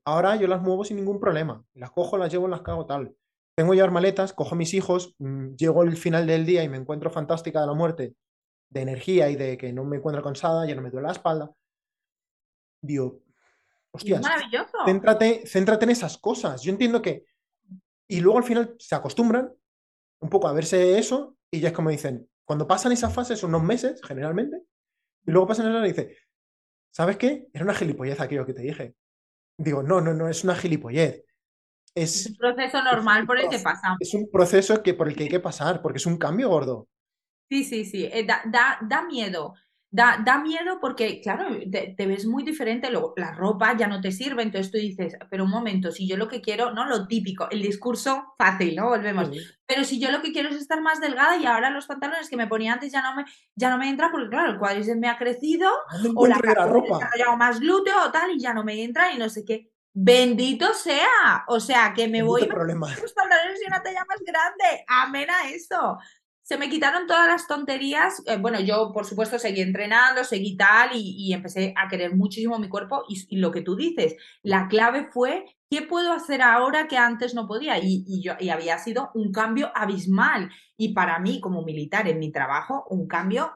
Ahora 0.03 0.35
yo 0.35 0.47
las 0.47 0.61
muevo 0.61 0.83
sin 0.83 0.97
ningún 0.97 1.19
problema. 1.19 1.63
Las 1.73 1.91
cojo, 1.91 2.17
las 2.17 2.31
llevo, 2.31 2.47
las 2.47 2.61
cago 2.61 2.85
tal. 2.85 3.15
Tengo 3.55 3.73
llevar 3.73 3.91
maletas, 3.91 4.33
cojo 4.33 4.55
a 4.55 4.57
mis 4.57 4.73
hijos, 4.73 5.15
mm, 5.19 5.55
llego 5.55 5.81
al 5.81 5.95
final 5.95 6.27
del 6.27 6.45
día 6.45 6.63
y 6.63 6.69
me 6.69 6.77
encuentro 6.77 7.09
fantástica 7.09 7.61
de 7.61 7.67
la 7.67 7.73
muerte, 7.73 8.15
de 8.69 8.81
energía 8.81 9.29
y 9.29 9.35
de 9.35 9.57
que 9.57 9.71
no 9.71 9.85
me 9.85 9.97
encuentro 9.97 10.23
cansada, 10.23 10.65
ya 10.65 10.75
no 10.75 10.81
me 10.81 10.89
duele 10.89 11.07
la 11.07 11.13
espalda. 11.13 11.53
Digo, 12.81 13.21
hostias, 13.91 14.21
maravilloso. 14.21 14.77
Céntrate, 14.85 15.43
céntrate 15.47 15.85
en 15.85 15.91
esas 15.91 16.17
cosas. 16.17 16.61
Yo 16.61 16.71
entiendo 16.71 17.01
que. 17.01 17.25
Y 18.07 18.19
luego 18.19 18.37
al 18.37 18.43
final 18.43 18.75
se 18.77 18.93
acostumbran 18.93 19.51
un 20.19 20.29
poco 20.29 20.47
a 20.47 20.53
verse 20.53 20.97
eso 20.97 21.35
y 21.49 21.59
ya 21.59 21.69
es 21.69 21.73
como 21.73 21.89
dicen, 21.89 22.29
cuando 22.43 22.67
pasan 22.67 22.91
esas 22.91 23.13
fases, 23.13 23.43
unos 23.43 23.63
meses 23.63 24.01
generalmente, 24.03 24.61
y 25.25 25.31
luego 25.31 25.47
pasan 25.47 25.73
el 25.73 25.85
y 25.85 25.87
dice, 25.87 26.17
¿sabes 26.95 27.17
qué? 27.17 27.47
Era 27.53 27.65
una 27.65 27.73
gilipollez 27.73 28.21
aquello 28.21 28.45
que 28.45 28.53
te 28.53 28.61
dije. 28.61 28.95
Digo, 29.57 29.83
no, 29.83 29.99
no, 29.99 30.13
no, 30.13 30.29
es 30.29 30.45
una 30.45 30.55
gilipollez. 30.55 31.25
Es, 31.93 32.27
un 32.27 32.35
proceso 32.37 32.81
normal 32.83 33.25
por 33.25 33.37
el 33.37 33.49
que 33.49 33.59
pasa. 33.59 33.97
Es 33.99 34.13
un 34.13 34.29
proceso 34.31 34.81
que, 34.81 34.93
por 34.93 35.09
el 35.09 35.15
que 35.15 35.23
hay 35.23 35.29
que 35.29 35.39
pasar, 35.41 35.81
porque 35.81 35.97
es 35.97 36.05
un 36.05 36.17
cambio 36.17 36.49
gordo. 36.49 36.87
Sí, 37.49 37.63
sí, 37.63 37.85
sí, 37.85 38.05
eh, 38.05 38.25
da, 38.25 38.41
da, 38.45 38.79
da 38.81 39.01
miedo. 39.03 39.55
Da, 39.91 40.21
da, 40.25 40.39
miedo 40.39 40.79
porque, 40.81 41.21
claro, 41.21 41.47
te, 41.71 42.05
ves 42.05 42.25
muy 42.25 42.43
diferente, 42.43 42.89
la 43.15 43.31
ropa 43.31 43.77
ya 43.77 43.87
no 43.87 44.01
te 44.01 44.11
sirve, 44.11 44.43
entonces 44.43 44.69
tú 44.69 44.77
dices, 44.77 45.15
pero 45.29 45.45
un 45.45 45.49
momento, 45.49 45.89
si 45.89 46.05
yo 46.05 46.17
lo 46.17 46.27
que 46.27 46.41
quiero, 46.41 46.73
no 46.73 46.85
lo 46.85 47.07
típico, 47.07 47.47
el 47.49 47.61
discurso 47.61 48.33
fácil, 48.37 48.75
¿no? 48.75 48.89
Volvemos. 48.89 49.31
Pero 49.65 49.85
si 49.85 49.99
yo 49.99 50.11
lo 50.11 50.21
que 50.21 50.33
quiero 50.33 50.49
es 50.49 50.57
estar 50.57 50.81
más 50.81 50.99
delgada 50.99 51.37
y 51.37 51.45
ahora 51.45 51.69
los 51.69 51.85
pantalones 51.85 52.29
que 52.29 52.35
me 52.35 52.47
ponía 52.47 52.73
antes 52.73 52.91
ya 52.91 53.01
no 53.01 53.15
me, 53.15 53.23
ya 53.55 53.69
no 53.69 53.77
me 53.77 53.89
entra 53.89 54.11
porque, 54.11 54.29
claro, 54.29 54.51
el 54.51 54.59
cuádriceps 54.59 54.99
me 54.99 55.07
ha 55.07 55.17
crecido, 55.17 55.69
o 56.15 56.27
la, 56.27 56.39
la 56.43 56.67
ropa. 56.67 57.09
he 57.15 57.37
más 57.37 57.61
glúteo 57.61 58.05
o 58.05 58.11
tal, 58.11 58.31
y 58.31 58.39
ya 58.39 58.53
no 58.53 58.65
me 58.65 58.83
entra 58.83 59.13
y 59.13 59.17
no 59.17 59.29
sé 59.29 59.45
qué. 59.45 59.71
Bendito 59.93 60.73
sea, 60.73 61.45
o 61.47 61.61
sea, 61.61 61.93
que 61.95 62.09
me 62.09 62.21
voy 62.21 62.45
problema. 62.47 62.93
los 63.01 63.13
pantalones 63.13 63.61
y 63.63 63.67
una 63.67 63.81
talla 63.81 64.03
más 64.05 64.19
grande. 64.25 64.83
Amén 64.89 65.29
a 65.29 65.49
eso 65.49 65.97
se 66.45 66.59
me 66.59 66.69
quitaron 66.69 67.07
todas 67.07 67.27
las 67.27 67.47
tonterías. 67.47 68.21
Eh, 68.27 68.37
bueno, 68.37 68.59
yo 68.59 68.91
por 68.93 69.05
supuesto 69.05 69.39
seguí 69.39 69.61
entrenando, 69.61 70.23
seguí 70.23 70.55
tal 70.55 70.91
y, 70.93 71.33
empecé 71.33 71.73
a 71.75 71.87
querer 71.89 72.15
muchísimo 72.15 72.59
mi 72.59 72.69
cuerpo 72.69 73.03
y, 73.09 73.37
lo 73.37 73.51
que 73.51 73.61
tú 73.61 73.75
dices, 73.75 74.15
la 74.43 74.67
clave 74.67 75.07
fue, 75.11 75.45
¿qué 75.71 75.81
puedo 75.81 76.13
hacer 76.13 76.43
ahora 76.43 76.87
que 76.87 76.97
antes 76.97 77.33
no 77.33 77.47
podía? 77.47 77.79
Y, 77.79 78.21
yo, 78.21 78.33
y 78.39 78.49
había 78.49 78.77
sido 78.77 79.09
un 79.15 79.31
cambio 79.31 79.71
abismal. 79.73 80.51
Y 80.77 80.93
para 80.93 81.17
mí 81.17 81.41
como 81.41 81.63
militar 81.63 82.07
en 82.07 82.19
mi 82.19 82.31
trabajo, 82.31 82.85
un 82.91 83.07
cambio 83.07 83.51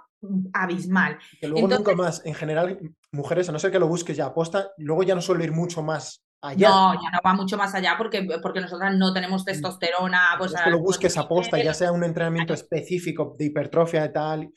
abismal. 0.54 1.20
Que 1.40 1.48
luego 1.48 1.68
nunca 1.68 1.94
más, 1.94 2.26
en 2.26 2.34
general, 2.34 2.80
mujeres, 3.12 3.48
a 3.50 3.52
no 3.52 3.60
ser 3.60 3.72
que 3.72 3.80
lo 3.80 3.88
busques 3.88 4.18
ya 4.18 4.26
aposta, 4.26 4.72
luego 4.78 5.04
ya 5.04 5.14
no 5.14 5.22
suele 5.22 5.44
ir 5.44 5.52
mucho 5.52 5.84
más 5.84 6.24
no, 6.42 6.94
ya 6.94 7.12
no 7.12 7.20
va 7.26 7.34
mucho 7.34 7.58
más 7.58 7.76
allá 7.76 7.96
porque, 7.98 8.26
porque 8.42 8.62
nosotras 8.62 8.96
no 8.96 9.14
tenemos 9.14 9.42
mm. 9.42 9.46
testosterona. 9.46 10.36
Pues, 10.38 10.54
es 10.54 10.62
que 10.62 10.70
lo 10.70 10.80
busques 10.80 11.18
a 11.18 11.28
posta, 11.28 11.62
ya 11.62 11.74
sea 11.74 11.92
un 11.92 12.04
entrenamiento 12.04 12.54
específico 12.54 13.36
de 13.38 13.46
hipertrofia 13.46 14.06
y 14.06 14.14
tal, 14.14 14.54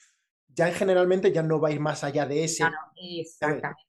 ya 0.49 0.73
generalmente 0.73 1.33
ya 1.33 1.43
no 1.43 1.61
va 1.61 1.69
a 1.69 1.73
ir 1.73 1.81
más 1.81 2.05
allá 2.05 2.27
de 2.27 2.45
ese. 2.45 2.65
exactamente. 2.97 3.83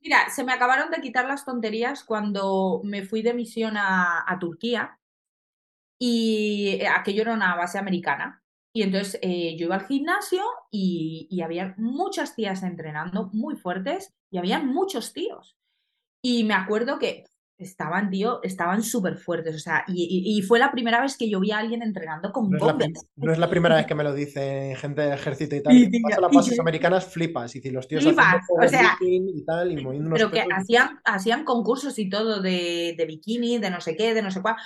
mira, 0.00 0.30
se 0.30 0.44
me 0.44 0.52
acabaron 0.52 0.90
de 0.90 1.00
quitar 1.00 1.26
las 1.26 1.44
tonterías 1.44 2.04
cuando 2.04 2.80
me 2.84 3.04
fui 3.04 3.22
de 3.22 3.34
misión 3.34 3.76
a, 3.76 4.36
Turquía 4.40 4.98
y 5.98 6.78
eh, 6.80 6.88
aquello 6.88 7.22
era 7.22 7.34
una 7.34 7.54
base 7.54 7.78
americana. 7.78 8.40
Y 8.74 8.82
entonces 8.82 9.18
eh, 9.22 9.54
yo 9.58 9.66
iba 9.66 9.74
al 9.74 9.86
gimnasio 9.86 10.42
y, 10.70 11.28
y 11.30 11.42
había 11.42 11.74
muchas 11.76 12.34
tías 12.34 12.62
entrenando 12.62 13.28
muy 13.34 13.54
fuertes 13.54 14.14
y 14.30 14.38
había 14.38 14.60
muchos 14.60 15.12
tíos. 15.12 15.58
Y 16.22 16.44
me 16.44 16.54
acuerdo 16.54 16.98
que 16.98 17.24
estaban, 17.62 18.10
tío, 18.10 18.40
estaban 18.42 18.82
súper 18.82 19.16
fuertes. 19.16 19.56
O 19.56 19.58
sea, 19.58 19.84
y, 19.88 20.40
fue 20.42 20.58
la 20.58 20.70
primera 20.70 21.00
vez 21.00 21.16
que 21.16 21.28
yo 21.28 21.40
vi 21.40 21.50
a 21.50 21.58
alguien 21.58 21.82
entrenando 21.82 22.32
con 22.32 22.50
no 22.50 22.78
no 23.16 23.32
es 23.32 23.38
la 23.38 23.48
primera 23.48 23.76
vez 23.76 23.86
que 23.86 23.94
me 23.94 24.04
lo 24.04 24.14
dice 24.14 24.74
gente 24.76 25.02
del 25.02 25.12
ejército 25.12 25.56
y 25.56 25.62
tal. 25.62 25.72
Sí, 25.72 26.02
a 26.16 26.20
las 26.20 26.30
bases 26.30 26.58
americanas, 26.58 27.06
flipas. 27.06 27.54
Y 27.56 27.60
si 27.60 27.70
los 27.70 27.88
tíos 27.88 28.04
flipas, 28.04 28.44
o 28.48 28.68
sea, 28.68 28.96
y 29.00 29.44
tal, 29.44 29.72
y 29.72 29.84
Pero 30.12 30.30
que 30.30 30.44
hacían, 30.54 31.00
hacían 31.04 31.44
concursos 31.44 31.98
y 31.98 32.08
todo 32.08 32.40
de, 32.40 32.94
de 32.96 33.06
bikini, 33.06 33.58
de 33.58 33.70
no 33.70 33.80
sé 33.80 33.96
qué, 33.96 34.14
de 34.14 34.22
no 34.22 34.30
sé 34.30 34.42
cuál. 34.42 34.56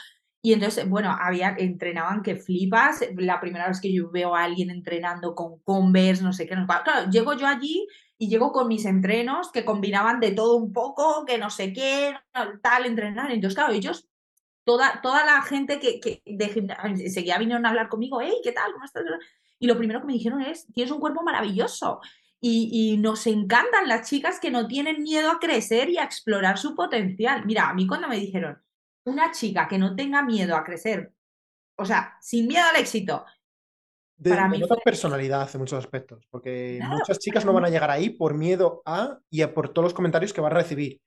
Y 0.42 0.52
entonces, 0.52 0.88
bueno, 0.88 1.16
había, 1.18 1.56
entrenaban 1.58 2.22
que 2.22 2.36
flipas. 2.36 3.04
La 3.16 3.40
primera 3.40 3.66
vez 3.66 3.80
que 3.80 3.92
yo 3.92 4.10
veo 4.10 4.36
a 4.36 4.44
alguien 4.44 4.70
entrenando 4.70 5.34
con 5.34 5.58
Converse, 5.60 6.22
no 6.22 6.32
sé 6.32 6.46
qué. 6.46 6.54
No, 6.54 6.66
claro, 6.66 7.10
llego 7.10 7.32
yo 7.34 7.46
allí 7.46 7.86
y 8.18 8.28
llego 8.28 8.52
con 8.52 8.68
mis 8.68 8.84
entrenos 8.84 9.52
que 9.52 9.64
combinaban 9.64 10.20
de 10.20 10.32
todo 10.32 10.56
un 10.56 10.72
poco, 10.72 11.24
que 11.26 11.38
no 11.38 11.50
sé 11.50 11.72
qué, 11.72 12.14
tal, 12.62 12.86
entrenar. 12.86 13.30
Entonces, 13.30 13.54
claro, 13.54 13.72
ellos, 13.72 14.08
toda, 14.64 15.00
toda 15.02 15.24
la 15.24 15.42
gente 15.42 15.78
que, 15.78 16.00
que 16.00 16.22
seguía 17.10 17.38
vinieron 17.38 17.66
a 17.66 17.70
hablar 17.70 17.88
conmigo, 17.88 18.20
hey, 18.20 18.40
¿qué 18.42 18.52
tal? 18.52 18.72
¿Cómo 18.72 18.84
estás? 18.84 19.04
Y 19.58 19.66
lo 19.66 19.76
primero 19.76 20.00
que 20.00 20.06
me 20.06 20.12
dijeron 20.14 20.42
es, 20.42 20.66
tienes 20.72 20.92
un 20.92 21.00
cuerpo 21.00 21.22
maravilloso. 21.22 22.00
Y, 22.40 22.68
y, 22.70 22.98
nos 22.98 23.26
encantan 23.26 23.88
las 23.88 24.08
chicas 24.08 24.38
que 24.38 24.50
no 24.50 24.68
tienen 24.68 25.02
miedo 25.02 25.30
a 25.30 25.38
crecer 25.38 25.88
y 25.88 25.96
a 25.96 26.04
explorar 26.04 26.58
su 26.58 26.74
potencial. 26.74 27.44
Mira, 27.46 27.70
a 27.70 27.74
mí 27.74 27.86
cuando 27.86 28.08
me 28.08 28.18
dijeron, 28.18 28.62
una 29.04 29.32
chica 29.32 29.66
que 29.68 29.78
no 29.78 29.96
tenga 29.96 30.22
miedo 30.22 30.54
a 30.54 30.62
crecer, 30.62 31.12
o 31.76 31.84
sea, 31.84 32.16
sin 32.20 32.46
miedo 32.46 32.64
al 32.68 32.76
éxito. 32.76 33.24
De, 34.18 34.30
para 34.30 34.48
mí 34.48 34.62
personalidad 34.82 35.50
en 35.52 35.60
muchos 35.60 35.78
aspectos, 35.78 36.26
porque 36.30 36.80
muchas 36.88 37.18
chicas 37.18 37.44
no 37.44 37.52
van 37.52 37.66
a 37.66 37.68
llegar 37.68 37.90
ahí 37.90 38.10
por 38.10 38.34
miedo 38.34 38.82
a 38.86 39.18
y 39.30 39.44
por 39.46 39.68
todos 39.68 39.84
los 39.84 39.94
comentarios 39.94 40.32
que 40.32 40.40
va 40.40 40.48
a 40.48 40.52
recibir. 40.52 41.00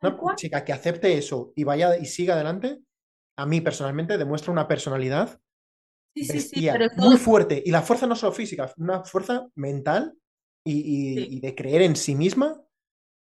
Una 0.00 0.36
chica 0.36 0.64
que 0.64 0.72
acepte 0.72 1.16
eso 1.16 1.52
y 1.56 1.64
vaya 1.64 1.96
y 1.96 2.06
siga 2.06 2.34
adelante, 2.34 2.80
a 3.36 3.46
mí 3.46 3.60
personalmente 3.60 4.18
demuestra 4.18 4.52
una 4.52 4.68
personalidad 4.68 5.40
muy 6.96 7.16
fuerte. 7.16 7.62
Y 7.64 7.70
la 7.70 7.82
fuerza 7.82 8.06
no 8.06 8.16
solo 8.16 8.32
física, 8.32 8.72
una 8.76 9.04
fuerza 9.04 9.46
mental 9.54 10.14
y, 10.64 11.36
y, 11.36 11.40
de 11.40 11.54
creer 11.54 11.82
en 11.82 11.96
sí 11.96 12.14
misma 12.14 12.62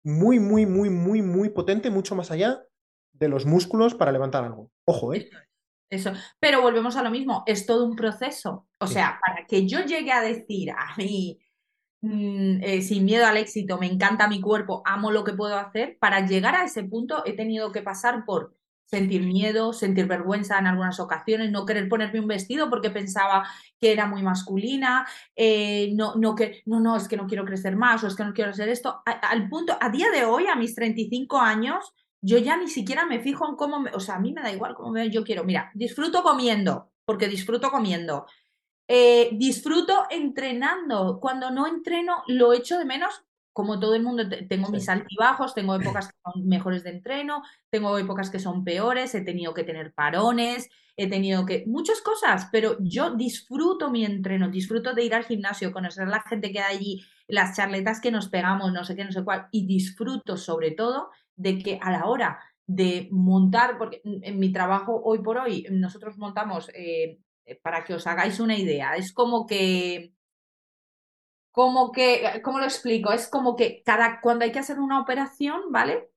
muy, 0.04 0.38
muy, 0.38 0.66
muy, 0.66 0.88
muy, 0.90 1.22
muy 1.22 1.48
potente, 1.48 1.90
mucho 1.90 2.14
más 2.14 2.30
allá 2.30 2.64
de 3.12 3.28
los 3.28 3.46
músculos 3.46 3.94
para 3.94 4.12
levantar 4.12 4.44
algo. 4.44 4.70
Ojo, 4.84 5.14
¿eh? 5.14 5.28
Eso, 5.88 6.12
pero 6.40 6.62
volvemos 6.62 6.96
a 6.96 7.02
lo 7.02 7.10
mismo, 7.10 7.44
es 7.46 7.64
todo 7.64 7.84
un 7.86 7.94
proceso. 7.94 8.66
O 8.78 8.86
sea, 8.86 9.20
para 9.24 9.46
que 9.46 9.66
yo 9.66 9.84
llegue 9.84 10.12
a 10.12 10.20
decir 10.20 10.70
a 10.72 10.96
mí, 10.96 11.38
mm, 12.00 12.62
eh, 12.62 12.82
sin 12.82 13.04
miedo 13.04 13.26
al 13.26 13.36
éxito, 13.36 13.78
me 13.78 13.86
encanta 13.86 14.28
mi 14.28 14.40
cuerpo, 14.40 14.82
amo 14.84 15.12
lo 15.12 15.22
que 15.22 15.32
puedo 15.32 15.56
hacer, 15.56 15.96
para 16.00 16.26
llegar 16.26 16.56
a 16.56 16.64
ese 16.64 16.82
punto 16.84 17.22
he 17.24 17.34
tenido 17.34 17.70
que 17.70 17.82
pasar 17.82 18.24
por 18.24 18.56
sentir 18.86 19.22
miedo, 19.22 19.72
sentir 19.72 20.06
vergüenza 20.06 20.58
en 20.58 20.66
algunas 20.66 21.00
ocasiones, 21.00 21.50
no 21.50 21.66
querer 21.66 21.88
ponerme 21.88 22.20
un 22.20 22.28
vestido 22.28 22.70
porque 22.70 22.90
pensaba 22.90 23.48
que 23.80 23.92
era 23.92 24.06
muy 24.06 24.22
masculina, 24.22 25.06
eh, 25.34 25.90
no, 25.94 26.14
no, 26.14 26.34
que, 26.34 26.62
no, 26.66 26.80
no, 26.80 26.96
es 26.96 27.08
que 27.08 27.16
no 27.16 27.26
quiero 27.26 27.44
crecer 27.44 27.76
más 27.76 28.02
o 28.04 28.06
es 28.06 28.14
que 28.14 28.24
no 28.24 28.32
quiero 28.32 28.50
hacer 28.50 28.68
esto. 28.68 29.02
al 29.04 29.48
punto, 29.48 29.76
a 29.80 29.90
día 29.90 30.10
de 30.10 30.24
hoy, 30.24 30.46
a 30.46 30.56
mis 30.56 30.74
35 30.74 31.38
años, 31.38 31.92
yo 32.26 32.38
ya 32.38 32.56
ni 32.56 32.66
siquiera 32.66 33.06
me 33.06 33.20
fijo 33.20 33.48
en 33.48 33.54
cómo, 33.54 33.78
me, 33.78 33.90
o 33.92 34.00
sea, 34.00 34.16
a 34.16 34.18
mí 34.18 34.32
me 34.32 34.42
da 34.42 34.52
igual 34.52 34.74
cómo 34.74 34.90
me, 34.90 35.08
yo 35.10 35.22
quiero, 35.22 35.44
mira, 35.44 35.70
disfruto 35.74 36.24
comiendo, 36.24 36.90
porque 37.04 37.28
disfruto 37.28 37.70
comiendo. 37.70 38.26
Eh, 38.88 39.30
disfruto 39.32 40.06
entrenando. 40.10 41.20
Cuando 41.20 41.50
no 41.52 41.68
entreno, 41.68 42.24
lo 42.26 42.52
echo 42.52 42.78
de 42.78 42.84
menos 42.84 43.22
como 43.52 43.78
todo 43.78 43.94
el 43.94 44.02
mundo, 44.02 44.24
tengo 44.48 44.70
mis 44.70 44.88
altibajos, 44.88 45.54
tengo 45.54 45.74
épocas 45.80 46.08
que 46.08 46.18
son 46.24 46.46
mejores 46.48 46.82
de 46.82 46.90
entreno, 46.90 47.42
tengo 47.70 47.96
épocas 47.96 48.28
que 48.28 48.40
son 48.40 48.64
peores, 48.64 49.14
he 49.14 49.22
tenido 49.22 49.54
que 49.54 49.64
tener 49.64 49.94
parones, 49.94 50.68
he 50.96 51.08
tenido 51.08 51.46
que... 51.46 51.64
muchas 51.66 52.00
cosas, 52.00 52.48
pero 52.50 52.76
yo 52.80 53.14
disfruto 53.14 53.88
mi 53.90 54.04
entreno, 54.04 54.50
disfruto 54.50 54.94
de 54.94 55.04
ir 55.04 55.14
al 55.14 55.24
gimnasio, 55.24 55.72
conocer 55.72 56.08
a 56.08 56.10
la 56.10 56.22
gente 56.22 56.50
que 56.52 56.60
hay 56.60 56.76
allí, 56.76 57.04
las 57.28 57.56
charletas 57.56 58.00
que 58.00 58.10
nos 58.10 58.28
pegamos, 58.28 58.72
no 58.72 58.84
sé 58.84 58.96
qué, 58.96 59.04
no 59.04 59.12
sé 59.12 59.22
cuál, 59.24 59.46
y 59.52 59.66
disfruto 59.66 60.36
sobre 60.36 60.72
todo 60.72 61.10
de 61.36 61.58
que 61.58 61.78
a 61.80 61.90
la 61.90 62.06
hora 62.06 62.40
de 62.66 63.08
montar, 63.12 63.78
porque 63.78 64.00
en 64.04 64.38
mi 64.38 64.52
trabajo 64.52 65.00
hoy 65.04 65.20
por 65.20 65.38
hoy 65.38 65.66
nosotros 65.70 66.18
montamos, 66.18 66.70
eh, 66.74 67.20
para 67.62 67.84
que 67.84 67.94
os 67.94 68.06
hagáis 68.06 68.40
una 68.40 68.56
idea, 68.56 68.96
es 68.96 69.12
como 69.12 69.46
que 69.46 70.16
como 71.56 71.90
que, 71.90 72.42
¿cómo 72.44 72.58
lo 72.58 72.66
explico? 72.66 73.12
Es 73.12 73.28
como 73.28 73.56
que 73.56 73.82
cada, 73.82 74.20
cuando 74.20 74.44
hay 74.44 74.52
que 74.52 74.58
hacer 74.58 74.78
una 74.78 75.00
operación, 75.00 75.72
¿vale? 75.72 76.10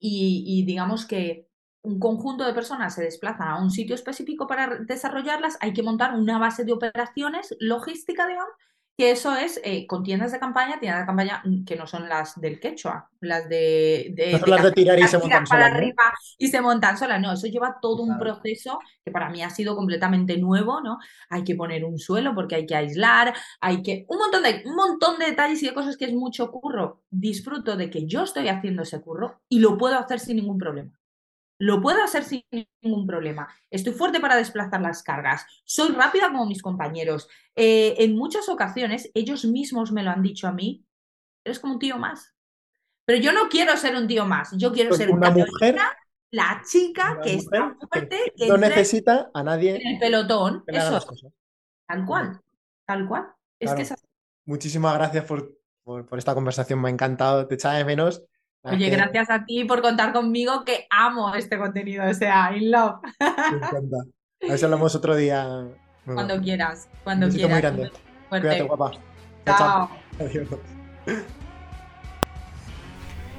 Y, 0.00 0.64
digamos 0.66 1.06
que 1.06 1.48
un 1.82 2.00
conjunto 2.00 2.44
de 2.44 2.54
personas 2.54 2.92
se 2.92 3.04
desplazan 3.04 3.46
a 3.48 3.62
un 3.62 3.70
sitio 3.70 3.94
específico 3.94 4.48
para 4.48 4.80
desarrollarlas, 4.80 5.58
hay 5.60 5.74
que 5.74 5.84
montar 5.84 6.14
una 6.14 6.40
base 6.40 6.64
de 6.64 6.72
operaciones 6.72 7.54
logística, 7.60 8.26
digamos, 8.26 8.52
que 8.96 9.10
eso 9.10 9.34
es 9.34 9.60
eh, 9.64 9.86
con 9.86 10.02
tiendas 10.04 10.30
de 10.30 10.38
campaña, 10.38 10.78
tiendas 10.78 11.02
de 11.02 11.06
campaña 11.06 11.42
mm, 11.44 11.64
que 11.64 11.76
no 11.76 11.86
son 11.86 12.08
las 12.08 12.40
del 12.40 12.60
quechua, 12.60 13.10
las 13.20 13.48
de, 13.48 14.12
de, 14.14 14.40
las 14.46 14.62
de 14.62 14.72
tirar 14.72 14.98
y 14.98 15.08
se 15.08 15.18
montan 15.18 15.44
para 15.44 15.66
arriba 15.66 16.12
y 16.38 16.48
se 16.48 16.60
montan 16.60 16.96
solas, 16.96 17.20
no, 17.20 17.32
eso 17.32 17.46
lleva 17.48 17.78
todo 17.82 18.02
un 18.02 18.18
proceso 18.18 18.78
que 19.04 19.10
para 19.10 19.30
mí 19.30 19.42
ha 19.42 19.50
sido 19.50 19.74
completamente 19.74 20.38
nuevo, 20.38 20.80
¿no? 20.80 20.98
Hay 21.28 21.42
que 21.42 21.56
poner 21.56 21.84
un 21.84 21.98
suelo 21.98 22.34
porque 22.34 22.54
hay 22.54 22.66
que 22.66 22.76
aislar, 22.76 23.34
hay 23.60 23.82
que 23.82 24.06
un 24.08 24.18
montón 24.18 24.44
de 24.44 24.62
un 24.64 24.76
montón 24.76 25.18
de 25.18 25.26
detalles 25.26 25.62
y 25.62 25.66
de 25.66 25.74
cosas 25.74 25.96
que 25.96 26.04
es 26.04 26.14
mucho 26.14 26.50
curro. 26.50 27.02
Disfruto 27.10 27.76
de 27.76 27.90
que 27.90 28.06
yo 28.06 28.22
estoy 28.22 28.48
haciendo 28.48 28.82
ese 28.82 29.00
curro 29.00 29.40
y 29.48 29.58
lo 29.58 29.76
puedo 29.76 29.98
hacer 29.98 30.20
sin 30.20 30.36
ningún 30.36 30.58
problema. 30.58 30.92
Lo 31.58 31.80
puedo 31.80 32.02
hacer 32.02 32.24
sin 32.24 32.44
ningún 32.82 33.06
problema. 33.06 33.48
Estoy 33.70 33.92
fuerte 33.92 34.20
para 34.20 34.36
desplazar 34.36 34.80
las 34.80 35.02
cargas. 35.02 35.46
Soy 35.64 35.92
rápida 35.92 36.28
como 36.28 36.46
mis 36.46 36.62
compañeros. 36.62 37.28
Eh, 37.54 37.94
en 37.98 38.16
muchas 38.16 38.48
ocasiones 38.48 39.10
ellos 39.14 39.44
mismos 39.44 39.92
me 39.92 40.02
lo 40.02 40.10
han 40.10 40.22
dicho 40.22 40.48
a 40.48 40.52
mí. 40.52 40.84
Eres 41.44 41.60
como 41.60 41.74
un 41.74 41.78
tío 41.78 41.96
más. 41.98 42.34
Pero 43.04 43.20
yo 43.20 43.32
no 43.32 43.48
quiero 43.48 43.76
ser 43.76 43.94
un 43.96 44.06
tío 44.06 44.26
más. 44.26 44.50
Yo 44.56 44.72
quiero 44.72 44.90
pues 44.90 44.98
ser 44.98 45.10
una 45.10 45.30
mujer. 45.30 45.76
La 46.30 46.62
chica 46.68 47.20
que 47.22 47.34
está 47.34 47.76
fuerte. 47.88 48.32
Que 48.36 48.48
no 48.48 48.56
necesita 48.56 49.30
a 49.32 49.42
nadie. 49.42 49.76
En 49.76 49.94
el 49.94 49.98
pelotón. 50.00 50.64
Eso. 50.66 51.00
Tal 51.86 52.04
cual. 52.04 52.40
Tal 52.86 53.06
cual. 53.06 53.28
Es 53.60 53.72
que 53.74 53.94
Muchísimas 54.46 54.94
gracias 54.94 55.24
por, 55.24 55.56
por, 55.84 56.18
esta 56.18 56.34
conversación. 56.34 56.80
Me 56.80 56.88
ha 56.88 56.92
encantado. 56.92 57.46
Te 57.46 57.54
echaba 57.54 57.76
de 57.76 57.84
menos. 57.84 58.24
Oye, 58.64 58.88
gracias 58.88 59.28
a 59.28 59.44
ti 59.44 59.64
por 59.64 59.82
contar 59.82 60.12
conmigo 60.12 60.64
que 60.64 60.86
amo 60.90 61.34
este 61.34 61.58
contenido, 61.58 62.08
o 62.08 62.14
sea, 62.14 62.56
in 62.56 62.70
love. 62.70 62.96
Me 63.20 63.56
encanta. 63.56 63.96
A 64.42 64.46
ver 64.48 64.58
si 64.58 64.64
hablamos 64.64 64.94
otro 64.94 65.14
día. 65.16 65.68
Cuando 66.06 66.40
quieras, 66.40 66.88
cuando 67.02 67.28
quieras. 67.28 67.50
muy 67.50 67.60
grande. 67.60 67.92
Cuídate, 68.30 68.62
guapa. 68.62 68.92
Chao. 69.46 69.90
Adiós. 70.18 70.48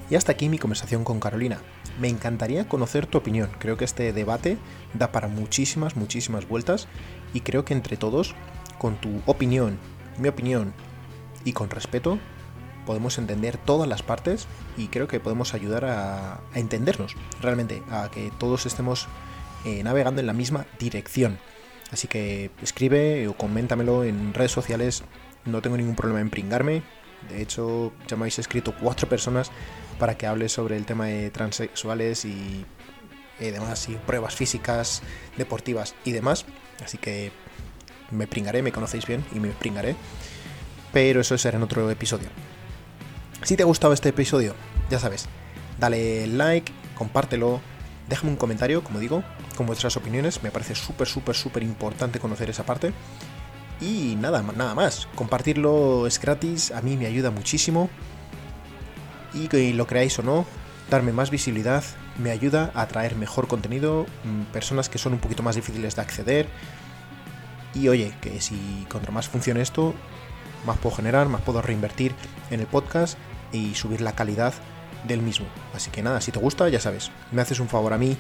Y 0.09 0.15
hasta 0.15 0.31
aquí 0.31 0.49
mi 0.49 0.59
conversación 0.59 1.03
con 1.03 1.19
Carolina. 1.19 1.57
Me 1.99 2.07
encantaría 2.07 2.67
conocer 2.67 3.07
tu 3.07 3.17
opinión. 3.17 3.49
Creo 3.57 3.77
que 3.77 3.85
este 3.85 4.13
debate 4.13 4.57
da 4.93 5.11
para 5.11 5.27
muchísimas, 5.27 5.95
muchísimas 5.95 6.47
vueltas 6.47 6.87
y 7.33 7.41
creo 7.41 7.65
que 7.65 7.73
entre 7.73 7.97
todos, 7.97 8.35
con 8.77 9.01
tu 9.01 9.21
opinión, 9.25 9.79
mi 10.19 10.27
opinión 10.27 10.73
y 11.43 11.53
con 11.53 11.69
respeto, 11.69 12.19
podemos 12.85 13.17
entender 13.17 13.57
todas 13.57 13.87
las 13.87 14.03
partes 14.03 14.47
y 14.77 14.87
creo 14.87 15.07
que 15.07 15.19
podemos 15.19 15.53
ayudar 15.53 15.85
a, 15.85 16.41
entendernos 16.53 17.15
realmente, 17.41 17.83
a 17.89 18.09
que 18.11 18.31
todos 18.37 18.65
estemos 18.65 19.07
eh, 19.65 19.83
navegando 19.83 20.21
en 20.21 20.27
la 20.27 20.33
misma 20.33 20.65
dirección. 20.79 21.39
Así 21.91 22.07
que 22.07 22.51
escribe 22.61 23.27
o 23.27 23.37
coméntamelo 23.37 24.03
en 24.03 24.33
redes 24.33 24.51
sociales, 24.51 25.03
no 25.45 25.61
tengo 25.61 25.77
ningún 25.77 25.95
problema 25.95 26.21
en 26.21 26.29
pringarme. 26.29 26.83
De 27.29 27.41
hecho, 27.41 27.93
ya 28.07 28.15
me 28.17 28.23
habéis 28.23 28.39
escrito 28.39 28.73
cuatro 28.79 29.07
personas 29.07 29.51
para 29.99 30.17
que 30.17 30.27
hable 30.27 30.49
sobre 30.49 30.77
el 30.77 30.85
tema 30.85 31.05
de 31.07 31.31
transexuales 31.31 32.25
y, 32.25 32.65
y 33.39 33.51
demás, 33.51 33.87
y 33.89 33.93
pruebas 33.95 34.35
físicas, 34.35 35.01
deportivas 35.37 35.95
y 36.03 36.11
demás. 36.11 36.45
Así 36.83 36.97
que 36.97 37.31
me 38.11 38.27
pringaré, 38.27 38.61
me 38.61 38.71
conocéis 38.71 39.05
bien 39.05 39.23
y 39.33 39.39
me 39.39 39.49
pringaré. 39.49 39.95
Pero 40.91 41.21
eso 41.21 41.37
será 41.37 41.57
en 41.57 41.63
otro 41.63 41.89
episodio. 41.89 42.29
Si 43.45 43.55
te 43.55 43.61
ha 43.61 43.67
gustado 43.67 43.93
este 43.93 44.09
episodio, 44.09 44.55
ya 44.89 44.97
sabes, 44.97 45.27
dale 45.79 46.25
like, 46.25 46.73
compártelo, 46.95 47.61
déjame 48.09 48.31
un 48.31 48.37
comentario, 48.37 48.83
como 48.83 48.97
digo, 48.97 49.23
con 49.55 49.67
vuestras 49.67 49.95
opiniones, 49.97 50.41
me 50.41 50.49
parece 50.49 50.73
súper, 50.73 51.07
súper, 51.07 51.35
súper 51.35 51.61
importante 51.61 52.19
conocer 52.19 52.49
esa 52.49 52.65
parte. 52.65 52.91
Y 53.79 54.15
nada, 54.19 54.41
nada 54.41 54.73
más, 54.73 55.07
compartirlo 55.13 56.07
es 56.07 56.19
gratis, 56.19 56.71
a 56.71 56.81
mí 56.81 56.97
me 56.97 57.05
ayuda 57.05 57.29
muchísimo. 57.29 57.87
Y 59.35 59.47
que 59.47 59.71
lo 59.75 59.85
creáis 59.85 60.17
o 60.17 60.23
no, 60.23 60.47
darme 60.89 61.11
más 61.11 61.29
visibilidad 61.29 61.83
me 62.17 62.31
ayuda 62.31 62.71
a 62.73 62.87
traer 62.87 63.15
mejor 63.15 63.47
contenido, 63.47 64.07
mm, 64.23 64.53
personas 64.53 64.89
que 64.89 64.97
son 64.97 65.13
un 65.13 65.19
poquito 65.19 65.43
más 65.43 65.55
difíciles 65.55 65.95
de 65.95 66.01
acceder. 66.01 66.47
Y 67.75 67.89
oye, 67.89 68.11
que 68.21 68.41
si 68.41 68.87
contra 68.89 69.11
más 69.11 69.29
funcione 69.29 69.61
esto, 69.61 69.93
más 70.65 70.79
puedo 70.79 70.95
generar, 70.95 71.29
más 71.29 71.41
puedo 71.41 71.61
reinvertir 71.61 72.15
en 72.49 72.59
el 72.59 72.65
podcast 72.65 73.19
y 73.51 73.75
subir 73.75 74.01
la 74.01 74.13
calidad 74.13 74.53
del 75.07 75.21
mismo. 75.21 75.47
Así 75.73 75.91
que 75.91 76.03
nada, 76.03 76.21
si 76.21 76.31
te 76.31 76.39
gusta, 76.39 76.67
ya 76.69 76.79
sabes, 76.79 77.11
me 77.31 77.41
haces 77.41 77.59
un 77.59 77.69
favor 77.69 77.93
a 77.93 77.97
mí 77.97 78.17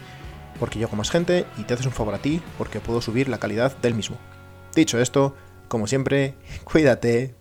porque 0.59 0.79
llego 0.79 0.95
más 0.95 1.11
gente 1.11 1.45
y 1.57 1.63
te 1.63 1.73
haces 1.73 1.85
un 1.85 1.91
favor 1.91 2.13
a 2.13 2.21
ti 2.21 2.41
porque 2.57 2.79
puedo 2.79 3.01
subir 3.01 3.29
la 3.29 3.39
calidad 3.39 3.75
del 3.77 3.93
mismo. 3.93 4.17
Dicho 4.73 4.99
esto, 4.99 5.35
como 5.67 5.87
siempre, 5.87 6.35
cuídate. 6.63 7.35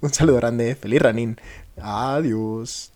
Un 0.00 0.12
saludo 0.12 0.36
grande, 0.36 0.74
feliz 0.74 1.00
running. 1.00 1.36
Adiós. 1.80 2.91